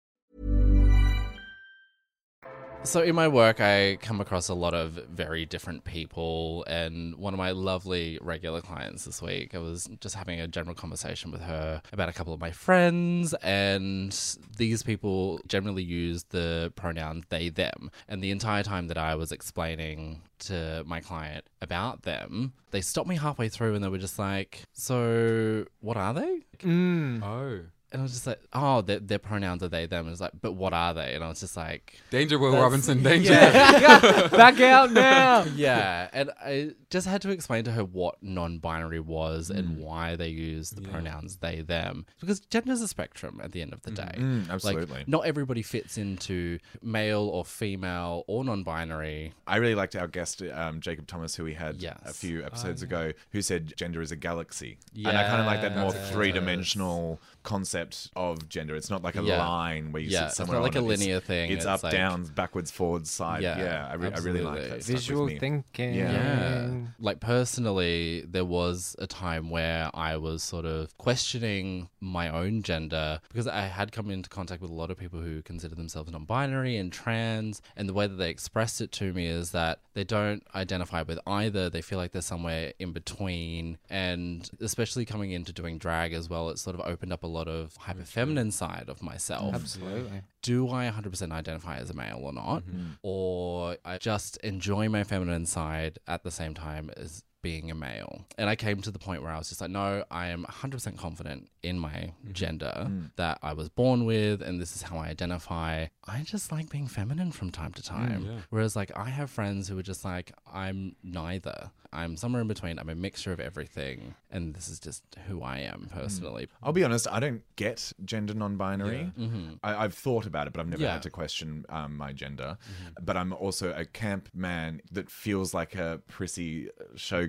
So 2.83 3.01
in 3.01 3.15
my 3.15 3.27
work, 3.29 3.61
I 3.61 3.97
come 4.01 4.19
across 4.19 4.49
a 4.49 4.53
lot 4.53 4.73
of 4.73 4.93
very 5.09 5.45
different 5.45 5.85
people, 5.85 6.65
and 6.67 7.15
one 7.15 7.33
of 7.33 7.37
my 7.37 7.51
lovely 7.51 8.19
regular 8.21 8.59
clients 8.59 9.05
this 9.05 9.21
week, 9.21 9.55
I 9.55 9.59
was 9.59 9.87
just 10.01 10.15
having 10.15 10.41
a 10.41 10.47
general 10.47 10.75
conversation 10.75 11.31
with 11.31 11.41
her 11.41 11.81
about 11.93 12.09
a 12.09 12.11
couple 12.11 12.33
of 12.33 12.41
my 12.41 12.51
friends, 12.51 13.33
and 13.35 14.11
these 14.57 14.83
people 14.83 15.39
generally 15.47 15.83
use 15.83 16.23
the 16.31 16.73
pronoun 16.75 17.23
they 17.29 17.47
them. 17.47 17.91
And 18.09 18.21
the 18.21 18.31
entire 18.31 18.63
time 18.63 18.87
that 18.87 18.97
I 18.97 19.15
was 19.15 19.31
explaining 19.31 20.23
to 20.39 20.83
my 20.85 20.99
client 20.99 21.45
about 21.61 22.01
them, 22.01 22.53
they 22.71 22.81
stopped 22.81 23.07
me 23.07 23.15
halfway 23.15 23.47
through, 23.47 23.75
and 23.75 23.83
they 23.83 23.89
were 23.89 23.99
just 23.99 24.19
like, 24.19 24.63
"So 24.73 25.65
what 25.79 25.95
are 25.95 26.13
they?" 26.13 26.41
Mm. 26.59 27.23
Oh. 27.23 27.67
And 27.91 28.01
I 28.01 28.03
was 28.03 28.13
just 28.13 28.25
like, 28.25 28.39
oh, 28.53 28.81
their, 28.81 28.99
their 28.99 29.19
pronouns 29.19 29.61
are 29.63 29.67
they, 29.67 29.85
them. 29.85 30.01
And 30.01 30.09
was 30.11 30.21
like, 30.21 30.31
but 30.41 30.53
what 30.53 30.71
are 30.73 30.93
they? 30.93 31.13
And 31.13 31.23
I 31.23 31.27
was 31.27 31.41
just 31.41 31.57
like, 31.57 31.99
Danger, 32.09 32.39
Will 32.39 32.51
That's- 32.51 32.63
Robinson, 32.63 33.03
danger. 33.03 33.33
Yeah. 33.33 34.27
Back 34.31 34.61
out 34.61 34.91
now. 34.93 35.43
yeah. 35.55 36.07
And 36.13 36.31
I 36.41 36.71
just 36.89 37.05
had 37.05 37.21
to 37.23 37.31
explain 37.31 37.65
to 37.65 37.71
her 37.73 37.83
what 37.83 38.15
non 38.23 38.59
binary 38.59 38.99
was 39.01 39.49
Mm. 39.51 39.57
and 39.57 39.77
why 39.79 40.15
they 40.15 40.29
use 40.29 40.69
the 40.69 40.81
pronouns 40.81 41.37
they, 41.37 41.61
them. 41.61 42.05
Because 42.21 42.39
gender 42.39 42.71
is 42.71 42.81
a 42.81 42.87
spectrum 42.87 43.41
at 43.43 43.51
the 43.51 43.61
end 43.61 43.73
of 43.73 43.81
the 43.81 43.91
day. 43.91 44.11
Mm, 44.15 44.43
Like, 44.43 44.51
absolutely. 44.53 45.03
not 45.07 45.25
everybody 45.25 45.61
fits 45.61 45.97
into 45.97 46.59
male 46.81 47.23
or 47.27 47.43
female 47.43 48.23
or 48.27 48.43
non 48.45 48.63
binary. 48.63 49.33
I 49.47 49.57
really 49.57 49.75
liked 49.75 49.95
our 49.97 50.07
guest, 50.07 50.41
um, 50.53 50.79
Jacob 50.79 51.07
Thomas, 51.07 51.35
who 51.35 51.43
we 51.43 51.55
had 51.55 51.75
a 51.75 51.79
Yes. 51.79 52.17
few 52.17 52.41
Oh, 52.43 52.45
episodes 52.45 52.81
yeah. 52.81 52.87
ago, 52.87 53.11
who 53.31 53.41
said 53.41 53.73
gender 53.75 54.01
is 54.01 54.11
a 54.11 54.15
galaxy. 54.15 54.77
and 54.95 55.07
I 55.09 55.23
kind 55.27 55.41
of 55.41 55.45
like 55.45 55.61
that 55.61 55.75
more 55.75 55.91
three 55.91 56.31
dimensional 56.31 57.19
concept 57.43 58.09
of 58.15 58.47
gender. 58.49 58.75
It's 58.75 58.89
not 58.89 59.03
like 59.03 59.15
a 59.15 59.23
Yeah. 59.23 59.45
line 59.45 59.91
where 59.91 60.01
you 60.01 60.09
Yeah, 60.09 60.27
sit 60.27 60.37
somewhere. 60.37 60.57
it's 60.57 60.59
not 60.59 60.63
like 60.63 60.75
on 60.75 60.83
a 60.83 60.85
it. 60.85 60.93
It's- 60.93 60.99
linear 60.99 61.19
thing. 61.19 61.51
It's, 61.51 61.57
It's 61.59 61.65
up, 61.65 61.83
like- 61.83 61.93
down, 61.93 62.25
backwards, 62.25 62.71
forwards, 62.71 63.09
side. 63.11 63.41
Yeah, 63.43 63.57
Yeah, 63.59 63.87
I, 63.89 63.93
re- 63.95 64.11
I 64.13 64.17
really 64.19 64.41
like 64.41 64.55
that. 64.61 64.71
absolutely. 64.71 64.81
Stuck 64.81 64.87
with 64.87 64.97
Visual 65.01 65.27
thinking. 65.39 65.93
Yeah. 65.95 66.11
Yeah. 66.11 66.71
Like 66.99 67.19
personally, 67.19 68.21
there 68.27 68.45
was 68.45 68.95
a 68.99 69.07
time 69.07 69.49
where 69.49 69.89
I 69.93 70.17
was 70.17 70.43
sort 70.43 70.65
of 70.65 70.97
questioning 70.97 71.89
my 71.99 72.29
own 72.29 72.63
gender 72.63 73.19
because 73.29 73.47
I 73.47 73.61
had 73.61 73.91
come 73.91 74.09
into 74.09 74.29
contact 74.29 74.61
with 74.61 74.71
a 74.71 74.73
lot 74.73 74.89
of 74.91 74.97
people 74.97 75.19
who 75.21 75.41
consider 75.41 75.75
themselves 75.75 76.11
non 76.11 76.25
binary 76.25 76.77
and 76.77 76.91
trans. 76.91 77.61
And 77.75 77.87
the 77.89 77.93
way 77.93 78.07
that 78.07 78.15
they 78.15 78.29
expressed 78.29 78.81
it 78.81 78.91
to 78.93 79.13
me 79.13 79.27
is 79.27 79.51
that 79.51 79.79
they 79.93 80.03
don't 80.03 80.43
identify 80.55 81.01
with 81.01 81.19
either. 81.27 81.69
They 81.69 81.81
feel 81.81 81.97
like 81.97 82.11
they're 82.11 82.21
somewhere 82.21 82.73
in 82.79 82.91
between. 82.93 83.77
And 83.89 84.49
especially 84.59 85.05
coming 85.05 85.31
into 85.31 85.51
doing 85.53 85.77
drag 85.77 86.13
as 86.13 86.29
well, 86.29 86.49
it 86.49 86.59
sort 86.59 86.75
of 86.75 86.81
opened 86.85 87.13
up 87.13 87.23
a 87.23 87.27
lot 87.31 87.47
of 87.47 87.75
hyper 87.77 88.03
feminine 88.03 88.51
side 88.51 88.85
of 88.87 89.01
myself 89.01 89.55
Absolutely. 89.55 90.21
do 90.41 90.69
I 90.69 90.89
100% 90.89 91.31
identify 91.31 91.77
as 91.77 91.89
a 91.89 91.93
male 91.93 92.19
or 92.21 92.33
not? 92.33 92.63
Mm-hmm. 92.63 92.91
Or 93.03 93.77
I 93.83 93.97
just 93.97 94.37
enjoy 94.37 94.89
my 94.89 95.03
feminine 95.03 95.45
side 95.45 95.99
at 96.07 96.23
the 96.23 96.31
same 96.31 96.53
time 96.53 96.91
as 96.95 97.23
being 97.41 97.71
a 97.71 97.75
male. 97.75 98.25
And 98.37 98.49
I 98.49 98.55
came 98.55 98.81
to 98.81 98.91
the 98.91 98.99
point 98.99 99.21
where 99.23 99.31
I 99.31 99.37
was 99.37 99.49
just 99.49 99.61
like, 99.61 99.69
no, 99.71 100.03
I 100.11 100.27
am 100.27 100.45
100% 100.45 100.97
confident 100.97 101.49
in 101.63 101.79
my 101.79 101.89
Mm-hmm. 101.91 102.31
gender 102.33 102.73
Mm. 102.87 103.11
that 103.15 103.39
I 103.43 103.53
was 103.53 103.69
born 103.69 104.05
with, 104.05 104.41
and 104.41 104.59
this 104.61 104.75
is 104.75 104.81
how 104.83 104.97
I 104.97 105.07
identify. 105.07 105.87
I 106.05 106.21
just 106.23 106.51
like 106.51 106.69
being 106.69 106.87
feminine 106.87 107.31
from 107.31 107.51
time 107.51 107.71
Mm, 107.71 107.75
to 107.75 107.83
time. 107.83 108.25
yeah. 108.25 108.39
Whereas, 108.49 108.75
like, 108.75 108.91
I 108.97 109.09
have 109.09 109.29
friends 109.29 109.67
who 109.67 109.77
are 109.77 109.83
just 109.83 110.03
like, 110.05 110.31
I'm 110.51 110.95
neither. 111.03 111.71
I'm 111.93 112.15
somewhere 112.15 112.41
in 112.41 112.47
between. 112.47 112.79
I'm 112.79 112.89
a 112.89 112.95
mixture 112.95 113.33
of 113.33 113.39
everything. 113.41 114.15
And 114.29 114.53
this 114.55 114.69
is 114.69 114.79
just 114.79 115.03
who 115.27 115.41
I 115.41 115.57
am 115.59 115.87
Mm. 115.89 115.91
personally. 115.91 116.47
I'll 116.63 116.71
be 116.71 116.83
honest, 116.85 117.05
I 117.11 117.19
don't 117.19 117.41
get 117.57 117.91
gender 118.05 118.33
non-binary. 118.33 119.11
Yeah. 119.17 119.25
Mhm. 119.27 119.59
I, 119.61 119.83
I've 119.83 119.93
thought 119.93 120.25
about 120.25 120.47
it, 120.47 120.53
but 120.53 120.61
I've 120.61 120.69
never 120.69 120.81
Yeah. 120.81 120.87
Mm-hmm. 120.89 120.93
had 120.93 121.03
to 121.03 121.09
question 121.09 121.65
um, 121.69 121.97
my 121.97 122.13
gender. 122.13 122.57
But 123.01 123.17
I'm 123.17 123.33
also 123.33 123.73
a 123.73 123.83
camp 123.85 124.29
man 124.33 124.81
that 124.91 125.09
feels 125.11 125.53
like 125.53 125.75
a 125.75 126.01
prissy 126.07 126.69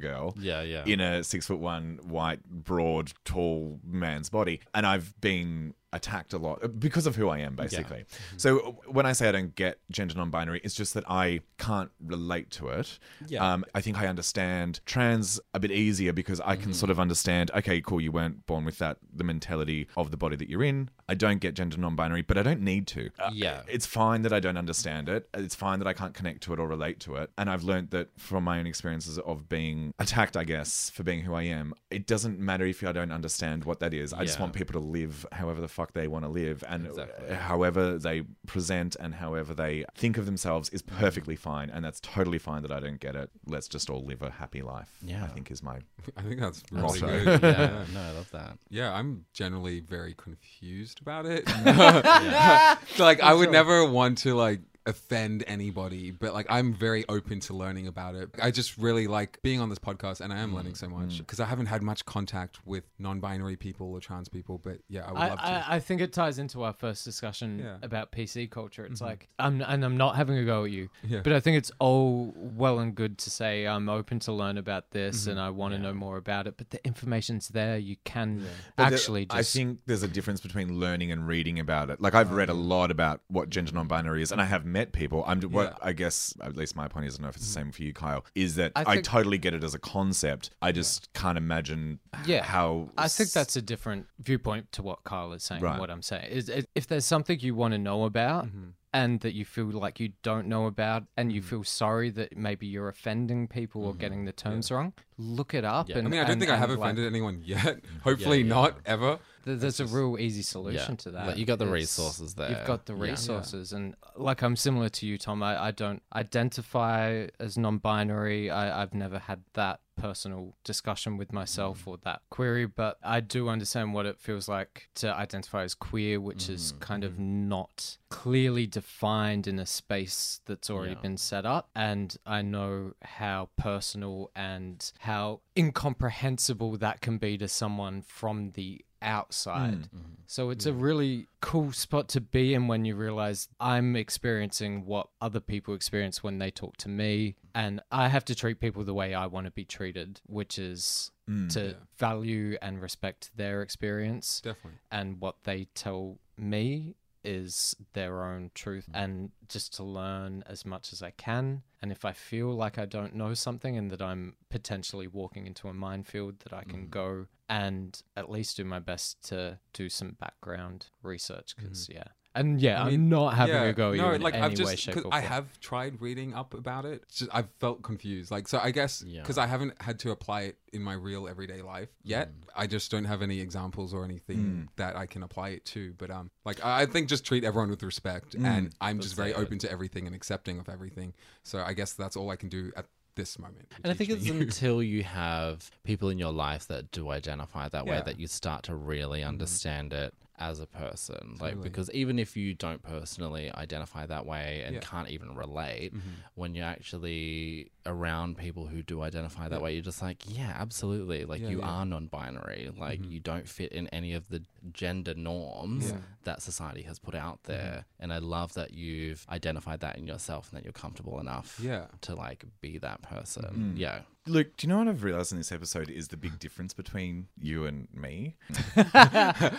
showgirl. 0.03 0.35
Yeah, 0.39 0.63
yeah. 0.63 0.85
In 0.85 1.01
a 1.01 1.25
six 1.25 1.47
foot 1.47 1.59
one, 1.59 1.99
white, 2.03 2.45
broad, 2.45 3.13
tall 3.25 3.81
man's 3.85 4.31
body, 4.31 4.61
and 4.75 4.87
I've 4.87 5.19
been 5.21 5.75
attacked 5.93 6.33
a 6.33 6.39
lot 6.39 6.63
uh, 6.65 6.69
because 6.69 7.07
of 7.07 7.17
who 7.17 7.29
I 7.29 7.39
am, 7.39 7.55
basically. 7.57 7.99
Mm-hmm. 7.99 8.39
So 8.39 8.59
uh, 8.59 8.71
when 8.91 9.07
I 9.07 9.13
say 9.13 9.29
I 9.29 9.33
don't 9.33 9.55
get 9.55 9.79
gender 9.91 10.15
non-binary, 10.15 10.61
it's 10.65 10.75
just 10.75 10.95
that 10.95 11.05
I 11.09 11.41
can't 11.59 11.91
relate 12.05 12.51
to 12.53 12.69
it. 12.69 12.99
Yeah. 13.29 13.53
Um, 13.53 13.65
I 13.75 13.81
think 13.81 13.99
I 14.01 14.07
understand 14.07 14.81
trans 14.87 15.41
a 15.55 15.61
bit 15.61 15.71
easier 15.71 16.13
because 16.13 16.41
I 16.41 16.53
Mm-hmm. 16.55 16.63
can 16.65 16.75
sort 16.75 16.91
of 16.91 17.01
understand. 17.01 17.51
Okay, 17.55 17.81
cool. 17.81 18.01
You 18.01 18.13
weren't 18.13 18.47
born 18.47 18.65
with 18.65 18.79
that, 18.79 18.99
the 19.15 19.25
mentality 19.25 19.89
of 19.97 20.11
the 20.11 20.17
body 20.17 20.37
that 20.37 20.49
you're 20.51 20.63
in. 20.63 20.91
I 21.09 21.15
don't 21.15 21.39
get 21.41 21.55
gender 21.55 21.77
non-binary, 21.79 22.23
but 22.23 22.39
I 22.39 22.43
don't 22.43 22.61
need 22.61 22.87
to. 22.89 23.11
Uh, 23.19 23.31
Yeah. 23.33 23.63
it's 23.69 23.87
fine 23.87 24.23
that 24.23 24.33
I 24.33 24.41
don't 24.41 24.57
understand 24.57 25.09
it. 25.09 25.29
It's 25.35 25.55
fine 25.55 25.79
that 25.81 25.89
I 25.89 25.93
can't 25.93 26.15
connect 26.15 26.43
to 26.45 26.53
it 26.53 26.59
or 26.59 26.67
relate 26.69 27.01
to 27.01 27.17
it. 27.17 27.31
And 27.37 27.51
I've 27.51 27.65
learned 27.65 27.91
that 27.91 28.09
from 28.19 28.45
my 28.45 28.59
own 28.59 28.67
experiences 28.67 29.19
of 29.19 29.49
being 29.49 29.93
attacked, 29.99 30.37
I 30.37 30.45
guess, 30.45 30.91
for 30.91 31.03
being 31.03 31.21
who 31.23 31.35
I 31.35 31.43
am. 31.45 31.75
It 31.91 32.07
doesn't 32.07 32.39
matter 32.39 32.65
if 32.65 32.83
I 32.87 32.93
don't 32.93 33.13
understand 33.13 33.65
what 33.65 33.81
that 33.81 33.93
is. 33.93 34.13
I 34.13 34.25
just 34.25 34.39
want 34.41 34.53
people 34.53 34.75
to 34.81 34.87
live 34.87 35.27
however 35.33 35.61
the 35.61 35.69
fuck 35.69 35.82
they 35.93 36.07
want 36.07 36.25
to 36.25 36.29
live, 36.31 36.63
and 36.69 36.87
Exactly. 36.87 37.35
however 37.35 37.99
they 37.99 38.23
present 38.47 38.95
and 39.01 39.15
however 39.15 39.53
they 39.55 39.85
think 39.97 40.17
of 40.19 40.27
themselves 40.27 40.69
is 40.69 40.83
perfectly 40.83 41.35
fine. 41.35 41.69
And 41.71 41.85
that's 41.85 41.99
totally 41.99 42.39
fine 42.39 42.63
that 42.63 42.71
I 42.71 42.79
don't 42.79 43.01
get 43.01 43.17
it. 43.17 43.31
Let's 43.47 43.67
just 43.67 43.91
all 43.91 44.05
live 44.05 44.23
a 44.23 44.31
happy 44.31 44.63
life. 44.63 44.91
Yeah. 45.05 45.25
I 45.25 45.27
think 45.29 45.51
is 45.51 45.63
my 45.65 45.79
I 46.17 46.23
think 46.23 46.41
that's 46.41 46.63
really 46.71 47.01
good. 47.01 47.43
yeah. 47.43 47.85
No, 47.93 48.01
I 48.01 48.11
love 48.13 48.31
that. 48.31 48.59
Yeah, 48.71 48.93
I'm 48.95 49.25
generally 49.33 49.81
very 49.81 50.15
confused 50.15 51.01
about 51.01 51.27
it. 51.27 51.45
like 52.99 53.21
I 53.21 53.35
would 53.35 53.51
never 53.51 53.85
want 53.85 54.19
to 54.19 54.35
like 54.35 54.61
offend 54.87 55.45
anybody, 55.47 56.11
but 56.11 56.35
like 56.35 56.47
I'm 56.51 56.75
very 56.75 57.05
open 57.09 57.41
to 57.41 57.55
learning 57.55 57.87
about 57.87 58.15
it. 58.15 58.31
I 58.43 58.51
just 58.51 58.77
really 58.79 59.07
like 59.07 59.41
being 59.43 59.61
on 59.61 59.69
this 59.69 59.79
podcast 59.79 60.21
and 60.21 60.33
I 60.33 60.39
am 60.39 60.55
learning 60.55 60.75
so 60.75 60.89
much 60.89 61.19
because 61.19 61.41
I 61.41 61.45
haven't 61.47 61.67
had 61.67 61.83
much 61.83 62.05
contact 62.05 62.59
with 62.67 62.85
non-binary 62.99 63.57
people 63.57 63.93
or 63.93 64.01
trans 64.01 64.29
people, 64.29 64.59
but 64.59 64.79
yeah, 64.89 65.05
I 65.07 65.13
would 65.13 65.21
I, 65.21 65.29
love 65.29 65.39
to. 65.39 65.45
I, 65.45 65.65
I 65.77 65.81
think 65.81 66.01
it 66.01 66.13
ties 66.13 66.39
into 66.39 66.63
our 66.65 66.73
first 66.73 67.05
discussion 67.05 67.61
Yeah. 67.61 67.77
about 67.83 68.13
PC 68.13 68.51
culture. 68.51 68.85
It's 68.85 69.01
Mhm. 69.01 69.07
like, 69.07 69.29
I'm, 69.39 69.61
and 69.63 69.85
I'm 69.85 69.97
not 69.97 70.17
having 70.17 70.37
a 70.39 70.45
go 70.45 70.65
at 70.65 70.71
you, 70.71 70.89
Yeah. 71.05 71.21
but 71.23 71.33
I 71.33 71.41
think 71.41 71.59
it's 71.59 71.71
all 71.79 72.33
well 72.37 72.79
and 72.81 72.95
good 72.95 73.19
to 73.19 73.31
say 73.31 73.67
I'm 73.67 73.89
open 73.89 74.19
to 74.21 74.33
learn 74.33 74.59
about 74.59 74.91
this 74.91 75.27
Mhm. 75.27 75.33
and 75.33 75.41
I 75.41 75.51
want 75.51 75.75
to 75.75 75.79
know 75.79 75.95
more 75.95 76.17
about 76.17 76.47
it. 76.47 76.57
But 76.57 76.71
the 76.71 76.85
information's 76.85 77.49
there. 77.49 77.79
You 77.79 77.97
can 78.05 78.39
But 78.77 78.89
there- 78.89 78.95
actually 78.95 79.27
I 79.31 79.43
think 79.43 79.81
there's 79.87 80.03
a 80.03 80.09
difference 80.09 80.41
between 80.41 80.81
learning 80.81 81.13
and 81.13 81.27
reading 81.27 81.59
about 81.61 81.91
it. 81.91 82.01
Like 82.01 82.15
I've 82.15 82.33
read 82.33 82.49
a 82.49 82.55
lot 82.55 82.91
about 82.91 83.21
what 83.29 83.49
gender 83.49 83.73
non-binary 83.73 84.23
is, 84.23 84.33
and 84.33 84.41
I 84.41 84.45
have 84.47 84.65
met 84.73 84.93
people. 84.93 85.23
I'm 85.27 85.41
what 85.43 85.79
I 85.83 85.93
guess 85.93 86.35
at 86.43 86.57
least 86.57 86.75
my 86.77 86.89
point 86.89 87.07
is, 87.07 87.15
I 87.15 87.17
don't 87.19 87.23
know 87.25 87.29
if 87.29 87.37
it's 87.37 87.47
the 87.47 87.53
same 87.53 87.71
for 87.73 87.83
you, 87.83 87.93
Kyle. 87.93 88.25
Is 88.35 88.55
that 88.57 88.73
I 88.75 88.85
I, 88.87 89.01
totally 89.01 89.39
get 89.39 89.53
it 89.55 89.63
as 89.63 89.75
a 89.75 89.79
concept. 89.79 90.51
I 90.63 90.73
just 90.73 91.13
can't 91.13 91.37
imagine 91.39 91.99
yeah 92.27 92.43
how. 92.43 92.89
i 92.97 93.09
think 93.09 93.31
that's 93.31 93.57
a 93.57 93.63
different 93.63 94.07
viewpoint 94.19 94.71
to 94.73 94.83
what 94.83 95.03
kyle 95.05 95.33
is 95.33 95.43
saying 95.43 95.63
Right. 95.63 95.79
what 95.81 95.91
i'm 95.91 96.03
saying 96.03 96.27
is 96.31 96.49
is 96.49 96.67
if 96.75 96.87
there's 96.87 97.05
something 97.05 97.39
you 97.41 97.55
want 97.55 97.73
to 97.73 97.79
know 97.79 98.05
about 98.05 98.47
Mm-hmm. 98.47 98.71
And 98.95 99.21
that 99.21 99.33
you 99.35 99.45
feel 99.45 99.67
like 99.67 99.99
you 100.01 100.13
don't 100.23 100.47
know 100.47 100.67
about 100.67 101.05
and 101.17 101.31
Mm. 101.31 101.35
you 101.35 101.43
feel 101.43 101.65
sorry 101.65 102.11
that 102.11 102.37
maybe 102.37 102.67
you're 102.67 102.89
offending 102.89 103.49
people 103.49 103.85
or 103.87 103.95
getting 103.95 104.25
the 104.27 104.33
terms 104.33 104.71
wrong 104.71 104.93
look 105.19 105.55
it 105.55 105.65
up 105.65 105.87
Mm-hmm. 105.89 105.93
Yeah. 105.93 105.99
and 105.99 106.07
I 106.09 106.11
mean, 106.11 106.21
I 106.21 106.23
don't 106.25 106.33
and- 106.33 106.41
think 106.41 106.51
I 106.53 106.57
have 106.57 106.71
and, 106.71 106.79
like, 106.81 106.87
offended 106.89 107.07
anyone 107.07 107.41
yet. 107.45 107.81
Hopefully 108.03 108.41
yeah. 108.43 108.49
not 108.49 108.79
ever. 108.85 109.19
th- 109.45 109.61
there's 109.61 109.79
a 109.81 109.87
real 109.87 110.19
easy 110.19 110.43
solution 110.43 110.93
Yeah. 110.93 110.97
to 110.97 111.11
that. 111.13 111.27
Like, 111.29 111.37
you 111.39 111.45
got 111.47 111.59
the 111.59 111.65
It's- 111.67 111.75
resources 111.75 112.35
there. 112.35 112.51
You've 112.51 112.67
got 112.67 112.87
the 112.87 112.95
Yeah. 112.95 113.05
Yeah. 113.05 113.11
resources, 113.13 113.73
and 113.73 113.95
like 114.17 114.43
I'm 114.43 114.57
similar 114.57 114.89
to 114.89 115.07
you, 115.07 115.17
Tom. 115.19 115.43
I, 115.43 115.67
I 115.67 115.71
don't 115.71 116.03
identify 116.15 117.27
as 117.39 117.57
non-binary. 117.57 118.51
I, 118.51 118.83
I've 118.83 118.95
never 118.95 119.19
had 119.19 119.43
that 119.55 119.81
personal 120.07 120.45
discussion 120.65 121.17
with 121.17 121.29
Mm. 121.31 121.35
myself 121.43 121.87
or 121.89 121.97
that 122.09 122.21
query, 122.29 122.67
but 122.67 122.99
I 123.05 123.21
do 123.21 123.49
understand 123.49 123.95
what 123.95 124.05
it 124.07 124.19
feels 124.19 124.49
like 124.49 124.89
to 124.97 125.15
identify 125.25 125.63
as 125.63 125.75
queer, 125.75 126.21
which 126.21 126.49
is 126.49 126.73
Mm, 126.73 126.81
kind 126.81 127.05
of 127.05 127.13
mm-hmm. 127.13 127.49
not 127.49 127.99
clearly 128.09 128.67
defined 128.67 129.47
in 129.47 129.59
a 129.61 129.67
space 129.67 130.41
that's 130.47 130.69
already 130.69 130.95
Yeah. 130.95 131.07
been 131.07 131.17
set 131.19 131.47
up. 131.47 131.71
And 131.75 132.17
I 132.27 132.43
know 132.43 132.95
how 133.21 133.51
personal 133.57 134.31
and 134.35 134.79
how 135.01 135.41
incomprehensible 135.57 136.77
that 136.79 137.01
can 137.01 137.19
be 137.19 137.39
to 137.39 137.49
someone 137.49 138.03
from 138.03 138.53
the 138.53 138.85
outside. 139.03 139.83
Mm. 139.95 140.17
So 140.27 140.49
it's 140.51 140.65
a 140.65 140.73
really 140.73 141.27
cool 141.41 141.73
spot 141.73 142.09
to 142.11 142.21
be 142.21 142.55
in 142.55 142.67
when 142.69 142.85
you 142.87 142.95
realize 142.97 143.49
I'm 143.61 143.97
experiencing 143.97 144.87
what 144.87 145.09
other 145.21 145.41
people 145.41 145.75
experience 145.75 146.23
when 146.23 146.39
they 146.39 146.51
talk 146.51 146.77
to 146.79 146.89
me. 146.89 147.37
And 147.55 147.83
I 147.91 148.09
have 148.09 148.25
to 148.27 148.35
treat 148.35 148.59
people 148.61 148.83
the 148.85 148.95
way 148.95 149.13
I 149.13 149.27
want 149.27 149.45
to 149.47 149.51
be 149.51 149.65
treated, 149.67 150.21
which 150.27 150.59
is 150.59 151.11
Mm. 151.29 151.53
to 151.53 151.61
Yeah. 151.69 151.73
value 151.99 152.57
and 152.63 152.81
respect 152.81 153.31
their 153.37 153.63
experience. 153.63 154.41
Definitely. 154.41 154.81
And 154.91 155.21
what 155.21 155.45
they 155.45 155.67
tell 155.75 156.19
me 156.37 156.95
is 157.25 157.77
their 157.93 158.25
own 158.25 158.51
truth 158.55 158.87
mm. 158.91 159.03
and 159.03 159.31
just 159.49 159.75
to 159.75 159.83
learn 159.83 160.43
as 160.47 160.65
much 160.65 160.93
as 160.93 161.03
I 161.03 161.11
can. 161.11 161.63
And 161.81 161.93
if 161.93 162.05
I 162.05 162.13
feel 162.13 162.53
like 162.55 162.79
I 162.79 162.87
don't 162.87 163.15
know 163.15 163.35
something 163.35 163.77
and 163.77 163.91
that 163.91 164.03
I'm 164.03 164.35
potentially 164.51 165.07
walking 165.07 165.47
into 165.47 165.69
a 165.69 165.75
minefield, 165.75 166.41
that 166.41 166.53
I 166.53 166.65
can 166.65 166.87
mm. 166.87 166.91
go 166.91 167.27
and 167.49 168.01
at 168.17 168.31
least 168.31 168.57
do 168.57 168.65
my 168.65 168.79
best 168.79 169.23
to 169.29 169.59
do 169.73 169.89
some 169.89 170.17
background 170.21 170.87
research. 171.03 171.55
Because, 171.57 171.87
mm-hmm. 171.87 171.99
yeah. 171.99 172.09
And 172.35 172.61
yeah, 172.63 172.81
I 172.83 172.87
I 172.87 172.91
mean, 172.91 172.95
am 172.95 173.09
not 173.11 173.35
having 173.35 173.55
yeah, 173.55 173.63
a 173.65 173.73
go 173.75 173.93
at 173.93 173.99
no, 173.99 174.09
you 174.09 174.15
in 174.15 174.23
like 174.23 174.35
any 174.35 174.43
I've 174.43 174.55
just 174.55 174.71
way, 174.71 174.77
shape, 174.77 174.95
'cause 174.95 175.05
or 175.05 175.13
I 175.13 175.21
have 175.21 175.61
tried 175.61 176.01
reading 176.01 176.33
up 176.35 176.55
about 176.55 176.85
it. 176.87 177.05
Just 177.13 177.31
I've 177.33 177.49
felt 177.61 177.83
confused. 177.83 178.31
Like 178.31 178.49
so, 178.49 178.59
I 178.59 178.71
guess 178.71 179.03
Yeah. 179.07 179.21
because 179.21 179.37
I 179.37 179.47
haven't 179.47 179.81
had 179.83 179.99
to 180.01 180.11
apply 180.13 180.43
it 180.43 180.59
in 180.73 180.83
my 180.83 180.95
real 180.95 181.29
everyday 181.29 181.61
life 181.61 181.91
yet. 182.03 182.29
Mm. 182.29 182.45
I 182.57 182.67
just 182.67 182.91
don't 182.91 183.05
have 183.05 183.21
any 183.23 183.41
examples 183.41 183.93
or 183.93 184.05
anything 184.05 184.39
Mm. 184.39 184.69
that 184.77 184.97
I 184.97 185.05
can 185.07 185.23
apply 185.23 185.51
it 185.51 185.65
to. 185.67 185.93
But 185.99 186.11
um, 186.11 186.31
like 186.47 186.65
I 186.65 186.83
I 186.83 186.87
think 186.87 187.09
just 187.09 187.25
treat 187.27 187.45
everyone 187.45 187.69
with 187.71 187.83
respect, 187.83 188.35
Mm. 188.37 188.45
and 188.47 188.75
I'm 188.81 189.01
just 189.01 189.15
very 189.15 189.33
it. 189.33 189.37
open 189.39 189.59
to 189.59 189.71
everything 189.71 190.07
and 190.07 190.17
accepting 190.17 190.59
of 190.59 190.69
everything. 190.71 191.13
So 191.43 191.61
I 191.61 191.75
guess 191.75 191.93
that's 191.93 192.17
all 192.17 192.31
I 192.31 192.37
can 192.37 192.49
do 192.49 192.73
at 192.77 192.87
this 193.15 193.39
moment. 193.39 193.71
And 193.85 193.91
I 193.91 193.95
think 193.95 194.09
it's 194.09 194.25
me. 194.25 194.31
until 194.41 194.83
you 194.83 195.03
have 195.03 195.71
people 195.85 196.09
in 196.09 196.19
your 196.19 196.33
life 196.33 196.67
that 196.69 196.91
do 196.93 197.11
identify 197.11 197.69
that 197.69 197.85
way 197.85 198.01
that 198.07 198.19
you 198.19 198.27
start 198.27 198.63
to 198.65 198.75
really 198.75 199.23
understand 199.23 199.93
it. 199.93 200.15
As 200.39 200.61
a 200.61 200.67
person. 200.67 201.37
Like 201.41 201.61
because 201.63 201.91
even 201.93 202.19
if 202.19 202.37
you 202.37 202.55
don't 202.55 202.83
personally 202.83 203.51
identify 203.53 204.07
that 204.07 204.27
way 204.27 204.63
and 204.65 204.75
Yeah. 204.75 204.81
can't 204.81 205.09
even 205.11 205.35
relate, 205.37 205.95
Mhm. 205.95 206.01
when 206.35 206.55
you're 206.55 206.67
actually 206.67 207.71
around 207.85 208.37
people 208.39 208.67
who 208.67 208.83
do 208.83 209.03
identify 209.03 209.49
that 209.49 209.57
Yeah. 209.57 209.63
way, 209.63 209.75
you're 209.75 209.83
just 209.83 210.03
like, 210.03 210.23
yeah, 210.27 210.55
absolutely. 210.59 211.25
Like 211.25 211.43
Yeah, 211.43 211.51
you 211.51 211.63
are 211.63 211.85
non-binary. 211.85 212.71
Like 212.77 213.01
Mhm. 213.03 213.11
you 213.11 213.21
don't 213.21 213.49
fit 213.49 213.73
in 213.73 213.89
any 213.89 214.15
of 214.15 214.29
the 214.29 214.43
gender 214.73 215.15
norms 215.15 215.93
that 216.25 216.41
society 216.43 216.83
has 216.83 216.99
put 216.99 217.15
out 217.15 217.43
there. 217.45 217.85
And 217.99 218.13
I 218.13 218.19
love 218.19 218.55
that 218.55 218.73
you've 218.73 219.27
identified 219.29 219.81
that 219.81 219.99
in 219.99 220.07
yourself 220.07 220.51
and 220.51 220.57
that 220.59 220.65
you're 220.65 220.73
comfortable 220.73 221.19
enough 221.21 221.59
Yeah. 221.63 221.87
to 222.03 222.15
like 222.15 222.45
be 222.61 222.79
that 222.79 223.03
person. 223.03 223.75
Mm. 223.75 223.79
Yeah. 223.79 224.03
Luke, 224.29 224.57
do 224.57 224.65
you 224.65 224.73
know 224.73 224.79
what 224.79 224.87
I've 224.87 225.03
realized 225.03 225.33
in 225.33 225.39
this 225.39 225.51
episode 225.51 225.91
is 225.91 226.07
the 226.07 226.17
big 226.17 226.39
difference 226.39 226.73
between 226.73 227.27
you 227.41 227.67
and 227.67 227.89
me? 227.93 228.37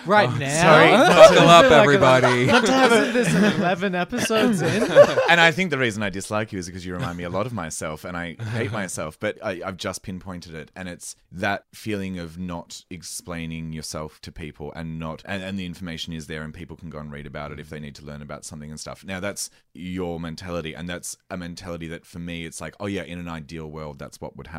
Right 0.06 0.30
Oh, 0.30 0.38
now, 0.38 0.62
sorry. 0.62 0.92
Buckle 1.36 1.50
up, 1.50 1.66
everybody. 1.66 2.46
Not 2.46 2.66
to 2.66 2.72
have 2.72 3.14
this 3.14 3.34
eleven 3.34 3.94
episodes 3.94 4.62
in. 4.62 4.84
and 5.30 5.42
I 5.42 5.52
think 5.52 5.70
the 5.70 5.78
reason 5.78 6.02
I 6.02 6.10
dislike 6.10 6.54
you 6.54 6.60
is 6.60 6.68
because 6.68 6.86
you 6.86 6.94
remind 6.94 7.18
me 7.18 7.26
a 7.26 7.30
lot 7.30 7.46
of 7.46 7.52
myself, 7.52 8.06
and 8.06 8.16
I 8.16 8.36
hate 8.54 8.72
myself. 8.72 9.20
But 9.20 9.38
I, 9.44 9.62
I've 9.66 9.76
just 9.76 10.02
pinpointed 10.02 10.56
it, 10.56 10.72
and 10.78 10.88
it's 10.88 11.18
that 11.34 11.66
feeling 11.74 12.18
of 12.18 12.38
not 12.40 12.86
explaining 12.90 13.74
yourself 13.74 14.22
to 14.22 14.32
people, 14.32 14.72
and 14.78 14.98
not, 14.98 15.24
and, 15.26 15.44
and 15.44 15.60
the 15.60 15.66
information 15.66 16.14
is 16.14 16.28
there, 16.28 16.42
and 16.42 16.54
people 16.54 16.78
can 16.78 16.90
go 16.90 17.00
and 17.00 17.12
read 17.12 17.28
about 17.28 17.52
it 17.52 17.60
if 17.60 17.70
they 17.70 17.82
need 17.82 17.96
to 17.96 18.06
learn 18.06 18.22
about 18.22 18.46
something 18.46 18.70
and 18.70 18.80
stuff. 18.80 19.04
Now 19.04 19.20
that's 19.20 19.50
your 19.74 20.22
mentality, 20.22 20.74
and 20.74 20.88
that's 20.88 21.18
a 21.30 21.36
mentality 21.36 21.88
that 21.90 22.06
for 22.06 22.20
me, 22.20 22.46
it's 22.46 22.62
like, 22.62 22.76
oh 22.80 22.86
yeah, 22.86 23.04
in 23.04 23.20
an 23.20 23.28
ideal 23.28 23.70
world, 23.70 24.00
that's 24.00 24.22
what 24.22 24.38
would 24.38 24.48
happen. 24.48 24.53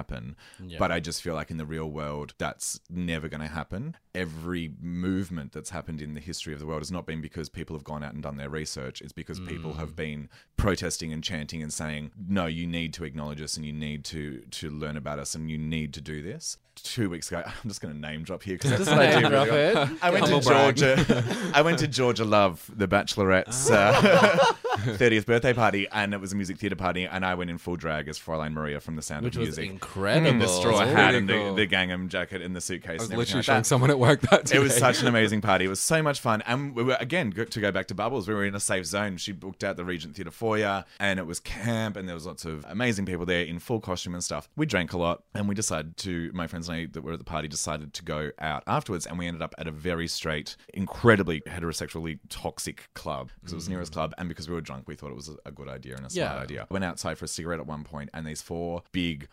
Yeah. 0.65 0.79
But 0.79 0.93
I 0.93 1.01
just 1.01 1.23
feel 1.23 1.35
like 1.35 1.51
in 1.51 1.57
the 1.57 1.65
real 1.67 1.91
world, 1.91 2.35
that's 2.39 2.81
never 2.91 3.29
going 3.29 3.41
to 3.41 3.47
happen. 3.49 3.97
Every 4.15 4.73
movement 4.81 5.53
that's 5.53 5.71
happened 5.71 6.01
in 6.01 6.15
the 6.15 6.21
history 6.21 6.53
of 6.53 6.59
the 6.61 6.67
world 6.67 6.81
has 6.81 6.93
not 6.93 7.07
been 7.07 7.21
because 7.21 7.49
people 7.49 7.75
have 7.77 7.85
gone 7.85 8.03
out 8.05 8.13
and 8.15 8.23
done 8.23 8.37
their 8.37 8.49
research. 8.51 9.01
It's 9.01 9.13
because 9.13 9.41
people 9.41 9.75
have 9.75 9.97
been 9.97 10.29
protesting 10.57 11.13
and 11.13 11.23
chanting 11.23 11.63
and 11.63 11.73
saying, 11.73 12.11
"No, 12.29 12.47
you 12.47 12.67
need 12.67 12.93
to 12.95 13.05
acknowledge 13.05 13.41
us 13.41 13.57
and 13.57 13.65
you 13.67 13.73
need 13.73 14.05
to 14.07 14.41
to 14.53 14.71
learn 14.71 14.97
about 14.97 15.19
us 15.19 15.35
and 15.35 15.51
you 15.51 15.59
need 15.59 15.93
to 15.95 16.01
do 16.01 16.23
this." 16.23 16.59
Two 16.77 17.09
weeks 17.09 17.29
ago, 17.29 17.43
I'm 17.47 17.69
just 17.69 17.81
going 17.81 17.95
to 17.95 18.01
name 18.01 18.23
drop 18.25 18.43
here 18.43 18.55
because 18.57 18.71
that's 18.73 18.91
what 18.91 18.99
I 18.99 19.21
do. 19.21 19.29
Really 19.29 19.51
well. 19.51 19.91
I 20.03 20.11
went 20.11 20.27
to 20.27 20.33
Humble 20.33 20.49
brag. 20.49 20.77
Georgia. 20.77 21.25
I 21.55 21.63
went 21.63 21.79
to 21.81 21.89
Georgia 21.89 22.25
Love, 22.25 22.69
the 22.75 22.89
Bachelorette's 22.89 23.71
uh, 23.71 23.93
30th 24.85 25.25
birthday 25.27 25.53
party, 25.53 25.87
and 25.93 26.13
it 26.13 26.21
was 26.21 26.33
a 26.33 26.37
music 26.37 26.59
theatre 26.59 26.75
party, 26.77 27.05
and 27.07 27.25
I 27.25 27.35
went 27.35 27.51
in 27.51 27.59
full 27.59 27.77
drag 27.77 28.09
as 28.09 28.19
Fräulein 28.19 28.53
Maria 28.53 28.81
from 28.81 28.97
The 28.97 29.03
Sound 29.03 29.25
Which 29.25 29.37
of 29.37 29.41
was 29.47 29.57
Music. 29.57 29.71
Incredible. 29.85 30.27
In 30.29 30.39
the 30.39 30.49
straw 30.49 30.79
Pretty 30.79 30.93
hat 30.93 31.15
and 31.15 31.29
the, 31.29 31.35
cool. 31.35 31.55
the 31.55 31.67
gingham 31.67 32.09
jacket 32.09 32.43
in 32.43 32.53
the 32.53 32.61
suitcase. 32.61 33.01
I 33.01 33.03
was 33.03 33.11
and 33.11 33.19
literally 33.19 33.39
like 33.39 33.45
showing 33.45 33.59
that. 33.61 33.67
someone 33.67 33.91
at 33.91 33.99
work 33.99 34.21
that 34.23 34.53
It 34.53 34.59
was 34.59 34.77
such 34.77 35.01
an 35.03 35.09
amazing 35.09 35.41
party. 35.43 35.65
It 35.67 35.69
was 35.69 35.81
so 35.81 36.03
much 36.03 36.21
fun. 36.21 36.43
And 36.47 36.75
we 36.75 36.83
were, 36.83 36.97
again, 37.01 37.31
go- 37.31 37.45
to 37.45 37.61
go 37.61 37.71
back 37.73 37.87
to 37.89 37.95
Bubbles, 37.95 38.27
we 38.29 38.35
were 38.35 38.45
in 38.45 38.55
a 38.55 38.61
safe 38.61 38.87
zone. 38.87 39.17
She 39.17 39.33
booked 39.33 39.65
out 39.65 39.77
the 39.77 39.85
Regent 39.85 40.17
Theatre 40.17 40.31
foyer 40.31 40.85
and 40.99 41.19
it 41.19 41.27
was 41.27 41.41
camp 41.41 41.97
and 41.97 42.09
there 42.09 42.15
was 42.15 42.27
lots 42.27 42.45
of 42.45 42.65
amazing 42.69 43.07
people 43.07 43.27
there 43.27 43.43
in 43.45 43.59
full 43.59 43.81
costume 43.81 44.15
and 44.15 44.25
stuff. 44.25 44.49
We 44.57 44.67
drank 44.67 44.93
a 44.93 44.99
lot 44.99 45.23
and 45.35 45.49
we 45.49 45.55
decided 45.55 45.97
to, 45.99 46.31
my 46.33 46.47
friends 46.47 46.69
and 46.69 46.79
I 46.79 46.87
that 46.93 47.03
were 47.03 47.13
at 47.13 47.19
the 47.19 47.25
party 47.25 47.49
decided 47.49 47.93
to 47.95 48.03
go 48.05 48.31
out 48.39 48.63
afterwards 48.67 49.07
and 49.07 49.19
we 49.19 49.27
ended 49.27 49.43
up 49.43 49.55
at 49.59 49.67
a 49.67 49.71
very 49.71 50.09
straight, 50.09 50.57
incredibly 50.73 51.41
heterosexually 51.43 52.19
toxic 52.29 52.89
club 52.95 53.31
because 53.41 53.53
it 53.53 53.57
was 53.57 53.69
nearest 53.69 53.93
mm. 53.93 53.95
club 53.95 54.15
and 54.19 54.29
because 54.29 54.49
we 54.49 54.55
were 54.55 54.61
drunk, 54.61 54.89
we 54.89 54.95
thought 54.95 55.11
it 55.11 55.17
was 55.17 55.29
a, 55.29 55.37
a 55.47 55.53
good 55.53 55.69
idea 55.69 55.97
and 55.97 56.07
a 56.07 56.11
smart 56.11 56.37
Yeah. 56.37 56.43
idea. 56.43 56.67
Went 56.71 56.85
outside 56.85 57.19
for 57.19 57.25
a 57.25 57.29
cigarette 57.29 57.61
at 57.61 57.67
one 57.67 57.85
point 57.85 58.11
and 58.15 58.27
these 58.27 58.43
four 58.43 58.83
big, 58.93 59.29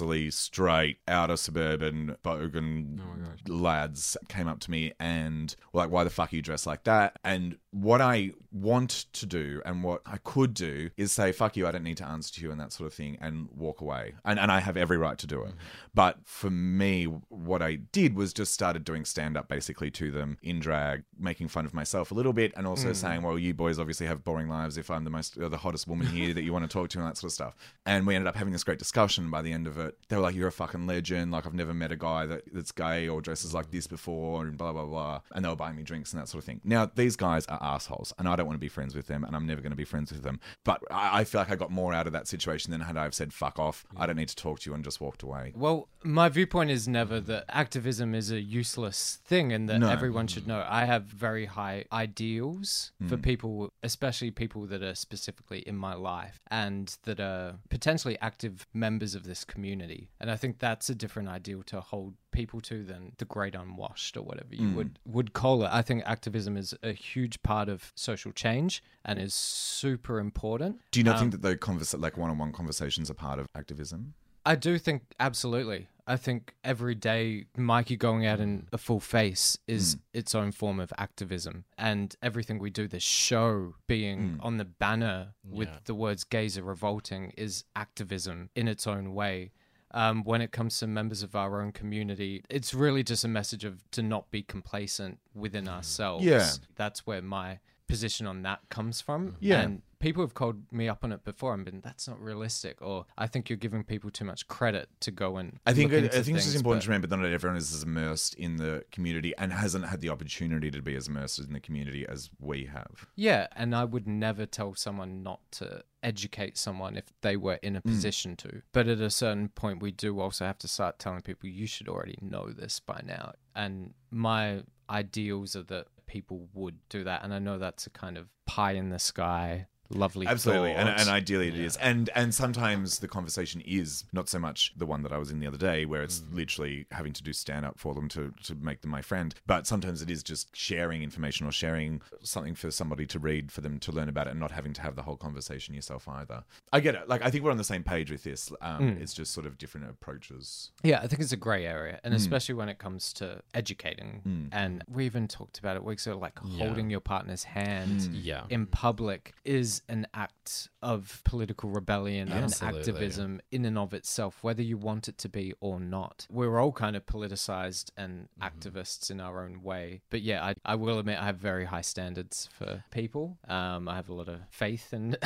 muscly, 0.00 0.32
straight, 0.32 0.98
outer 1.08 1.36
suburban, 1.36 2.16
bogan 2.24 3.00
oh 3.00 3.52
lads 3.52 4.16
came 4.28 4.48
up 4.48 4.60
to 4.60 4.70
me 4.70 4.92
and 4.98 5.54
were 5.72 5.82
like, 5.82 5.90
why 5.90 6.04
the 6.04 6.10
fuck 6.10 6.32
are 6.32 6.36
you 6.36 6.42
dressed 6.42 6.66
like 6.66 6.84
that? 6.84 7.18
And 7.24 7.56
what 7.74 8.00
I 8.00 8.30
want 8.52 9.06
to 9.12 9.26
do 9.26 9.60
and 9.66 9.82
what 9.82 10.00
I 10.06 10.18
could 10.18 10.54
do 10.54 10.90
is 10.96 11.10
say, 11.10 11.32
fuck 11.32 11.56
you, 11.56 11.66
I 11.66 11.72
don't 11.72 11.82
need 11.82 11.96
to 11.96 12.06
answer 12.06 12.32
to 12.34 12.40
you 12.40 12.52
and 12.52 12.60
that 12.60 12.72
sort 12.72 12.86
of 12.86 12.94
thing 12.94 13.18
and 13.20 13.48
walk 13.52 13.80
away. 13.80 14.14
And, 14.24 14.38
and 14.38 14.52
I 14.52 14.60
have 14.60 14.76
every 14.76 14.96
right 14.96 15.18
to 15.18 15.26
do 15.26 15.42
it. 15.42 15.48
Mm-hmm. 15.48 15.58
But 15.92 16.18
for 16.24 16.50
me, 16.50 17.06
what 17.30 17.62
I 17.62 17.74
did 17.74 18.14
was 18.14 18.32
just 18.32 18.54
started 18.54 18.84
doing 18.84 19.04
stand 19.04 19.36
up 19.36 19.48
basically 19.48 19.90
to 19.92 20.12
them 20.12 20.38
in 20.40 20.60
drag, 20.60 21.02
making 21.18 21.48
fun 21.48 21.66
of 21.66 21.74
myself 21.74 22.12
a 22.12 22.14
little 22.14 22.32
bit 22.32 22.52
and 22.56 22.64
also 22.64 22.90
mm. 22.90 22.96
saying, 22.96 23.22
well, 23.22 23.36
you 23.36 23.54
boys 23.54 23.80
obviously 23.80 24.06
have 24.06 24.22
boring 24.22 24.48
lives 24.48 24.78
if 24.78 24.88
I'm 24.88 25.02
the 25.02 25.10
most, 25.10 25.36
the 25.36 25.56
hottest 25.56 25.88
woman 25.88 26.06
here 26.06 26.32
that 26.32 26.42
you 26.42 26.52
want 26.52 26.64
to 26.64 26.72
talk 26.72 26.90
to 26.90 26.98
and 27.00 27.08
that 27.08 27.16
sort 27.16 27.30
of 27.30 27.34
stuff. 27.34 27.56
And 27.86 28.06
we 28.06 28.14
ended 28.14 28.28
up 28.28 28.36
having 28.36 28.52
this 28.52 28.62
great 28.62 28.78
discussion. 28.78 29.32
By 29.32 29.42
the 29.42 29.52
end 29.52 29.66
of 29.66 29.78
it, 29.78 29.98
they 30.08 30.14
were 30.14 30.22
like, 30.22 30.36
you're 30.36 30.46
a 30.46 30.52
fucking 30.52 30.86
legend. 30.86 31.32
Like, 31.32 31.44
I've 31.44 31.54
never 31.54 31.74
met 31.74 31.90
a 31.90 31.96
guy 31.96 32.26
that, 32.26 32.42
that's 32.52 32.70
gay 32.70 33.08
or 33.08 33.20
dresses 33.20 33.52
like 33.52 33.72
this 33.72 33.88
before 33.88 34.42
and 34.42 34.56
blah, 34.56 34.72
blah, 34.72 34.86
blah. 34.86 35.22
And 35.34 35.44
they 35.44 35.48
were 35.48 35.56
buying 35.56 35.74
me 35.74 35.82
drinks 35.82 36.12
and 36.12 36.22
that 36.22 36.28
sort 36.28 36.42
of 36.42 36.46
thing. 36.46 36.60
Now, 36.62 36.88
these 36.94 37.16
guys 37.16 37.46
are 37.46 37.63
assholes 37.64 38.12
and 38.18 38.28
I 38.28 38.36
don't 38.36 38.46
want 38.46 38.56
to 38.56 38.60
be 38.60 38.68
friends 38.68 38.94
with 38.94 39.06
them 39.06 39.24
and 39.24 39.34
I'm 39.34 39.46
never 39.46 39.60
going 39.60 39.70
to 39.72 39.76
be 39.76 39.84
friends 39.84 40.12
with 40.12 40.22
them. 40.22 40.38
But 40.64 40.80
I, 40.90 41.20
I 41.20 41.24
feel 41.24 41.40
like 41.40 41.50
I 41.50 41.56
got 41.56 41.70
more 41.70 41.92
out 41.94 42.06
of 42.06 42.12
that 42.12 42.28
situation 42.28 42.70
than 42.70 42.80
had 42.82 42.96
I 42.96 43.04
have 43.04 43.14
said, 43.14 43.32
fuck 43.32 43.58
off. 43.58 43.84
I 43.96 44.06
don't 44.06 44.16
need 44.16 44.28
to 44.28 44.36
talk 44.36 44.60
to 44.60 44.70
you 44.70 44.74
and 44.74 44.84
just 44.84 45.00
walked 45.00 45.22
away. 45.22 45.52
Well, 45.56 45.88
my 46.02 46.28
viewpoint 46.28 46.70
is 46.70 46.86
never 46.86 47.20
that 47.20 47.44
activism 47.48 48.14
is 48.14 48.30
a 48.30 48.40
useless 48.40 49.18
thing 49.24 49.52
and 49.52 49.68
that 49.68 49.78
No. 49.78 49.88
everyone 49.88 50.26
should 50.26 50.46
know. 50.46 50.64
I 50.68 50.84
have 50.84 51.04
very 51.04 51.46
high 51.46 51.84
ideals 51.92 52.92
for 53.08 53.16
Mm. 53.16 53.22
people, 53.22 53.72
especially 53.82 54.30
people 54.30 54.66
that 54.66 54.82
are 54.82 54.94
specifically 54.94 55.60
in 55.60 55.76
my 55.76 55.94
life 55.94 56.40
and 56.50 56.96
that 57.04 57.20
are 57.20 57.58
potentially 57.70 58.18
active 58.20 58.66
members 58.72 59.14
of 59.14 59.24
this 59.24 59.44
community. 59.44 60.10
And 60.20 60.30
I 60.30 60.36
think 60.36 60.58
that's 60.58 60.88
a 60.90 60.94
different 60.94 61.28
ideal 61.28 61.62
to 61.64 61.80
hold 61.80 62.14
people 62.34 62.60
to 62.60 62.84
than 62.84 63.12
the 63.18 63.24
great 63.24 63.54
unwashed 63.54 64.16
or 64.18 64.22
whatever 64.22 64.54
you 64.54 64.66
Mm. 64.68 64.74
would 64.74 64.98
would 65.06 65.32
call 65.32 65.62
it. 65.64 65.70
I 65.72 65.82
think 65.82 66.02
activism 66.04 66.56
is 66.56 66.74
a 66.82 66.92
huge 66.92 67.42
part 67.42 67.68
of 67.70 67.92
social 67.94 68.32
change 68.32 68.82
and 69.04 69.18
is 69.18 69.32
super 69.34 70.18
important. 70.18 70.80
Do 70.90 71.00
you 71.00 71.04
not 71.04 71.14
Um, 71.16 71.20
think 71.30 71.32
that 71.32 71.42
the 71.48 71.56
conversa- 71.56 72.00
like 72.00 72.16
one-on-one 72.18 72.52
conversations 72.52 73.10
are 73.10 73.14
part 73.28 73.38
of 73.38 73.46
activism? 73.54 74.14
I 74.44 74.56
do 74.56 74.78
think 74.78 75.02
absolutely. 75.18 75.88
I 76.06 76.18
think 76.18 76.54
every 76.62 76.94
day 76.94 77.46
Mykii 77.56 77.98
going 77.98 78.26
out 78.26 78.38
in 78.38 78.68
a 78.72 78.76
full 78.76 79.00
face 79.00 79.56
is 79.66 79.96
its 80.12 80.34
own 80.34 80.52
form 80.52 80.78
of 80.80 80.92
activism. 80.98 81.64
And 81.78 82.14
everything 82.20 82.58
we 82.58 82.68
do, 82.68 82.86
the 82.86 83.00
show 83.00 83.76
being 83.86 84.38
on 84.42 84.58
the 84.58 84.66
banner 84.66 85.32
with 85.42 85.68
Yeah. 85.68 85.78
the 85.86 85.94
words 85.94 86.24
gays 86.24 86.58
are 86.58 86.62
revolting 86.62 87.32
is 87.38 87.64
activism 87.74 88.50
in 88.54 88.68
its 88.68 88.86
own 88.86 89.14
way. 89.14 89.52
Um, 89.94 90.24
when 90.24 90.40
it 90.40 90.50
comes 90.50 90.78
to 90.80 90.88
members 90.88 91.22
of 91.22 91.36
our 91.36 91.62
own 91.62 91.70
community, 91.70 92.42
it's 92.50 92.74
really 92.74 93.04
just 93.04 93.24
a 93.24 93.28
message 93.28 93.64
of 93.64 93.88
to 93.92 94.02
not 94.02 94.28
be 94.32 94.42
complacent 94.42 95.20
within 95.34 95.68
ourselves. 95.68 96.24
Yeah. 96.24 96.48
That's 96.74 97.06
where 97.06 97.22
my 97.22 97.60
position 97.88 98.26
on 98.26 98.42
that 98.42 98.60
comes 98.70 99.00
from. 99.00 99.36
Yeah. 99.40 99.60
And 99.60 99.82
people 99.98 100.22
have 100.22 100.34
called 100.34 100.56
me 100.70 100.86
up 100.88 101.02
on 101.04 101.12
it 101.12 101.24
before 101.24 101.54
and 101.54 101.64
been 101.64 101.80
that's 101.82 102.06
not 102.06 102.20
realistic 102.20 102.80
or 102.82 103.06
I 103.16 103.26
think 103.26 103.48
you're 103.48 103.56
giving 103.56 103.84
people 103.84 104.10
too 104.10 104.24
much 104.26 104.46
credit 104.48 104.88
to 105.00 105.10
go 105.10 105.38
and 105.38 105.58
I 105.66 105.72
think 105.72 105.92
I 105.92 105.96
into 105.96 106.08
think 106.10 106.36
it's 106.36 106.44
just 106.44 106.44
things, 106.44 106.54
important 106.56 106.80
but- 106.82 106.84
to 106.84 106.90
remember 106.90 107.06
that 107.08 107.16
not 107.16 107.26
everyone 107.32 107.56
is 107.56 107.72
as 107.74 107.82
immersed 107.84 108.34
in 108.34 108.56
the 108.56 108.84
community 108.92 109.32
and 109.38 109.52
hasn't 109.52 109.86
had 109.86 110.00
the 110.02 110.10
opportunity 110.10 110.70
to 110.70 110.82
be 110.82 110.94
as 110.94 111.08
immersed 111.08 111.38
in 111.38 111.52
the 111.54 111.60
community 111.60 112.04
as 112.06 112.28
we 112.38 112.66
have. 112.66 113.06
Yeah, 113.16 113.46
and 113.56 113.74
I 113.74 113.84
would 113.84 114.06
never 114.06 114.44
tell 114.44 114.74
someone 114.74 115.22
not 115.22 115.40
to 115.52 115.82
educate 116.02 116.58
someone 116.58 116.96
if 116.98 117.04
they 117.22 117.36
were 117.36 117.58
in 117.62 117.76
a 117.76 117.80
Mm. 117.80 117.84
position 117.84 118.36
to. 118.36 118.60
But 118.72 118.88
at 118.88 119.00
a 119.00 119.08
certain 119.10 119.48
point, 119.48 119.80
we 119.80 119.90
do 119.90 120.20
also 120.20 120.44
have 120.44 120.58
to 120.58 120.68
start 120.68 120.98
telling 120.98 121.22
people 121.22 121.48
you 121.48 121.66
should 121.66 121.88
already 121.88 122.18
know 122.20 122.50
this 122.50 122.78
by 122.78 123.00
now. 123.06 123.32
And 123.54 123.94
my 124.10 124.64
ideals 124.90 125.56
are 125.56 125.62
that 125.62 125.86
people 126.14 126.48
would 126.54 126.78
do 126.88 127.02
that, 127.02 127.24
and 127.24 127.34
I 127.34 127.40
know 127.40 127.58
that's 127.58 127.88
a 127.88 127.90
kind 127.90 128.16
of 128.16 128.28
pie 128.46 128.72
in 128.72 128.90
the 128.90 129.00
sky. 129.00 129.66
Lovely, 129.94 130.26
Absolutely, 130.26 130.72
and, 130.72 130.88
and 130.88 131.08
ideally 131.08 131.48
it 131.48 131.54
is, 131.58 131.76
and 131.76 132.10
and 132.14 132.34
sometimes 132.34 132.98
the 132.98 133.08
conversation 133.08 133.60
is 133.62 134.04
not 134.12 134.28
so 134.28 134.38
much 134.38 134.72
the 134.76 134.86
one 134.86 135.02
that 135.04 135.12
I 135.12 135.18
was 135.18 135.30
in 135.30 135.38
the 135.40 135.46
other 135.46 135.56
day, 135.58 135.84
where 135.84 136.02
it's 136.02 136.22
literally 136.32 136.86
having 136.90 137.12
to 137.12 137.22
do 137.22 137.32
stand 137.32 137.64
up 137.64 137.78
for 137.78 137.94
them 137.94 138.08
to 138.10 138.32
to 138.44 138.54
make 138.56 138.80
them 138.82 138.90
my 138.90 139.02
friend. 139.02 139.34
But 139.46 139.66
sometimes 139.66 140.02
it 140.02 140.10
is 140.10 140.22
just 140.22 140.54
sharing 140.56 141.02
information 141.02 141.46
or 141.46 141.52
sharing 141.52 142.02
something 142.22 142.54
for 142.54 142.70
somebody 142.70 143.06
to 143.06 143.18
read 143.18 143.52
for 143.52 143.60
them 143.60 143.78
to 143.80 143.92
learn 143.92 144.08
about 144.08 144.26
it, 144.26 144.30
and 144.30 144.40
not 144.40 144.50
having 144.50 144.72
to 144.74 144.82
have 144.82 144.96
the 144.96 145.02
whole 145.02 145.16
conversation 145.16 145.74
yourself 145.74 146.08
either. 146.08 146.44
I 146.72 146.80
get 146.80 146.94
it. 146.94 147.08
Like 147.08 147.22
I 147.24 147.30
think 147.30 147.44
we're 147.44 147.50
on 147.52 147.56
the 147.56 147.64
same 147.64 147.84
page 147.84 148.10
with 148.10 148.24
this. 148.24 148.52
Um, 148.60 148.74
Mm. 148.84 149.00
It's 149.00 149.14
just 149.14 149.32
sort 149.32 149.46
of 149.46 149.56
different 149.56 149.88
approaches. 149.88 150.70
Yeah, 150.82 151.00
I 151.00 151.06
think 151.06 151.22
it's 151.22 151.32
a 151.32 151.36
grey 151.36 151.64
area, 151.66 152.00
and 152.04 152.12
Mm. 152.12 152.16
especially 152.16 152.54
when 152.54 152.68
it 152.68 152.78
comes 152.78 153.12
to 153.14 153.40
educating. 153.54 154.20
Mm. 154.26 154.48
And 154.52 154.84
we 154.88 155.06
even 155.06 155.28
talked 155.28 155.58
about 155.58 155.76
it 155.76 155.84
weeks 155.84 156.06
ago, 156.06 156.18
like 156.18 156.38
Yeah. 156.44 156.66
holding 156.66 156.90
your 156.90 157.00
partner's 157.00 157.44
hand 157.44 158.00
Mm. 158.00 158.10
Yeah. 158.22 158.44
in 158.50 158.66
public 158.66 159.34
is 159.44 159.82
an 159.88 160.06
act 160.14 160.68
of 160.82 161.20
political 161.24 161.70
rebellion 161.70 162.30
and 162.32 162.44
Absolutely. 162.44 162.78
activism 162.80 163.40
in 163.50 163.64
and 163.64 163.78
of 163.78 163.92
itself, 163.94 164.42
whether 164.42 164.62
you 164.62 164.76
want 164.76 165.08
it 165.08 165.18
to 165.18 165.28
be 165.28 165.52
or 165.60 165.78
not. 165.80 166.26
We're 166.30 166.58
all 166.58 166.72
kind 166.72 166.96
of 166.96 167.06
politicized 167.06 167.90
and 167.96 168.28
Mm-hmm. 168.40 168.44
activists 168.68 169.10
in 169.10 169.20
our 169.20 169.44
own 169.44 169.62
way. 169.62 170.00
But 170.10 170.22
yeah, 170.22 170.44
I, 170.44 170.54
I 170.64 170.74
will 170.76 170.98
admit 170.98 171.18
I 171.20 171.24
have 171.26 171.36
very 171.36 171.64
high 171.64 171.80
standards 171.82 172.48
for 172.58 172.84
people. 172.90 173.38
Um, 173.48 173.88
I 173.88 173.96
have 173.96 174.08
a 174.08 174.14
lot 174.14 174.28
of 174.28 174.40
faith 174.50 174.92
in 174.92 175.16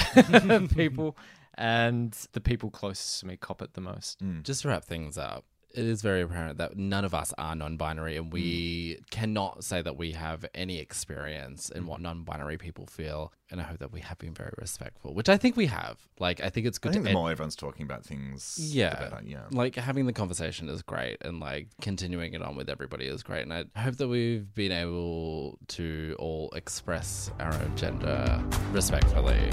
people, 0.74 1.16
and 1.54 2.12
the 2.32 2.40
people 2.40 2.70
closest 2.70 3.20
to 3.20 3.26
me 3.26 3.36
cop 3.36 3.62
it 3.62 3.74
the 3.74 3.80
most. 3.80 4.22
Mm. 4.24 4.42
Just 4.42 4.62
to 4.62 4.68
wrap 4.68 4.84
things 4.84 5.16
up, 5.18 5.44
it 5.74 5.84
is 5.84 6.02
very 6.02 6.22
apparent 6.22 6.58
that 6.58 6.76
none 6.76 7.04
of 7.04 7.14
us 7.14 7.34
are 7.36 7.54
non-binary, 7.54 8.16
and 8.16 8.32
we 8.32 8.96
mm. 8.98 9.10
cannot 9.10 9.64
say 9.64 9.82
that 9.82 9.96
we 9.96 10.12
have 10.12 10.46
any 10.54 10.78
experience 10.78 11.68
in 11.68 11.86
what 11.86 12.00
mm. 12.00 12.04
non-binary 12.04 12.56
people 12.58 12.86
feel. 12.86 13.32
And 13.50 13.60
I 13.60 13.64
hope 13.64 13.78
that 13.78 13.92
we 13.92 14.00
have 14.00 14.18
been 14.18 14.34
very 14.34 14.52
respectful, 14.58 15.14
which 15.14 15.28
I 15.28 15.38
think 15.38 15.56
we 15.56 15.66
have. 15.66 15.98
Like, 16.18 16.42
I 16.42 16.50
think 16.50 16.66
it's 16.66 16.78
I 16.78 16.80
good 16.82 16.92
think 16.92 17.04
to 17.04 17.04
the 17.04 17.10
ed- 17.10 17.14
more 17.14 17.30
everyone's 17.30 17.56
talking 17.56 17.84
about 17.84 18.04
things, 18.04 18.56
the 18.56 18.62
yeah, 18.62 18.94
better, 18.94 19.20
yeah. 19.24 19.44
like 19.50 19.74
having 19.76 20.06
the 20.06 20.12
conversation 20.12 20.68
is 20.68 20.82
great, 20.82 21.18
and 21.22 21.40
like 21.40 21.68
continuing 21.80 22.34
it 22.34 22.42
on 22.42 22.56
with 22.56 22.68
everybody 22.68 23.06
is 23.06 23.22
great. 23.22 23.42
And 23.42 23.52
I 23.52 23.64
hope 23.78 23.96
that 23.96 24.08
we've 24.08 24.52
been 24.54 24.72
able 24.72 25.58
to 25.68 26.16
all 26.18 26.50
express 26.54 27.30
our 27.40 27.52
own 27.52 27.76
gender 27.76 28.42
respectfully. 28.72 29.50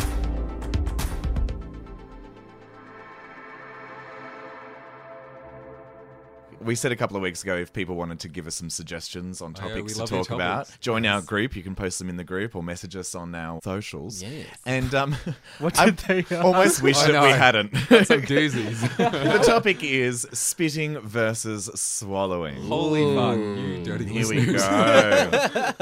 We 6.61 6.75
said 6.75 6.91
a 6.91 6.95
couple 6.95 7.15
of 7.17 7.23
weeks 7.23 7.43
ago 7.43 7.55
if 7.55 7.71
people 7.73 7.95
wanted 7.95 8.19
to 8.21 8.27
give 8.29 8.47
us 8.47 8.55
some 8.55 8.69
suggestions 8.69 9.41
on 9.41 9.55
Oh, 9.57 9.61
yeah, 9.63 9.69
topics 9.75 9.83
we 9.87 9.93
to 9.93 9.99
love 9.99 10.11
your 10.11 10.23
talk 10.23 10.31
about, 10.35 10.57
topics. 10.65 10.77
join 10.79 11.05
our 11.05 11.21
group. 11.21 11.55
You 11.55 11.63
can 11.63 11.75
post 11.75 11.99
them 11.99 12.09
in 12.09 12.17
the 12.17 12.23
group 12.23 12.55
or 12.55 12.63
message 12.63 12.95
us 12.95 13.13
on 13.15 13.33
our 13.35 13.59
socials. 13.63 14.21
Yes. 14.21 14.45
And 14.65 14.93
um, 14.95 15.15
What 15.59 15.77
I 15.79 15.91
did 15.91 16.25
they 16.27 16.35
almost 16.37 16.81
wish 16.81 16.97
I 16.97 17.11
that 17.11 17.23
we 17.23 17.29
hadn't. 17.29 17.71
That's 17.89 18.07
some 18.07 18.21
doozies. 18.21 18.79
the 18.97 19.43
topic 19.45 19.83
is 19.83 20.27
spitting 20.33 20.99
versus 20.99 21.69
swallowing. 21.75 22.55
Holy 22.67 23.03
fuck, 23.15 23.37
you 23.37 23.83
dirty 23.83 24.05
Here 24.05 24.27
we 24.27 24.39
listeners. 24.41 24.61
go. 24.63 25.75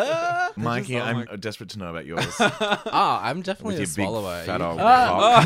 Mykii, 0.58 1.00
oh 1.00 1.04
I'm 1.04 1.16
my- 1.26 1.36
desperate 1.38 1.70
to 1.72 1.80
know 1.80 1.90
about 1.90 2.06
yours. 2.06 2.26
Ah, 2.40 3.22
I'm 3.24 3.42
definitely 3.42 3.76
With 3.80 3.80
a 3.80 3.82
your 3.82 3.88
big 4.08 4.12
swallower. 4.12 4.44
fat 4.44 4.62
old 4.62 4.78
cock. 4.80 5.46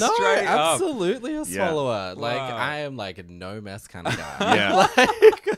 no, 0.00 0.06
up. 0.06 0.74
absolutely 0.74 1.34
a 1.34 1.42
Yeah. 1.44 1.68
swallower. 1.68 2.14
Like 2.14 2.38
Wow. 2.38 2.56
I 2.56 2.76
am 2.78 2.96
like 2.96 3.18
a 3.18 3.22
no 3.24 3.60
mess 3.60 3.86
kind 3.86 4.06
of 4.06 4.16
guy. 4.16 4.36
Yeah. 4.56 4.67
Like, 4.96 5.57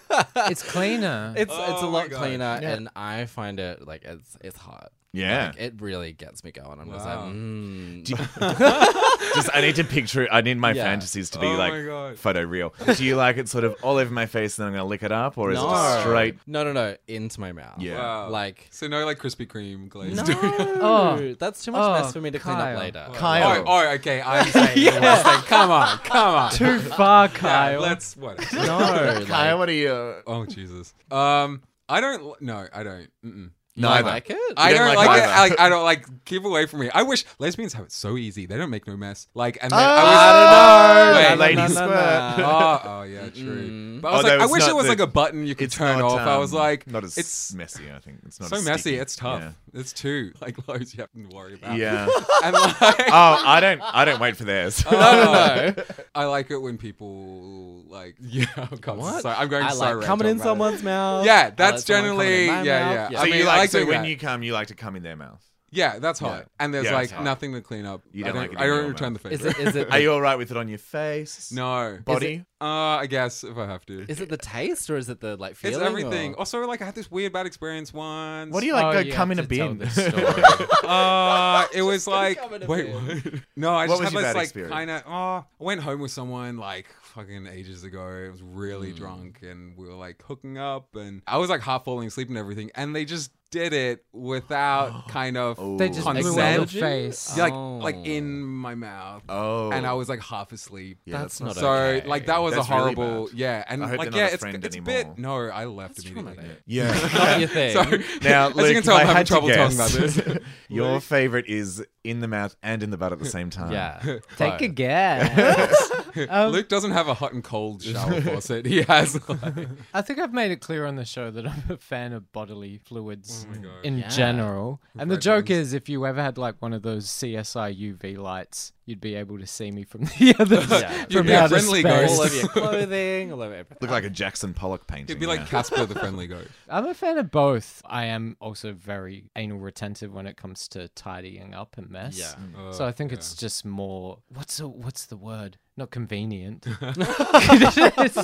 it's 0.50 0.62
cleaner. 0.62 1.32
It's 1.36 1.52
it's 1.52 1.82
a 1.82 1.86
Oh 1.86 1.88
lot 1.90 2.11
God. 2.11 2.18
cleaner, 2.20 2.58
Yeah. 2.62 2.70
and 2.74 2.88
I 2.96 3.26
find 3.26 3.58
it 3.61 3.86
like 3.86 4.04
it's 4.04 4.36
it's 4.40 4.56
hot. 4.58 4.92
Yeah. 5.12 5.46
Like, 5.48 5.61
it 5.61 5.74
really 5.80 6.12
gets 6.12 6.44
me 6.44 6.52
going. 6.52 6.78
I'm 6.78 6.88
just 6.92 7.04
like, 7.04 7.18
Wow. 7.18 7.30
mm. 7.32 8.04
Just 9.34 9.50
I 9.52 9.61
need 9.61 9.74
to 9.76 9.84
picture. 9.84 10.28
I 10.30 10.40
need 10.40 10.56
my 10.56 10.72
Yeah. 10.72 10.84
fantasies 10.84 11.30
to 11.30 11.40
be 11.40 11.46
Oh 11.48 11.54
like 11.56 12.16
photo 12.16 12.42
real. 12.42 12.72
Do 12.96 13.04
you 13.04 13.16
like 13.16 13.36
it 13.36 13.48
sort 13.48 13.64
of 13.64 13.74
all 13.82 13.96
over 13.96 14.12
my 14.12 14.26
face 14.26 14.56
and 14.58 14.64
then 14.66 14.72
I'm 14.72 14.78
gonna 14.78 14.88
lick 14.88 15.02
it 15.02 15.11
up, 15.12 15.36
or 15.36 15.50
is 15.50 15.58
it 15.58 15.62
just 15.62 16.00
straight? 16.02 16.36
No, 16.46 16.62
no, 16.62 16.72
no, 16.72 16.96
into 17.08 17.40
my 17.40 17.50
mouth. 17.50 17.80
Yeah. 17.80 17.98
Wow. 17.98 18.28
Like 18.30 18.68
So 18.70 18.86
no 18.86 19.04
like 19.04 19.18
Krispy 19.18 19.46
Kreme 19.48 19.88
glazed. 19.88 20.16
no, 20.28 20.34
Oh. 20.80 21.34
that's 21.38 21.64
too 21.64 21.72
much 21.72 21.82
Oh, 21.82 21.92
mess 21.92 22.12
for 22.12 22.20
me 22.20 22.30
to 22.30 22.38
clean 22.38 22.56
up 22.56 22.78
later. 22.78 23.08
Kyle. 23.14 23.64
Oh, 23.66 23.82
oh, 23.88 23.88
okay. 23.94 24.22
I'm 24.22 24.46
saying 24.46 24.76
the 24.94 25.00
worst 25.00 25.24
thing. 25.24 25.40
Come 25.46 25.70
on, 25.72 25.98
come 25.98 26.34
on. 26.34 26.50
Too 26.52 26.78
far, 26.78 27.26
Yeah, 27.26 27.34
Kyle. 27.34 27.80
let's 27.80 28.16
what? 28.16 28.38
No, 28.52 28.78
Kyle, 28.78 29.26
like, 29.28 29.58
what 29.58 29.68
are 29.68 29.72
you? 29.72 29.90
Oh 30.26 30.46
Jesus. 30.48 30.94
Um, 31.11 31.62
I 31.88 32.01
don't. 32.01 32.40
No, 32.40 32.66
I 32.72 32.82
don't. 32.82 33.09
Mm-mm. 33.24 33.51
You 33.76 33.82
don't 33.82 33.90
Neither. 33.92 34.08
like 34.08 34.30
it. 34.30 34.36
I 34.56 34.70
don't 34.72 34.78
don't 34.86 34.94
like, 34.96 35.06
like 35.06 35.22
it. 35.22 35.28
I, 35.28 35.40
like, 35.48 35.60
I 35.60 35.68
don't 35.68 35.84
like. 35.84 36.24
Keep 36.24 36.44
away 36.44 36.66
from 36.66 36.80
me. 36.80 36.90
I 36.92 37.02
wish 37.02 37.24
lesbians 37.38 37.72
have 37.74 37.84
it 37.86 37.92
so 37.92 38.16
easy. 38.16 38.46
They 38.46 38.56
don't 38.56 38.70
make 38.70 38.86
no 38.86 38.96
mess. 38.96 39.28
Like, 39.34 39.58
and 39.62 39.70
then 39.70 39.78
Oh, 39.78 39.82
I 39.82 40.02
was. 40.02 41.16
I 41.16 41.28
don't 41.28 41.38
know. 41.38 41.44
Lady 41.44 41.56
no, 41.56 41.62
no, 41.62 41.68
squirt. 41.74 41.88
no. 41.90 42.44
oh, 42.46 42.80
oh 42.84 43.02
yeah, 43.02 43.28
true. 43.30 44.00
But 44.00 44.08
I 44.08 44.10
Oh, 44.12 44.16
was 44.16 44.24
no, 44.24 44.30
like, 44.30 44.40
I 44.40 44.46
wish 44.46 44.60
not 44.62 44.70
it 44.70 44.74
was 44.76 44.84
the- 44.84 44.88
like 44.90 45.00
a 45.00 45.06
button 45.06 45.46
you 45.46 45.54
could 45.54 45.70
turn 45.70 45.98
not, 45.98 46.10
off. 46.12 46.20
I 46.20 46.36
was 46.38 46.52
um, 46.52 46.58
like, 46.58 46.86
not 46.90 47.04
as 47.04 47.16
it's 47.16 47.54
messy. 47.54 47.90
I 47.90 47.98
think 48.00 48.18
it's 48.26 48.40
not 48.40 48.50
so 48.50 48.56
as 48.56 48.64
messy. 48.64 48.80
sticky. 48.80 48.96
It's 48.98 49.16
tough. 49.16 49.40
Yeah. 49.40 49.52
It's 49.80 49.92
two 49.92 50.32
like 50.40 50.56
loads 50.68 50.92
you 50.94 51.00
have 51.02 51.10
to 51.12 51.36
worry 51.36 51.54
about. 51.54 51.76
Yeah. 51.78 52.08
and 52.44 52.54
like, 52.54 52.74
oh, 52.80 53.42
I 53.46 53.58
don't. 53.60 53.80
I 53.82 54.04
don't 54.04 54.20
wait 54.20 54.36
for 54.36 54.44
theirs. 54.44 54.84
no, 54.84 54.90
no, 54.92 55.72
no. 55.76 55.84
I 56.14 56.24
like 56.24 56.50
it 56.50 56.58
when 56.58 56.76
people 56.76 57.84
like, 57.88 58.16
yeah. 58.20 58.46
Oh 58.56 58.76
God, 58.80 58.98
What? 58.98 59.22
Sorry, 59.22 59.36
I'm 59.36 59.48
going 59.48 59.64
I 59.64 59.70
so 59.70 59.78
like 59.78 59.96
red 59.96 60.04
coming 60.04 60.28
in 60.28 60.38
someone's 60.38 60.82
mouth. 60.82 61.24
Yeah, 61.24 61.50
that's 61.50 61.84
someone 61.84 62.16
coming 62.16 62.26
in 62.28 62.46
generally 62.46 62.66
yeah, 62.66 62.92
yeah. 62.92 63.08
So 63.10 63.16
I 63.16 63.24
you 63.26 63.32
mean, 63.32 63.46
like 63.46 63.59
like 63.62 63.70
so 63.70 63.86
when 63.86 64.02
that. 64.02 64.08
you 64.08 64.16
come, 64.16 64.42
you 64.42 64.52
like 64.52 64.68
to 64.68 64.74
come 64.74 64.96
in 64.96 65.02
their 65.02 65.16
mouth. 65.16 65.44
Yeah, 65.72 65.98
that's 66.00 66.18
hot. 66.18 66.38
Yeah. 66.40 66.44
And 66.58 66.74
there's 66.74 66.86
Yeah, 66.86 66.94
like 66.94 67.11
hot. 67.11 67.22
nothing 67.22 67.52
to 67.54 67.61
clean 67.61 67.86
up. 67.86 68.02
You 68.12 68.24
don't 68.24 68.34
don't, 68.34 68.42
like 68.42 68.52
it 68.52 68.58
I 68.58 68.64
in 68.64 68.68
don't 68.70 68.78
your 68.80 68.88
return 68.88 69.12
mouth. 69.12 69.22
the 69.22 69.30
Is 69.30 69.44
it? 69.44 69.58
Is 69.58 69.76
it? 69.76 69.88
Are 69.92 70.00
you 70.00 70.12
all 70.12 70.20
right 70.20 70.36
with 70.36 70.50
it 70.50 70.56
on 70.56 70.68
your 70.68 70.78
face? 70.78 71.52
no. 71.52 71.98
Body? 72.04 72.44
Uh, 72.61 72.98
I 73.00 73.06
guess 73.06 73.42
if 73.42 73.56
I 73.56 73.66
have 73.66 73.86
to. 73.86 74.04
Is 74.08 74.20
it 74.20 74.28
the 74.28 74.36
taste 74.36 74.90
or 74.90 74.96
is 74.96 75.08
it 75.08 75.20
the 75.20 75.36
like 75.36 75.56
feeling? 75.56 75.78
It's 75.80 75.86
everything. 75.86 76.34
or- 76.34 76.40
Also, 76.40 76.61
like 76.66 76.82
I 76.82 76.84
had 76.84 76.94
this 76.94 77.11
weird 77.11 77.32
bad 77.32 77.46
experience 77.46 77.92
once. 77.94 78.52
What 78.52 78.61
do 78.61 78.66
you 78.66 78.74
like? 78.74 78.84
Oh, 78.84 78.92
go 78.92 78.98
you 78.98 79.12
come 79.12 79.32
in 79.32 79.38
have 79.38 79.50
a 79.50 79.54
to 79.56 79.68
bin. 79.68 79.78
this. 79.78 79.96
Uh, 80.84 81.66
it 81.74 81.82
was 81.82 82.06
like 82.06 82.38
come 82.38 82.54
in 82.54 82.62
a 82.62 82.66
wait, 82.66 82.92
what? 82.92 83.34
No, 83.56 83.70
I 83.74 83.86
What 83.86 84.00
just 84.00 84.14
was 84.14 84.24
had 84.24 84.36
this 84.36 84.54
like 84.56 84.68
kind 84.70 84.90
of. 84.90 85.02
Oh, 85.06 85.12
I 85.12 85.44
went 85.58 85.80
home 85.80 86.00
with 86.00 86.11
someone 86.11 86.56
like 86.56 86.86
fucking 87.02 87.46
ages 87.46 87.84
ago. 87.84 88.00
I 88.02 88.30
was 88.30 88.42
really 88.42 88.92
drunk, 88.92 89.40
and 89.42 89.76
we 89.76 89.86
were 89.86 89.94
like 89.94 90.22
hooking 90.26 90.58
up, 90.58 90.96
and 90.96 91.22
I 91.26 91.36
was 91.38 91.48
like 91.50 91.61
half 91.61 91.84
falling 91.84 92.08
asleep 92.08 92.28
and 92.28 92.38
everything, 92.38 92.70
and 92.74 92.94
they 92.94 93.04
just 93.04 93.30
did 93.50 93.72
it 93.72 94.04
without 94.12 95.08
kind 95.08 95.36
of 95.36 95.56
They 95.78 95.88
just 95.88 96.04
blew 96.04 96.14
consent. 96.22 96.61
on 96.61 96.66
the 96.66 96.80
face. 96.80 97.34
Yeah, 97.36 97.42
like 97.44 97.52
Oh. 97.52 97.78
like 97.78 97.96
in 98.04 98.40
my 98.42 98.74
mouth. 98.74 99.22
Oh. 99.28 99.70
and 99.70 99.86
I 99.86 99.92
was 99.94 100.08
like 100.08 100.20
half 100.22 100.52
asleep. 100.52 100.98
Yeah, 101.04 101.18
That's 101.18 101.38
that's 101.38 101.56
not 101.56 101.61
so 101.61 101.72
okay. 101.72 102.06
like 102.08 102.26
that 102.26 102.40
was 102.42 102.49
That's 102.57 102.68
a 102.68 102.72
really 102.72 102.94
horrible 102.94 103.26
bad. 103.28 103.34
yeah 103.36 103.64
and 103.68 103.84
I 103.84 103.88
hope 103.88 103.98
like 103.98 104.11
they're 104.11 104.11
not 104.12 104.16
yeah 104.18 104.30
a 104.30 104.32
it's, 104.34 104.40
friend 104.42 104.64
it's 104.64 104.76
a 104.76 104.78
anymore. 104.80 105.05
bit 105.14 105.18
no 105.18 105.36
I 105.48 105.64
left 105.64 106.05
immediately 106.05 106.44
Yeah. 106.66 107.09
Not 107.14 107.38
your 107.40 107.48
thing. 107.48 107.72
Sorry. 107.84 108.05
Now, 108.22 108.48
as 108.48 108.55
Luke, 108.57 108.68
you 108.68 108.74
can 108.74 108.82
tell 108.82 108.96
if 108.96 109.03
I'm 109.03 109.07
I 109.09 109.12
having 109.12 109.16
had 109.16 109.26
to 109.26 109.32
trouble 109.32 109.48
talking 109.48 109.76
guess, 109.76 109.94
about 110.16 110.34
this 110.36 110.38
Your 110.68 111.01
favorite 111.01 111.46
is 111.46 111.84
in 112.05 112.20
the 112.20 112.28
mouth 112.28 112.55
and 112.62 112.82
in 112.82 112.90
the 112.90 112.96
butt 112.96 113.12
at 113.12 113.18
the 113.18 113.24
same 113.26 113.51
time. 113.51 113.72
Yeah. 113.72 114.01
Take 114.36 114.55
a 114.55 114.59
Fine. 114.59 114.74
guess. 114.74 115.90
Um, 116.28 116.52
Luke 116.52 116.68
doesn't 116.68 116.90
have 116.92 117.08
a 117.08 117.14
hot 117.14 117.32
and 117.32 117.42
cold 117.44 117.82
shower 117.84 118.20
faucet 118.20 118.66
he 118.66 118.82
has 118.82 119.14
like, 119.28 119.68
I 119.94 120.02
think 120.02 120.18
I've 120.18 120.32
made 120.32 120.50
it 120.50 120.61
clear 120.61 120.86
on 120.86 120.96
the 120.96 121.04
show 121.04 121.30
that 121.30 121.46
I'm 121.46 121.62
a 121.70 121.76
fan 121.76 122.12
of 122.12 122.30
bodily 122.32 122.78
fluids 122.78 123.46
Oh 123.50 123.68
in 123.82 123.98
Yeah. 123.98 124.08
general. 124.08 124.80
And 124.98 125.11
the 125.11 125.16
joke 125.16 125.48
ones. 125.48 125.68
is, 125.68 125.72
if 125.72 125.88
you 125.88 126.06
ever 126.06 126.22
had 126.22 126.38
like 126.38 126.61
one 126.61 126.72
of 126.72 126.82
those 126.82 127.06
CSI 127.06 127.74
UV 127.98 128.16
lights, 128.18 128.72
you'd 128.86 129.00
be 129.00 129.14
able 129.14 129.38
to 129.38 129.46
see 129.46 129.70
me 129.70 129.84
from 129.84 130.04
the 130.18 130.34
other 130.38 130.56
Yeah. 130.68 131.00
You'd 131.08 131.18
from 131.18 131.26
be 131.26 131.32
a 131.32 131.40
outer 131.40 131.58
friendly 131.61 131.80
space. 131.80 132.08
ghost. 132.08 132.18
all 132.18 132.22
over 132.26 132.34
your 132.36 132.48
clothing, 132.48 133.32
all 133.32 133.42
over 133.42 133.54
everything. 133.54 133.78
Look 133.80 133.90
like 133.90 134.04
a 134.04 134.11
Jackson 134.11 134.52
Pollock 134.54 134.86
painting. 134.86 135.08
he'd 135.16 135.20
be 135.20 135.26
like 135.26 135.40
yeah. 135.40 135.46
Casper 135.46 135.86
the 135.86 135.94
friendly 135.94 136.26
ghost 136.26 136.48
I'm 136.68 136.86
a 136.86 136.94
fan 136.94 137.18
of 137.18 137.30
both. 137.30 137.82
I 137.86 138.06
am 138.06 138.36
also 138.40 138.72
very 138.72 139.30
anal 139.36 139.58
retentive 139.58 140.12
when 140.12 140.26
it 140.26 140.36
comes 140.36 140.66
to 140.68 140.88
tidying 140.88 141.54
up 141.54 141.76
a 141.78 141.82
mess. 141.82 142.18
Yeah. 142.18 142.70
So 142.72 142.84
Uh, 142.84 142.88
I 142.88 142.92
think 142.92 143.11
yeah. 143.12 143.18
it's 143.18 143.34
just 143.34 143.64
more 143.64 144.18
what's 144.28 144.56
the 144.58 144.68
what's 144.68 145.06
the 145.06 145.16
word? 145.16 145.58
Not 145.76 145.90
convenient. 145.90 146.66
it's, 146.82 148.18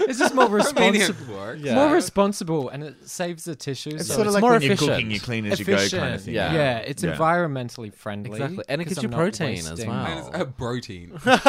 it's 0.00 0.18
just 0.18 0.34
more 0.34 0.48
responsible. 0.48 1.34
work. 1.34 1.58
Yeah. 1.60 1.74
More 1.74 1.92
responsible, 1.94 2.70
and 2.70 2.82
it 2.82 3.08
saves 3.08 3.44
the 3.44 3.54
tissues. 3.54 3.94
It's 3.94 4.08
so 4.08 4.14
sort 4.14 4.26
of 4.26 4.30
it's 4.30 4.34
like 4.34 4.40
more 4.40 4.52
when 4.52 4.62
you're 4.62 4.72
efficient. 4.72 4.90
cooking, 4.96 5.10
you 5.10 5.20
clean 5.20 5.46
as 5.46 5.58
you 5.60 5.64
go 5.64 5.76
kind 5.76 5.84
of 5.84 5.92
Efficient. 5.92 6.20
thing. 6.22 6.34
Yeah. 6.34 6.52
Yeah, 6.52 6.78
it's 6.78 7.04
Yeah. 7.04 7.14
environmentally 7.14 7.94
friendly. 7.94 8.32
Exactly. 8.32 8.64
And 8.68 8.80
it 8.80 8.86
gives 8.86 9.02
you 9.02 9.06
I'm 9.08 9.10
not 9.10 9.16
protein 9.18 9.58
as 9.58 9.86
well. 9.86 9.90
And 9.90 10.18
it's 10.18 10.28
a 10.36 10.44
protein. 10.46 11.10
Protein. 11.22 11.44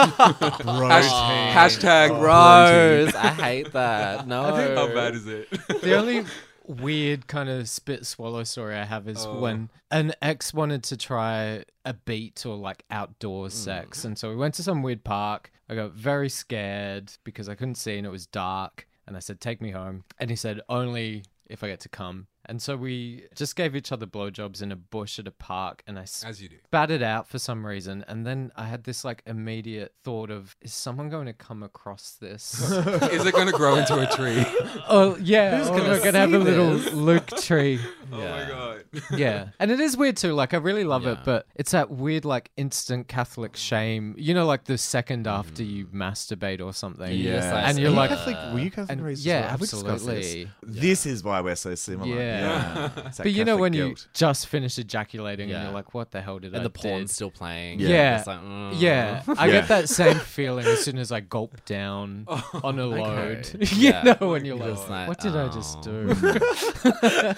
Hashtag 1.54 2.10
oh, 2.10 2.20
protein. 2.20 2.20
Gross. 2.20 3.16
I 3.16 3.28
hate 3.30 3.72
that. 3.74 4.28
No. 4.28 4.44
How 4.44 4.88
bad 4.94 5.16
is 5.16 5.26
it? 5.26 5.50
the 5.82 5.96
only 5.96 6.26
weird 6.66 7.28
kind 7.28 7.50
of 7.50 7.70
spit 7.70 8.06
swallow 8.06 8.44
story 8.44 8.76
I 8.76 8.86
have 8.86 9.08
is 9.08 9.26
Oh. 9.26 9.40
when 9.40 9.70
an 9.92 10.14
ex 10.22 10.54
wanted 10.54 10.84
to 10.84 10.98
try 10.98 11.66
a 11.86 11.94
beat 11.94 12.46
or 12.46 12.56
like 12.56 12.84
outdoors 12.90 13.54
mm. 13.54 13.64
sex. 13.64 14.06
And 14.06 14.18
so 14.18 14.30
we 14.30 14.36
went 14.36 14.56
to 14.56 14.64
some 14.64 14.82
weird 14.84 15.04
park. 15.04 15.52
I 15.70 15.76
got 15.76 15.92
very 15.92 16.30
scared 16.30 17.12
because 17.24 17.50
I 17.50 17.56
couldn't 17.56 17.76
see 17.76 17.98
and 17.98 18.08
it 18.08 18.12
was 18.12 18.28
dark. 18.28 18.88
And 19.06 19.16
I 19.18 19.20
said, 19.20 19.40
Take 19.40 19.62
me 19.62 19.72
home. 19.72 20.04
And 20.20 20.30
he 20.30 20.36
said, 20.36 20.62
Only 20.70 21.24
if 21.48 21.64
I 21.64 21.68
get 21.68 21.80
to 21.82 21.90
come. 21.90 22.28
And 22.46 22.62
so 22.62 22.76
we 22.76 23.26
just 23.36 23.56
gave 23.56 23.76
each 23.76 23.92
other 23.92 24.06
blowjobs 24.06 24.62
in 24.62 24.72
a 24.72 24.76
bush 24.76 25.20
at 25.20 25.28
a 25.28 25.32
park. 25.32 25.84
And 25.88 25.98
I 25.98 26.04
As 26.04 26.42
you 26.42 26.50
do. 26.50 26.58
spat 26.66 26.92
it 26.92 27.02
out 27.02 27.28
for 27.28 27.40
some 27.40 27.66
reason. 27.66 28.04
And 28.08 28.26
then 28.26 28.52
I 28.56 28.66
had 28.66 28.84
this 28.84 29.06
like 29.06 29.24
immediate 29.26 29.94
thought 30.04 30.30
of, 30.30 30.56
Is 30.62 30.74
someone 30.74 31.10
going 31.10 31.28
to 31.28 31.34
come 31.34 31.64
across 31.64 32.18
this? 32.20 32.70
Is 32.72 33.26
it 33.26 33.34
going 33.34 33.48
to 33.48 33.54
grow 33.54 33.76
into 33.76 34.00
a 34.00 34.08
tree? 34.16 34.46
Oh 34.90 35.16
yeah, 35.18 35.58
Who's 35.58 35.70
oh, 35.70 35.78
gonna 35.78 35.90
we're 35.90 36.04
gonna 36.04 36.20
have 36.20 36.30
see 36.30 36.36
a 36.36 36.40
little 36.40 36.78
this? 36.78 36.94
Luke 36.94 37.28
tree. 37.28 37.80
Oh 38.12 38.18
my 38.18 38.46
god. 38.48 38.84
Yeah, 39.16 39.50
and 39.60 39.72
it 39.72 39.80
is 39.80 39.96
weird 39.96 40.18
too. 40.18 40.34
Like 40.34 40.54
I 40.54 40.58
really 40.58 40.84
love 40.84 41.06
it, 41.08 41.18
Yeah. 41.20 41.24
but 41.26 41.48
it's 41.56 41.72
that 41.72 41.90
weird 41.90 42.26
like 42.26 42.52
instant 42.58 43.08
Catholic 43.08 43.54
mm. 43.54 43.58
shame. 43.58 44.16
You 44.18 44.34
know, 44.34 44.46
like 44.46 44.66
the 44.66 44.78
second 44.78 45.28
after 45.28 45.64
you 45.64 45.86
mm. 45.86 45.94
masturbate 45.94 46.64
or 46.64 46.74
something. 46.74 47.10
Yeah. 47.12 47.34
Yes, 47.34 47.46
I 47.46 47.62
and 47.62 47.76
see 47.76 47.82
you're 47.82 47.92
that. 47.92 47.98
like, 47.98 48.10
Catholic, 48.10 48.54
were 48.54 48.60
you 48.60 48.72
Catholic 48.72 48.92
and- 48.92 49.06
raised 49.06 49.22
as 49.22 49.26
yeah, 49.26 49.42
well? 49.42 49.50
Have 49.50 49.62
we 49.62 49.68
discussed 49.68 50.06
this? 50.06 50.26
absolutely. 50.26 50.52
This 50.64 51.06
is 51.06 51.24
why 51.24 51.42
we're 51.42 51.56
so 51.56 51.76
similar. 51.76 52.16
Yeah. 52.16 52.33
It's 53.08 53.18
that 53.18 53.24
But 53.24 53.32
you 53.34 53.46
know 53.46 53.54
Catholic 53.54 53.62
when 53.62 53.74
you 53.74 53.86
guilt. 53.88 54.08
just 54.14 54.48
finish 54.48 54.78
ejaculating 54.78 55.44
and 55.46 55.52
Yeah. 55.52 55.64
you're 55.66 55.74
like, 55.74 55.94
what 55.94 56.12
the 56.12 56.22
hell 56.22 56.40
did 56.40 56.50
I 56.50 56.52
do? 56.52 56.56
and 56.58 56.66
the 56.66 56.70
porn's 56.70 57.10
did? 57.10 57.16
still 57.16 57.32
playing. 57.32 57.80
Yeah. 57.80 58.18
It's 58.20 58.28
like, 58.28 58.40
mm. 58.42 58.74
Yeah, 58.80 59.24
I 59.38 59.48
Yeah. 59.48 59.52
get 59.54 59.68
that 59.70 59.90
same 59.90 60.20
feeling 60.38 60.66
as 60.66 60.84
soon 60.84 60.98
as 60.98 61.12
I 61.12 61.20
gulp 61.22 61.64
down 61.66 62.26
on 62.64 62.80
a 62.80 62.86
load. 62.86 63.48
Okay. 63.56 63.76
you 63.76 63.90
Yeah. 63.90 64.16
know, 64.20 64.30
when 64.30 64.46
you're 64.46 64.58
You're 64.58 64.66
like, 64.68 64.76
just 64.76 64.90
like, 64.90 65.08
what 65.08 65.20
did 65.20 65.36
I 65.36 65.48
just 65.50 65.78
"Oh." 65.80 65.82
do? 65.84 67.34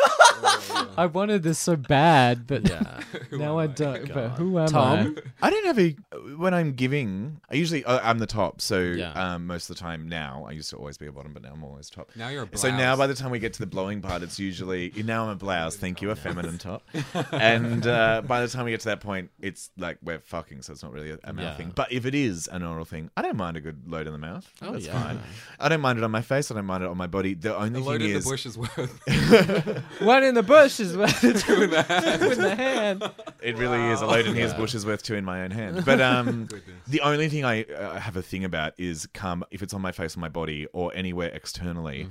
I 0.97 1.05
wanted 1.11 1.43
this 1.43 1.59
so 1.59 1.75
bad, 1.75 2.47
but 2.47 2.67
Yeah. 2.69 3.01
now 3.31 3.59
I 3.59 3.67
don't. 3.67 4.11
But 4.13 4.29
who 4.31 4.59
am 4.59 4.67
Tom? 4.67 5.17
I? 5.41 5.47
I 5.47 5.49
don't 5.49 5.65
have 5.65 5.79
a 5.79 5.91
when 6.37 6.53
I'm 6.53 6.73
giving. 6.73 7.41
I 7.49 7.55
usually 7.55 7.83
uh, 7.85 7.99
I'm 8.03 8.19
the 8.19 8.25
top, 8.27 8.61
so 8.61 8.79
Yeah. 8.81 9.11
um, 9.13 9.47
most 9.47 9.69
of 9.69 9.75
the 9.75 9.79
time 9.81 10.07
now 10.07 10.45
I 10.47 10.51
used 10.51 10.69
to 10.71 10.77
always 10.77 10.97
be 10.97 11.07
a 11.07 11.11
bottom, 11.11 11.33
but 11.33 11.43
now 11.43 11.51
I'm 11.53 11.63
always 11.63 11.89
top. 11.89 12.11
Now 12.15 12.29
you're 12.29 12.47
a 12.51 12.57
So 12.57 12.69
now 12.69 12.77
blouse. 12.95 12.97
by 12.97 13.07
the 13.07 13.13
time 13.15 13.31
we 13.31 13.39
get 13.39 13.53
to 13.53 13.59
the 13.59 13.65
blowing 13.67 14.01
part, 14.01 14.21
it's 14.23 14.39
usually 14.39 14.84
now 15.03 15.23
I'm 15.23 15.29
a 15.29 15.35
blouse. 15.35 15.75
Thank 15.75 16.01
you, 16.01 16.09
a 16.11 16.15
feminine 16.25 16.57
top. 16.57 16.83
And 17.31 17.85
uh, 17.85 18.21
by 18.25 18.41
the 18.41 18.47
time 18.47 18.65
we 18.65 18.71
get 18.71 18.79
to 18.81 18.89
that 18.89 18.99
point, 19.01 19.29
it's 19.41 19.69
like 19.77 19.97
we're 20.03 20.19
fucking, 20.19 20.61
so 20.61 20.73
it's 20.73 20.83
not 20.83 20.91
really 20.91 21.11
a, 21.11 21.19
a 21.23 21.33
mouth 21.33 21.43
Yeah. 21.45 21.55
thing. 21.55 21.71
But 21.75 21.91
if 21.91 22.05
it 22.05 22.15
is 22.15 22.47
an 22.47 22.63
oral 22.63 22.85
thing, 22.85 23.09
I 23.17 23.21
don't 23.21 23.37
mind 23.37 23.57
a 23.57 23.61
good 23.61 23.83
load 23.89 24.07
in 24.07 24.13
the 24.13 24.19
mouth. 24.19 24.49
Oh, 24.61 24.71
That's 24.73 24.85
yeah. 24.85 25.01
fine. 25.01 25.19
I 25.59 25.69
don't 25.69 25.81
mind 25.81 25.97
it 25.99 26.03
on 26.03 26.11
my 26.11 26.21
face. 26.21 26.51
I 26.51 26.55
don't 26.55 26.65
mind 26.65 26.83
it 26.83 26.89
on 26.89 26.97
my 26.97 27.07
body. 27.07 27.33
The 27.33 27.55
only 27.55 27.79
thing 27.79 27.83
load 27.85 28.01
in 28.01 28.11
the 28.11 28.17
is, 28.17 28.25
bush 28.25 28.45
is 28.45 28.57
worth. 28.57 29.01
One 30.01 30.23
in 30.23 30.33
the 30.35 30.43
bush 30.43 30.79
is 30.79 30.95
worth 30.97 31.21
two 31.45 31.63
in 31.63 31.69
the 31.69 31.81
hand. 31.83 32.21
Two 32.21 32.31
in 32.31 32.41
the 32.41 32.55
hand. 32.55 33.03
It 33.41 33.57
really 33.57 33.81
is. 33.91 34.01
A 34.01 34.05
load 34.05 34.25
in 34.25 34.35
his 34.35 34.53
bush 34.53 34.73
is 34.75 34.85
worth 34.85 35.03
two 35.03 35.15
in 35.15 35.25
my 35.25 35.43
own 35.43 35.51
hand. 35.51 35.83
But 35.85 36.01
um, 36.01 36.47
the 36.87 37.01
only 37.01 37.29
thing 37.29 37.45
I 37.45 37.63
uh, 37.63 37.99
have 37.99 38.15
a 38.17 38.21
thing 38.21 38.43
about 38.45 38.73
is 38.77 39.07
come 39.13 39.43
if 39.51 39.61
it's 39.61 39.73
on 39.73 39.81
my 39.81 39.91
face 39.91 40.15
or 40.17 40.19
my 40.19 40.29
body 40.29 40.67
or 40.73 40.91
anywhere 40.95 41.29
externally, 41.29 42.07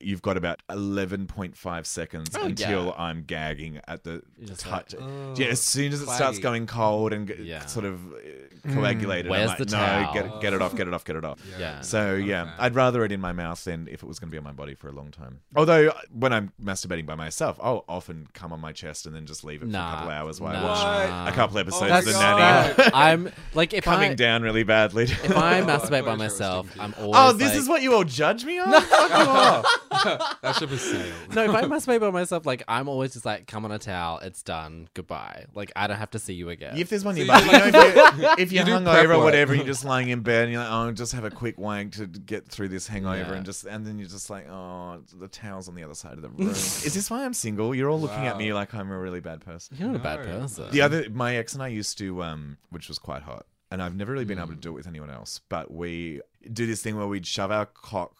you've 0.00 0.22
got 0.22 0.36
about 0.36 0.60
eleven 0.70 1.26
point 1.26 1.56
five 1.56 1.86
seconds 1.86 2.11
Mm-hmm. 2.20 2.42
Oh, 2.42 2.46
until 2.46 2.84
yeah. 2.86 2.92
I'm 3.02 3.22
gagging 3.24 3.80
at 3.88 4.04
the 4.04 4.22
just 4.44 4.60
touch. 4.60 4.94
like, 4.94 5.38
yeah, 5.38 5.46
as 5.46 5.60
soon 5.62 5.92
as 5.92 6.02
it 6.02 6.08
starts 6.08 6.38
Quaggy. 6.38 6.42
going 6.42 6.66
cold 6.66 7.12
and 7.12 7.26
g- 7.28 7.34
Yeah. 7.40 7.64
sort 7.66 7.84
of 7.86 8.00
uh, 8.12 8.72
coagulated, 8.74 9.30
Where's 9.30 9.42
I'm 9.42 9.48
like, 9.48 9.58
the 9.58 9.64
no, 9.66 9.70
towel?" 9.70 10.14
get 10.14 10.40
get 10.40 10.52
it 10.52 10.62
off, 10.62 10.76
get 10.76 10.86
it 10.88 10.94
off, 10.94 11.04
get 11.04 11.16
it 11.16 11.24
off. 11.24 11.38
Yeah. 11.58 11.80
So 11.80 12.16
Not 12.18 12.26
yeah, 12.26 12.44
fan. 12.44 12.54
I'd 12.58 12.74
rather 12.74 13.04
it 13.04 13.12
in 13.12 13.20
my 13.20 13.32
mouth 13.32 13.62
than 13.64 13.88
if 13.90 14.02
it 14.02 14.06
was 14.06 14.18
going 14.18 14.28
to 14.28 14.32
be 14.32 14.38
on 14.38 14.44
my 14.44 14.52
body 14.52 14.74
for 14.74 14.88
a 14.88 14.92
long 14.92 15.10
time. 15.10 15.40
Although 15.56 15.88
uh, 15.88 16.00
when 16.12 16.32
I'm 16.32 16.52
masturbating 16.62 17.06
by 17.06 17.14
myself, 17.14 17.58
I'll 17.62 17.84
often 17.88 18.28
come 18.34 18.52
on 18.52 18.60
my 18.60 18.72
chest 18.72 19.06
and 19.06 19.14
then 19.16 19.26
just 19.26 19.42
leave 19.44 19.62
it 19.62 19.66
for 19.70 19.76
a 19.76 19.80
couple 19.80 20.08
of 20.08 20.12
hours 20.14 20.40
while 20.40 20.52
Nah. 20.52 20.58
I 20.60 21.08
watch 21.24 21.32
a 21.32 21.36
couple 21.36 21.58
episodes 21.58 21.88
That's 21.90 22.06
of 22.06 22.12
the 22.12 22.18
bad. 22.18 22.78
nanny. 22.78 22.90
I'm 22.94 23.32
like 23.54 23.72
if 23.74 23.84
coming 23.84 24.12
I 24.12 24.14
down 24.14 24.42
really 24.42 24.62
badly. 24.64 25.04
if 25.04 25.36
I 25.36 25.60
Oh, 25.60 25.64
I 25.64 25.66
masturbate 25.66 26.04
by 26.04 26.14
myself. 26.16 26.68
I'm 26.78 26.94
always 26.98 27.14
oh, 27.16 27.32
this 27.32 27.48
like- 27.50 27.58
is 27.58 27.68
what 27.68 27.82
you 27.82 27.94
all 27.94 28.04
judge 28.04 28.44
me 28.44 28.58
on? 28.58 28.70
Fuck 28.72 29.10
off. 29.12 29.66
that 30.42 30.56
ship 30.56 30.70
has 30.70 30.80
sailed. 30.80 31.12
No, 31.34 31.44
if 31.44 31.50
I 31.50 31.62
masturbate 31.64 32.00
by 32.02 32.10
myself, 32.10 32.44
like 32.44 32.62
I'm 32.68 32.88
always 32.88 33.12
just 33.14 33.24
like, 33.24 33.46
come 33.46 33.64
on 33.64 33.72
a 33.72 33.78
towel, 33.78 34.18
it's 34.18 34.42
done, 34.42 34.88
goodbye. 34.94 35.46
Like 35.54 35.72
I 35.74 35.86
don't 35.86 35.96
have 35.96 36.10
to 36.10 36.18
see 36.18 36.34
you 36.34 36.50
again. 36.50 36.76
If 36.76 36.90
there's 36.90 37.04
one 37.04 37.14
nearby, 37.14 37.38
you 37.40 37.46
you 37.46 37.52
know, 37.52 37.66
if 37.66 37.74
you're, 38.18 38.34
if 38.38 38.52
you're 38.52 38.66
You 38.66 38.74
hungover 38.74 39.16
or 39.16 39.24
whatever, 39.24 39.54
you're 39.54 39.64
just 39.74 39.84
lying 39.84 40.08
in 40.10 40.20
bed 40.20 40.44
and 40.44 40.52
you're 40.52 40.62
like, 40.62 40.70
oh, 40.72 40.92
just 40.92 41.12
have 41.14 41.24
a 41.24 41.30
quick 41.30 41.58
wank 41.58 41.94
to 41.94 42.06
get 42.06 42.46
through 42.48 42.68
this 42.68 42.86
hangover, 42.86 43.30
Yeah. 43.30 43.32
and 43.36 43.46
just 43.46 43.64
and 43.64 43.86
then 43.86 43.98
you're 43.98 44.08
just 44.08 44.28
like, 44.30 44.48
oh, 44.48 45.00
the 45.18 45.28
towel's 45.28 45.68
on 45.68 45.74
the 45.74 45.82
other 45.84 45.94
side 45.94 46.12
of 46.12 46.22
the 46.22 46.28
room. 46.28 46.50
Is 46.50 46.94
this 46.94 47.10
why 47.10 47.24
I'm 47.24 47.34
single? 47.34 47.74
You're 47.74 47.88
all 47.90 48.00
looking 48.00 48.26
at 48.26 48.36
me 48.36 48.52
like 48.52 48.74
I'm 48.74 48.90
a 48.90 48.98
really 48.98 49.20
bad 49.20 49.40
person. 49.40 49.76
You're 49.78 49.88
not 49.88 49.96
a 49.96 50.02
bad 50.02 50.22
person. 50.22 50.66
The 50.70 50.80
other, 50.82 51.08
my 51.10 51.36
ex 51.36 51.54
and 51.54 51.62
I 51.62 51.68
used 51.68 51.98
to, 51.98 52.22
um, 52.22 52.58
which 52.70 52.88
was 52.88 52.98
quite 52.98 53.22
hot, 53.22 53.46
and 53.70 53.82
I've 53.82 53.94
never 53.94 54.12
really 54.12 54.24
been 54.24 54.38
able 54.38 54.48
to 54.48 54.54
do 54.56 54.70
it 54.70 54.74
with 54.74 54.86
anyone 54.86 55.10
else. 55.10 55.40
But 55.48 55.70
we 55.72 56.20
do 56.52 56.66
this 56.66 56.82
thing 56.82 56.96
where 56.96 57.06
we'd 57.06 57.26
shove 57.26 57.50
our 57.50 57.66
cock 57.66 58.12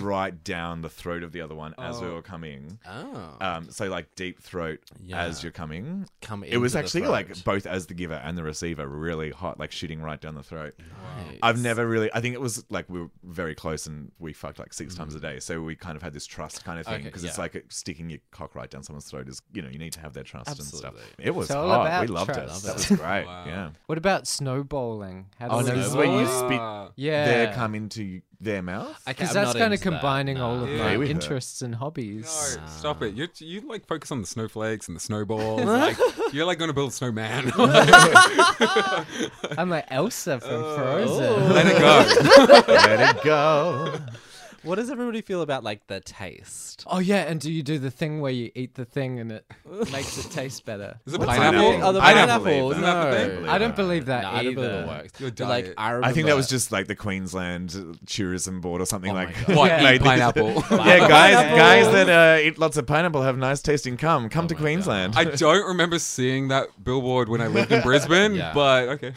right 0.00 0.42
down 0.42 0.82
the 0.82 0.88
throat 0.88 1.22
of 1.22 1.30
the 1.32 1.40
other 1.40 1.54
one 1.54 1.74
as 1.78 2.00
we 2.00 2.08
Oh. 2.08 2.14
were 2.14 2.22
coming. 2.22 2.78
Oh. 2.88 3.36
Um, 3.40 3.70
so 3.70 3.88
like 3.88 4.14
deep 4.16 4.40
throat 4.42 4.80
Yeah. 5.00 5.22
as 5.22 5.42
you're 5.44 5.52
coming. 5.52 6.08
Come 6.22 6.42
It 6.42 6.56
was 6.56 6.74
into 6.74 6.82
the 6.82 6.84
actually 6.84 7.00
throat. 7.02 7.10
like 7.12 7.44
both 7.44 7.66
as 7.66 7.86
the 7.86 7.94
giver 7.94 8.14
and 8.14 8.36
the 8.36 8.42
receiver, 8.42 8.86
really 8.88 9.30
hot, 9.30 9.60
like 9.60 9.70
shooting 9.70 10.02
right 10.02 10.20
down 10.20 10.34
the 10.34 10.42
throat. 10.42 10.74
Nice. 10.78 11.38
I've 11.42 11.60
never 11.62 11.86
really. 11.86 12.10
I 12.12 12.20
think 12.20 12.34
it 12.34 12.40
was 12.40 12.64
like 12.70 12.88
we 12.90 13.00
were 13.02 13.10
very 13.22 13.54
close 13.54 13.86
and 13.86 14.10
we 14.18 14.32
fucked 14.32 14.58
like 14.58 14.72
six 14.72 14.94
times 14.94 15.14
a 15.14 15.20
day, 15.20 15.38
so 15.38 15.62
we 15.62 15.76
kind 15.76 15.96
of 15.96 16.02
had 16.02 16.12
this 16.12 16.26
trust 16.26 16.64
kind 16.64 16.80
of 16.80 16.86
thing 16.86 16.94
Okay, 16.96 17.04
because 17.04 17.22
it's 17.24 17.36
yeah. 17.38 17.42
like 17.42 17.64
sticking 17.68 18.10
your 18.10 18.18
cock 18.32 18.54
right 18.56 18.68
down 18.70 18.82
someone's 18.82 19.08
throat 19.08 19.28
is 19.28 19.40
you 19.52 19.62
know 19.62 19.68
you 19.68 19.78
need 19.78 19.92
to 19.92 20.00
have 20.00 20.12
their 20.14 20.24
trust 20.24 20.48
and 20.48 20.58
Absolutely. 20.58 21.00
stuff. 21.00 21.14
It 21.18 21.30
was 21.34 21.46
It's 21.46 21.54
all 21.54 21.68
hot. 21.68 21.86
about 21.86 22.00
We 22.02 22.06
loved 22.08 22.34
trust. 22.34 22.64
it. 22.64 22.66
That 22.66 22.68
Love 22.78 22.90
was 22.90 22.98
great. 22.98 23.26
Wow. 23.26 23.44
Yeah. 23.46 23.70
What 23.86 23.98
about 23.98 24.26
snowballing? 24.26 25.26
How 25.38 25.48
Oh 25.48 25.58
does 25.60 25.68
no, 25.68 25.76
this 25.76 25.86
is 25.86 25.94
where 25.94 26.06
you 26.06 26.12
work? 26.12 26.28
spit 26.28 26.60
Ah. 26.60 26.88
Yeah. 26.96 27.24
their 27.24 27.54
cum 27.54 27.69
into 27.74 28.20
their 28.40 28.62
mouth. 28.62 29.00
Because 29.06 29.36
I'm 29.36 29.44
that's 29.44 29.52
kind 29.58 29.72
of 29.74 29.80
into 29.80 29.84
that, 29.84 29.90
combining 29.90 30.38
all 30.40 30.56
nah. 30.56 30.62
of 30.64 30.70
Yeah. 30.70 30.78
my 30.78 30.96
with 30.96 31.08
her. 31.08 31.12
interests 31.12 31.62
and 31.62 31.74
hobbies. 31.74 32.24
No, 32.60 32.66
stop 32.66 33.02
it. 33.02 33.14
You 33.14 33.28
you 33.38 33.60
like 33.62 33.86
focus 33.86 34.10
on 34.10 34.20
the 34.20 34.26
snowflakes 34.26 34.88
and 34.88 34.96
the 34.96 35.00
snowballs. 35.00 35.62
like, 35.64 35.96
you're 36.32 36.46
like 36.46 36.58
going 36.58 36.68
to 36.68 36.74
build 36.74 36.90
a 36.90 36.92
snowman. 36.92 37.52
I'm 39.58 39.68
like 39.70 39.86
Elsa 39.88 40.40
from 40.40 40.64
uh, 40.64 40.74
Frozen. 40.74 41.24
Oh. 41.24 41.52
Let 41.52 41.66
it 41.66 41.78
go. 41.78 42.64
Let 42.72 43.16
it 43.16 43.22
go. 43.22 43.98
What 44.62 44.76
does 44.76 44.90
everybody 44.90 45.20
feel 45.22 45.42
about 45.42 45.64
like 45.64 45.86
the 45.86 46.00
taste? 46.00 46.84
Oh 46.86 46.98
yeah, 46.98 47.22
and 47.22 47.40
do 47.40 47.50
you 47.50 47.62
do 47.62 47.78
the 47.78 47.90
thing 47.90 48.20
where 48.20 48.30
you 48.32 48.50
eat 48.54 48.74
the 48.74 48.84
thing 48.84 49.18
and 49.18 49.32
it 49.32 49.44
makes 49.92 50.18
it 50.24 50.30
taste 50.30 50.64
better? 50.66 50.98
Is 51.06 51.14
it 51.14 51.20
pineapple? 51.20 51.60
pineapple? 51.72 51.88
Oh, 51.88 51.92
the 51.92 52.00
I 52.00 52.12
don't 52.14 52.20
pineapple. 52.28 52.44
believe 52.44 52.80
that. 52.80 52.80
No, 52.80 53.08
Is 53.10 53.14
that 53.14 53.30
the 53.30 53.36
thing? 53.36 53.48
I 53.48 53.58
don't 53.58 53.76
believe 53.76 54.06
that 54.06 54.22
no, 54.22 54.30
I 54.30 54.42
don't 54.44 54.54
believe 54.54 54.70
it 54.70 54.86
works. 54.86 55.20
Your 55.20 55.30
But, 55.30 55.48
like 55.48 55.64
diet. 55.64 55.74
I 55.78 55.88
remember. 55.92 56.06
I 56.08 56.12
think 56.12 56.26
that 56.26 56.36
was 56.36 56.48
just 56.48 56.72
like 56.72 56.86
the 56.88 56.94
Queensland 56.96 57.98
tourism 58.06 58.60
board 58.60 58.82
or 58.82 58.86
something 58.86 59.10
Oh 59.10 59.14
my 59.14 59.24
like 59.26 59.46
God. 59.46 59.56
What, 59.56 59.68
that. 59.68 59.80
eat 59.80 59.84
made 59.84 60.00
these- 60.02 60.06
pineapple? 60.08 60.52
yeah, 60.52 60.98
guys, 61.08 61.34
Pineapple. 61.36 61.56
guys 61.56 61.92
that 61.92 62.08
uh, 62.10 62.42
eat 62.46 62.58
lots 62.58 62.76
of 62.76 62.86
pineapple 62.86 63.22
have 63.22 63.38
nice 63.38 63.62
tasting 63.62 63.96
cum. 63.96 64.28
Come 64.28 64.46
to 64.48 64.54
Queensland. 64.54 65.14
I 65.16 65.24
don't 65.24 65.66
remember 65.66 65.98
seeing 65.98 66.48
that 66.48 66.68
billboard 66.84 67.28
when 67.28 67.40
I 67.40 67.46
lived 67.46 67.72
in 67.72 67.80
Brisbane, 67.82 68.34
Yeah. 68.40 68.52
but 68.52 68.88
okay. 68.90 69.12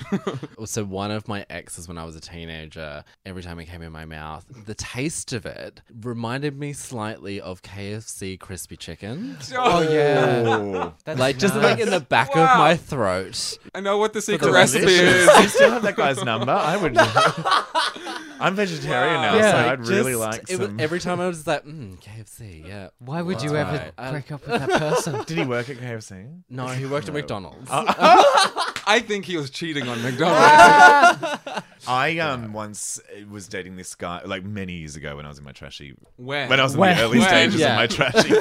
So 0.65 0.85
one 0.85 1.11
of 1.11 1.27
my 1.27 1.45
exes 1.49 1.87
when 1.87 1.97
I 1.97 2.05
was 2.05 2.15
a 2.15 2.21
teenager, 2.21 3.03
every 3.25 3.43
time 3.43 3.59
it 3.59 3.65
came 3.65 3.81
in 3.81 3.91
my 3.91 4.05
mouth, 4.05 4.45
the 4.65 4.75
taste 4.75 5.32
of 5.34 5.45
it 5.45 5.81
reminded 6.01 6.57
me 6.57 6.73
slightly 6.73 7.39
of 7.41 7.61
KFC 7.61 8.39
crispy 8.39 8.77
chicken. 8.77 9.38
Oh 9.55 9.81
yeah. 9.81 10.43
Oh. 10.45 10.93
That's 11.05 11.19
like 11.19 11.38
just 11.38 11.55
like 11.55 11.79
in 11.79 11.89
the 11.89 11.99
back 11.99 12.29
of 12.36 12.57
my 12.57 12.75
throat. 12.75 13.57
I 13.75 13.79
know 13.81 13.97
what 13.97 14.13
the 14.13 14.21
secret 14.21 14.47
Delicious. 14.47 14.75
recipe 14.75 14.93
is. 14.93 15.27
Do 15.29 15.41
you 15.41 15.47
still 15.49 15.71
have 15.71 15.84
that 15.84 15.95
guy's 15.95 16.23
number? 16.23 16.51
I 16.51 16.77
would. 16.77 16.97
I'm 18.39 18.55
vegetarian 18.55 19.21
now, 19.21 19.36
Yeah, 19.36 19.51
so 19.51 19.57
like, 19.57 19.65
I'd 19.67 19.88
really 19.88 20.11
Just- 20.13 20.19
like 20.21 20.49
it 20.49 20.59
was, 20.59 20.69
every 20.79 20.99
time 20.99 21.21
I 21.21 21.27
was 21.27 21.38
just 21.38 21.47
like, 21.47 21.65
mm, 21.65 21.97
KFC, 22.01 22.67
yeah. 22.67 22.89
Why 22.99 23.21
would 23.21 23.41
you 23.41 23.55
ever. 23.55 23.91
I- 23.97 24.11
break 24.11 24.31
up 24.31 24.45
with 24.45 24.59
that 24.59 24.69
person? 24.79 25.23
Did 25.25 25.38
he 25.38 25.45
work 25.45 25.69
at 25.69 25.77
KFC? 25.77 26.41
No, 26.49 26.67
he 26.67 26.86
worked 26.86 27.07
at 27.07 27.13
McDonald's. 27.13 27.69
I 27.71 29.01
think 29.05 29.25
he 29.25 29.38
was 29.38 29.49
cheating 29.49 29.88
on 29.88 30.01
McDonald's. 30.03 31.63
I 31.88 32.19
um 32.19 32.53
once 32.53 32.99
uh, 32.99 33.25
was 33.29 33.47
dating 33.47 33.75
this 33.75 33.95
guy 33.95 34.21
like 34.25 34.43
many 34.43 34.73
years 34.73 34.95
ago 34.95 35.15
when 35.17 35.25
I 35.25 35.29
was 35.29 35.38
in 35.38 35.43
my 35.43 35.51
trashy 35.51 35.93
when? 36.17 36.49
when 36.49 36.59
I 36.59 36.63
was 36.63 36.73
in 36.73 36.79
When? 36.79 36.95
the 36.97 37.03
early 37.03 37.19
When? 37.19 37.27
stages 37.27 37.59
Yeah. 37.59 37.71
of 37.71 37.75
my 37.77 37.88
trashy 37.88 38.34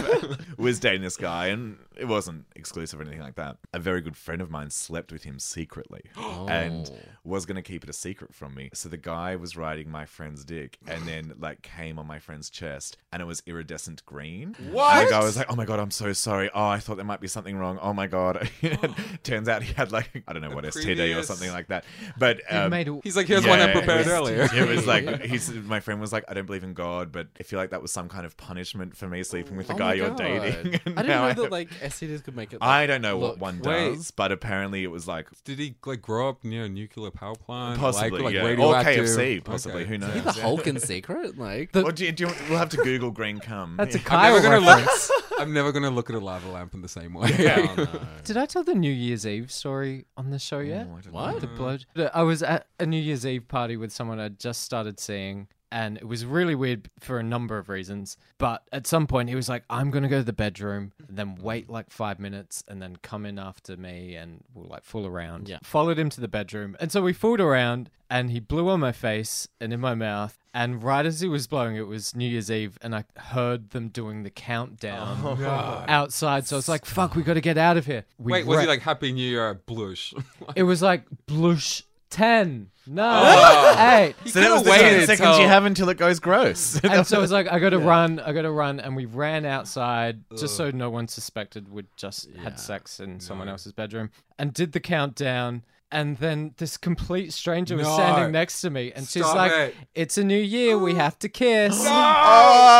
was 0.57 0.79
dating 0.81 1.03
this 1.03 1.17
guy 1.17 1.47
and 1.49 1.79
it 1.97 2.07
wasn't 2.07 2.47
exclusive 2.57 2.99
or 2.99 3.03
anything 3.03 3.21
like 3.21 3.35
that. 3.35 3.59
A 3.75 3.79
very 3.79 4.01
good 4.01 4.17
friend 4.17 4.41
of 4.41 4.51
mine 4.51 4.71
slept 4.71 5.13
with 5.13 5.25
him 5.25 5.39
secretly 5.39 6.03
and 6.17 6.91
Oh. 6.93 6.97
was 7.25 7.45
going 7.47 7.57
to 7.57 7.63
keep 7.63 7.85
it 7.85 7.91
a 7.91 7.93
secret 7.93 8.35
from 8.35 8.55
me. 8.55 8.71
So 8.73 8.89
the 8.89 8.97
guy 8.97 9.37
was 9.37 9.57
riding 9.57 9.91
my 9.91 10.07
friend's 10.07 10.45
dick 10.45 10.79
and 10.87 11.03
then 11.07 11.35
like 11.39 11.63
came 11.63 11.99
on 11.99 12.07
my 12.07 12.19
friend's 12.19 12.49
chest 12.51 12.97
and 13.13 13.21
it 13.21 13.27
was 13.27 13.43
iridescent 13.47 14.05
green. 14.07 14.55
What? 14.71 14.97
And 14.97 15.07
the 15.07 15.11
guy 15.11 15.23
was 15.23 15.37
like, 15.37 15.51
"Oh 15.53 15.55
my 15.57 15.65
god, 15.67 15.81
I'm 15.81 15.91
so 15.91 16.13
sorry. 16.15 16.51
Oh, 16.55 16.65
I 16.67 16.79
thought 16.79 16.97
there 16.97 17.05
might 17.05 17.21
be 17.21 17.29
something 17.29 17.57
wrong. 17.59 17.79
Oh 17.83 17.93
my 17.93 18.07
god." 18.07 18.49
Turns 19.23 19.49
out 19.49 19.63
he 19.63 19.73
had 19.75 19.93
like 19.93 20.23
I 20.27 20.33
don't 20.33 20.43
know 20.43 20.51
what 20.51 20.65
STD 20.65 20.81
or 20.81 20.83
previous- 20.95 21.27
something 21.27 21.51
like 21.53 21.69
that. 21.69 21.85
But 22.19 22.41
um, 22.51 22.71
made 22.71 22.89
a- 22.89 23.01
He's 23.05 23.17
like, 23.17 23.27
here's 23.33 23.47
one 23.47 23.61
I 23.61 23.67
yeah, 23.67 23.73
prepared 23.73 24.01
it 24.01 24.07
was- 24.07 24.09
earlier. 24.09 24.49
It 24.55 24.69
was 24.69 24.87
like 24.87 25.23
he's 25.25 25.51
my 25.51 25.81
friend 25.81 26.01
was 26.01 26.13
like, 26.13 26.25
I 26.29 26.35
don't 26.35 26.47
believe 26.47 26.65
in 26.65 26.75
God, 26.75 27.13
but 27.13 27.29
I 27.39 27.43
feel 27.43 27.59
like 27.59 27.71
that 27.71 27.83
was 27.83 27.93
some 27.93 28.09
kind 28.09 28.25
of 28.27 28.37
punishment 28.37 28.97
for 28.97 29.09
me 29.09 29.23
sleeping 29.23 29.57
with 29.57 29.67
the 29.69 29.75
Oh 29.75 29.79
guy 29.79 29.95
you're 29.95 30.11
dating. 30.15 30.81
And 30.87 30.99
I 30.99 31.03
didn't 31.03 31.07
know 31.09 31.25
I- 31.25 31.33
that 31.35 31.51
like 31.51 31.71
STDs 31.81 32.23
could 32.25 32.37
make 32.37 32.53
it. 32.53 32.59
I 32.61 32.87
don't 32.87 33.03
know 33.03 33.17
what 33.17 33.33
look. 33.33 33.41
one 33.41 33.61
Wait. 33.61 33.95
does, 33.95 34.11
but 34.11 34.33
apparently 34.33 34.85
it 34.85 34.91
was 34.91 35.07
like 35.09 35.29
Did 35.45 35.59
he 35.59 35.75
like 35.85 36.03
grow 36.03 36.29
up 36.29 36.45
near 36.45 36.65
a 36.65 36.69
nuclear 36.69 37.11
power 37.11 37.35
plant? 37.35 37.79
possibly 37.81 38.11
like, 38.11 38.23
like 38.23 38.35
yeah. 38.35 38.65
or? 38.65 38.75
KFC, 38.83 39.43
possibly. 39.45 39.83
Okay. 39.83 39.89
Who 39.91 39.99
knows? 39.99 40.11
Is 40.11 40.15
he 40.17 40.21
the 40.21 40.33
Hulk 40.43 40.67
in 40.67 40.79
secret? 40.79 41.39
Like, 41.39 41.75
Or 41.77 41.93
do 41.93 42.05
you, 42.05 42.13
do 42.13 42.25
you, 42.27 42.33
we'll 42.49 42.59
have 42.59 42.69
to 42.71 42.77
Google 42.79 43.11
green 43.11 43.39
cum. 43.39 43.77
That's 43.79 43.95
a 43.95 43.99
Yeah. 43.99 44.05
Kyle 44.05 44.35
never 44.35 44.43
gonna 44.43 44.61
look- 44.67 44.79
reference. 44.79 45.11
I'm 45.39 45.53
never 45.53 45.73
gonna 45.73 45.91
look 45.91 46.09
at 46.11 46.15
a 46.17 46.21
lava 46.21 46.49
lamp 46.51 46.75
in 46.75 46.83
the 46.83 46.89
same 46.89 47.15
way. 47.15 47.31
oh, 47.33 47.75
no. 47.77 47.87
Did 48.25 48.37
I 48.37 48.47
tell 48.47 48.63
the 48.63 48.75
New 48.75 48.91
Year's 48.93 49.27
Eve 49.27 49.51
story 49.51 50.05
on 50.17 50.31
the 50.31 50.39
show 50.39 50.61
yet? 50.61 50.87
Oh, 50.89 50.99
What? 51.11 51.33
know. 51.35 51.39
The 51.41 51.47
blood. 51.49 51.87
I 52.15 52.23
was 52.23 52.43
at 52.43 52.67
a 52.79 52.87
New 52.87 53.01
Year's 53.01 53.22
Eve 53.27 53.49
party 53.49 53.77
with 53.77 53.93
someone 53.93 54.19
I'd 54.19 54.39
just 54.39 54.63
started 54.63 54.99
seeing, 55.01 55.49
and 55.73 55.97
it 55.97 56.07
was 56.07 56.27
really 56.27 56.55
weird 56.55 56.91
for 57.01 57.19
a 57.19 57.23
number 57.23 57.57
of 57.57 57.69
reasons. 57.69 58.19
But 58.39 58.63
at 58.73 58.87
some 58.87 59.07
point, 59.07 59.31
he 59.31 59.35
was 59.35 59.49
like, 59.49 59.65
"I'm 59.71 59.91
gonna 59.91 60.09
go 60.09 60.19
to 60.19 60.25
the 60.25 60.33
bedroom, 60.33 60.93
and 61.09 61.17
then 61.17 61.37
wait 61.37 61.71
like 61.71 61.91
five 61.91 62.21
minutes, 62.21 62.63
and 62.69 62.81
then 62.81 62.97
come 62.97 63.25
in 63.25 63.39
after 63.39 63.77
me, 63.77 64.15
and 64.15 64.45
we'll 64.55 64.69
like 64.69 64.85
fool 64.85 65.07
around." 65.07 65.49
Yeah. 65.49 65.59
Followed 65.63 65.99
him 65.99 66.11
to 66.11 66.21
the 66.21 66.29
bedroom, 66.29 66.77
and 66.79 66.93
so 66.93 67.03
we 67.03 67.15
fooled 67.15 67.41
around, 67.41 67.91
and 68.11 68.31
he 68.31 68.39
blew 68.39 68.69
on 68.69 68.81
my 68.81 68.93
face 68.93 69.49
and 69.61 69.73
in 69.73 69.81
my 69.81 69.95
mouth. 69.95 70.39
And 70.55 70.83
right 70.83 71.07
as 71.07 71.21
he 71.23 71.29
was 71.29 71.47
blowing, 71.47 71.77
it 71.77 71.87
was 71.87 72.15
New 72.15 72.29
Year's 72.29 72.51
Eve, 72.51 72.77
and 72.83 72.95
I 72.95 73.05
heard 73.17 73.71
them 73.71 73.89
doing 73.89 74.23
the 74.23 74.31
countdown 74.31 75.19
oh, 75.25 75.85
outside. 75.89 76.47
So 76.47 76.57
I 76.57 76.59
was 76.59 76.69
like, 76.69 76.85
"Fuck, 76.85 77.15
we 77.15 77.23
got 77.23 77.35
to 77.35 77.41
get 77.41 77.57
out 77.57 77.79
of 77.79 77.87
here." 77.87 78.05
We 78.19 78.33
Wait, 78.33 78.47
was 78.47 78.61
he 78.61 78.67
like 78.67 78.83
Happy 78.83 79.11
New 79.13 79.27
Year 79.27 79.55
blush? 79.55 80.13
it 80.55 80.65
was 80.65 80.83
like 80.83 81.05
blush 81.27 81.85
ten, 82.13 82.71
no, 82.87 83.23
Oh. 83.25 83.77
eight. 83.97 84.15
So 84.27 84.41
that 84.41 84.51
was 84.53 84.63
the 84.65 84.71
waited 84.71 85.07
10 85.07 85.17
seconds 85.17 85.39
you 85.39 85.47
have 85.47 85.65
until 85.65 85.89
it 85.89 85.97
goes 85.99 86.19
gross. 86.21 86.81
and 86.85 87.07
so 87.07 87.19
it 87.19 87.21
was 87.21 87.33
like, 87.33 87.47
I 87.51 87.59
got 87.59 87.71
to 87.71 87.79
run, 87.95 88.19
I 88.21 88.33
got 88.33 88.43
to 88.43 88.51
run, 88.51 88.81
and 88.81 88.97
we 88.97 89.05
ran 89.07 89.45
outside 89.45 90.21
just 90.37 90.57
so 90.57 90.71
no 90.71 90.91
one 90.91 91.09
suspected 91.09 91.71
we'd 91.71 91.87
just 91.97 92.29
had 92.43 92.59
sex 92.59 93.01
in 93.01 93.21
someone 93.21 93.49
else's 93.49 93.73
bedroom, 93.73 94.11
and 94.39 94.53
did 94.53 94.73
the 94.73 94.81
countdown. 94.81 95.63
And 95.95 96.17
then 96.17 96.55
this 96.57 96.79
complete 96.79 97.35
stranger 97.35 97.77
was 97.77 97.87
No. 97.87 97.93
standing 97.95 98.33
next 98.33 98.63
to 98.63 98.71
me, 98.71 98.93
and 98.97 99.07
she's 99.07 99.25
Stop 99.27 99.37
like, 99.37 99.53
it. 99.53 99.75
"It's 99.95 100.17
a 100.17 100.25
new 100.25 100.41
year, 100.41 100.79
we 100.79 100.95
have 100.95 101.19
to 101.19 101.29
kiss." 101.29 101.87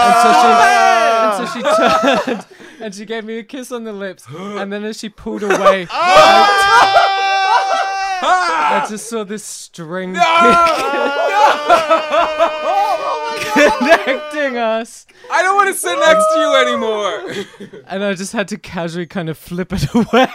And 0.03 1.45
so 1.45 1.47
she, 1.53 1.61
and 1.63 1.75
so 1.77 2.25
she 2.27 2.27
turned 2.35 2.47
and 2.81 2.95
she 2.95 3.05
gave 3.05 3.25
me 3.25 3.39
a 3.39 3.43
kiss 3.45 3.71
on 3.71 3.85
the 3.85 3.93
lips, 3.93 4.25
and 4.31 4.73
then 4.73 4.83
as 4.85 4.99
she 4.99 5.09
pulled 5.11 5.43
away, 5.43 5.87
I 5.91 7.12
Ah! 8.23 8.87
just 8.89 9.09
saw 9.09 9.25
this 9.25 9.45
string 9.45 10.15
connecting 13.53 14.57
us. 14.57 15.07
I 15.31 15.43
don't 15.43 15.55
want 15.57 15.69
to 15.69 15.75
sit 15.75 15.99
next 15.99 16.27
to 16.33 16.41
you 16.41 16.55
anymore. 16.57 17.23
and 17.87 18.03
I 18.05 18.15
just 18.15 18.33
had 18.33 18.49
to 18.49 18.57
casually 18.59 19.07
kind 19.07 19.29
of 19.29 19.39
flip 19.39 19.73
it 19.73 19.87
away. 19.95 20.29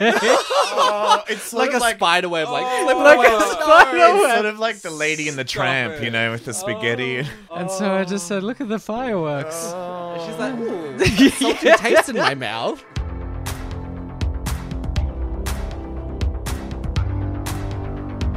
Oh, 0.80 1.24
it's 1.28 1.54
like 1.54 1.74
a 1.74 1.80
spider 1.80 2.30
web, 2.30 2.50
like 2.50 2.66
oh. 2.68 2.84
flip 2.86 2.98
like 2.98 3.18
away. 3.18 3.28
a 3.28 3.42
spider 3.42 3.98
It's 3.98 4.22
web. 4.24 4.34
sort 4.36 4.46
of 4.46 4.60
like 4.60 4.78
the 4.80 4.92
lady 4.92 5.28
in 5.28 5.36
the 5.36 5.44
tramp, 5.44 5.96
it. 5.96 6.04
you 6.04 6.10
know, 6.10 6.32
with 6.32 6.46
the 6.46 6.54
spaghetti. 6.54 7.26
Oh. 7.50 7.56
And 7.56 7.70
so 7.72 7.94
I 7.94 8.04
just 8.04 8.28
said, 8.28 8.44
"Look 8.44 8.62
at 8.62 8.70
the 8.70 8.80
fireworks." 8.80 9.72
Oh. 9.74 10.24
She's 10.26 10.38
like, 10.38 10.54
ooh, 10.56 11.30
salty 11.32 11.72
taste 11.78 12.10
in 12.10 12.18
my 12.18 12.36
mouth. 12.36 12.84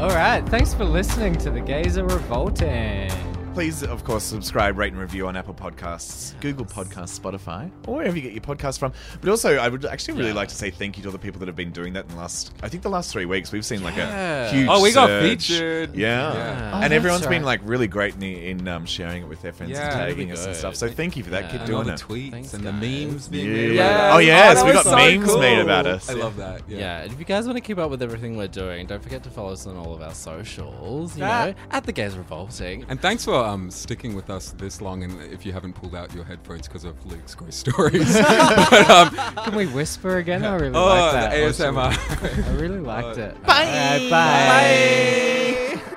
All 0.01 0.09
right, 0.09 0.43
thanks 0.49 0.73
for 0.73 0.87
listening 0.87 1.37
to 1.41 1.51
the 1.51 1.61
Gays 1.61 1.99
Are 1.99 2.07
Revolting. 2.07 3.11
Please, 3.55 3.83
of 3.83 4.05
course, 4.05 4.23
subscribe, 4.23 4.79
rate, 4.79 4.93
and 4.93 5.01
review 5.01 5.27
on 5.27 5.37
Apple 5.37 5.53
Podcasts, 5.53 6.39
Google 6.41 6.65
Podcasts, 6.65 7.19
Spotify, 7.19 7.69
or 7.87 7.97
wherever 7.97 8.17
you 8.17 8.23
get 8.23 8.33
your 8.33 8.41
podcasts 8.43 8.79
from. 8.79 8.93
But 9.21 9.29
also, 9.29 9.57
I 9.57 9.69
would 9.69 9.85
actually 9.85 10.15
really 10.15 10.29
Yeah. 10.31 10.37
like 10.37 10.49
to 10.49 10.55
say 10.55 10.71
thank 10.71 10.97
you 10.97 11.03
to 11.03 11.09
all 11.09 11.13
the 11.13 11.19
people 11.19 11.41
that 11.41 11.47
have 11.49 11.57
been 11.57 11.73
doing 11.73 11.93
that 11.95 12.05
in 12.05 12.13
the 12.13 12.17
last, 12.17 12.53
I 12.63 12.69
think 12.69 12.85
the 12.85 12.89
last 12.89 13.11
three 13.13 13.27
weeks. 13.27 13.51
We've 13.53 13.65
seen 13.67 13.83
like 13.83 13.97
Yeah. 13.97 14.47
a 14.47 14.51
huge 14.53 14.69
Oh, 14.71 14.81
we 14.81 14.93
got 14.93 15.09
featured. 15.23 15.95
Yeah. 15.97 16.33
Yeah. 16.33 16.71
Oh, 16.73 16.75
and 16.77 16.83
that's 16.85 16.93
everyone's 16.95 17.27
been 17.27 17.43
like 17.43 17.61
really 17.65 17.89
great 17.89 18.15
in, 18.15 18.23
in 18.23 18.69
um, 18.69 18.87
sharing 18.87 19.25
it 19.25 19.29
with 19.29 19.43
their 19.43 19.53
friends 19.53 19.73
Yeah, 19.73 19.83
and 19.99 20.09
tagging 20.09 20.31
us 20.33 20.47
and 20.47 20.55
stuff. 20.57 20.77
So 20.77 20.89
thank 20.89 21.17
you 21.17 21.25
for 21.25 21.31
that. 21.31 21.45
Yeah. 21.45 21.51
Keep 21.51 21.61
and 21.63 21.75
all 21.75 21.83
doing 21.83 21.97
the 21.97 22.03
it. 22.03 22.09
tweets 22.09 22.31
Thanks, 22.31 22.55
and 22.55 22.65
the 22.65 22.73
memes 22.73 23.29
being 23.29 23.47
Yeah. 23.47 23.53
made. 23.53 23.75
Yeah. 23.75 24.11
Oh, 24.15 24.19
yes, 24.19 24.59
that 24.59 24.67
we 24.67 24.73
got 24.73 24.85
so 24.85 24.97
memes 24.97 25.37
made 25.37 25.59
about 25.59 25.87
us. 25.87 26.09
I 26.09 26.15
love 26.15 26.37
that. 26.37 26.63
Yeah. 26.69 26.79
Yeah. 26.79 27.01
and 27.03 27.13
if 27.13 27.19
you 27.19 27.25
guys 27.27 27.47
want 27.47 27.57
to 27.57 27.61
keep 27.61 27.79
up 27.79 27.91
with 27.91 28.01
everything 28.03 28.37
we're 28.39 28.47
doing, 28.47 28.87
don't 28.87 29.03
forget 29.03 29.23
to 29.25 29.31
follow 29.31 29.53
us 29.53 29.67
on 29.67 29.77
all 29.77 29.93
of 29.93 30.01
our 30.03 30.15
socials. 30.15 31.17
You 31.17 31.25
know, 31.25 31.53
at 31.73 31.85
the 31.85 31.93
Gays 31.93 32.17
Revolting. 32.17 32.87
And 32.89 33.01
thanks 33.03 33.25
for 33.25 33.40
um, 33.41 33.71
sticking 33.71 34.15
with 34.15 34.31
us 34.31 34.51
this 34.53 34.81
long. 34.81 35.03
And 35.05 35.21
if 35.33 35.45
you 35.47 35.53
haven't 35.53 35.73
pulled 35.75 35.95
out 35.95 36.15
your 36.15 36.25
headphones 36.25 36.67
because 36.69 36.85
of 36.85 37.05
Luke's 37.07 37.35
gross 37.35 37.57
stories, 37.57 38.13
but, 38.21 38.91
um, 38.91 39.11
Can 39.45 39.55
we 39.57 39.67
whisper 39.67 40.19
again? 40.19 40.45
I 40.45 40.55
really 40.57 40.75
oh, 40.75 40.87
like 40.87 41.13
that. 41.13 41.31
the 41.31 41.37
ASMR. 41.65 42.47
I 42.49 42.53
really 42.57 42.81
liked 42.81 43.19
Uh, 43.19 43.23
it. 43.23 43.43
Bye. 43.45 44.09
bye. 44.11 45.97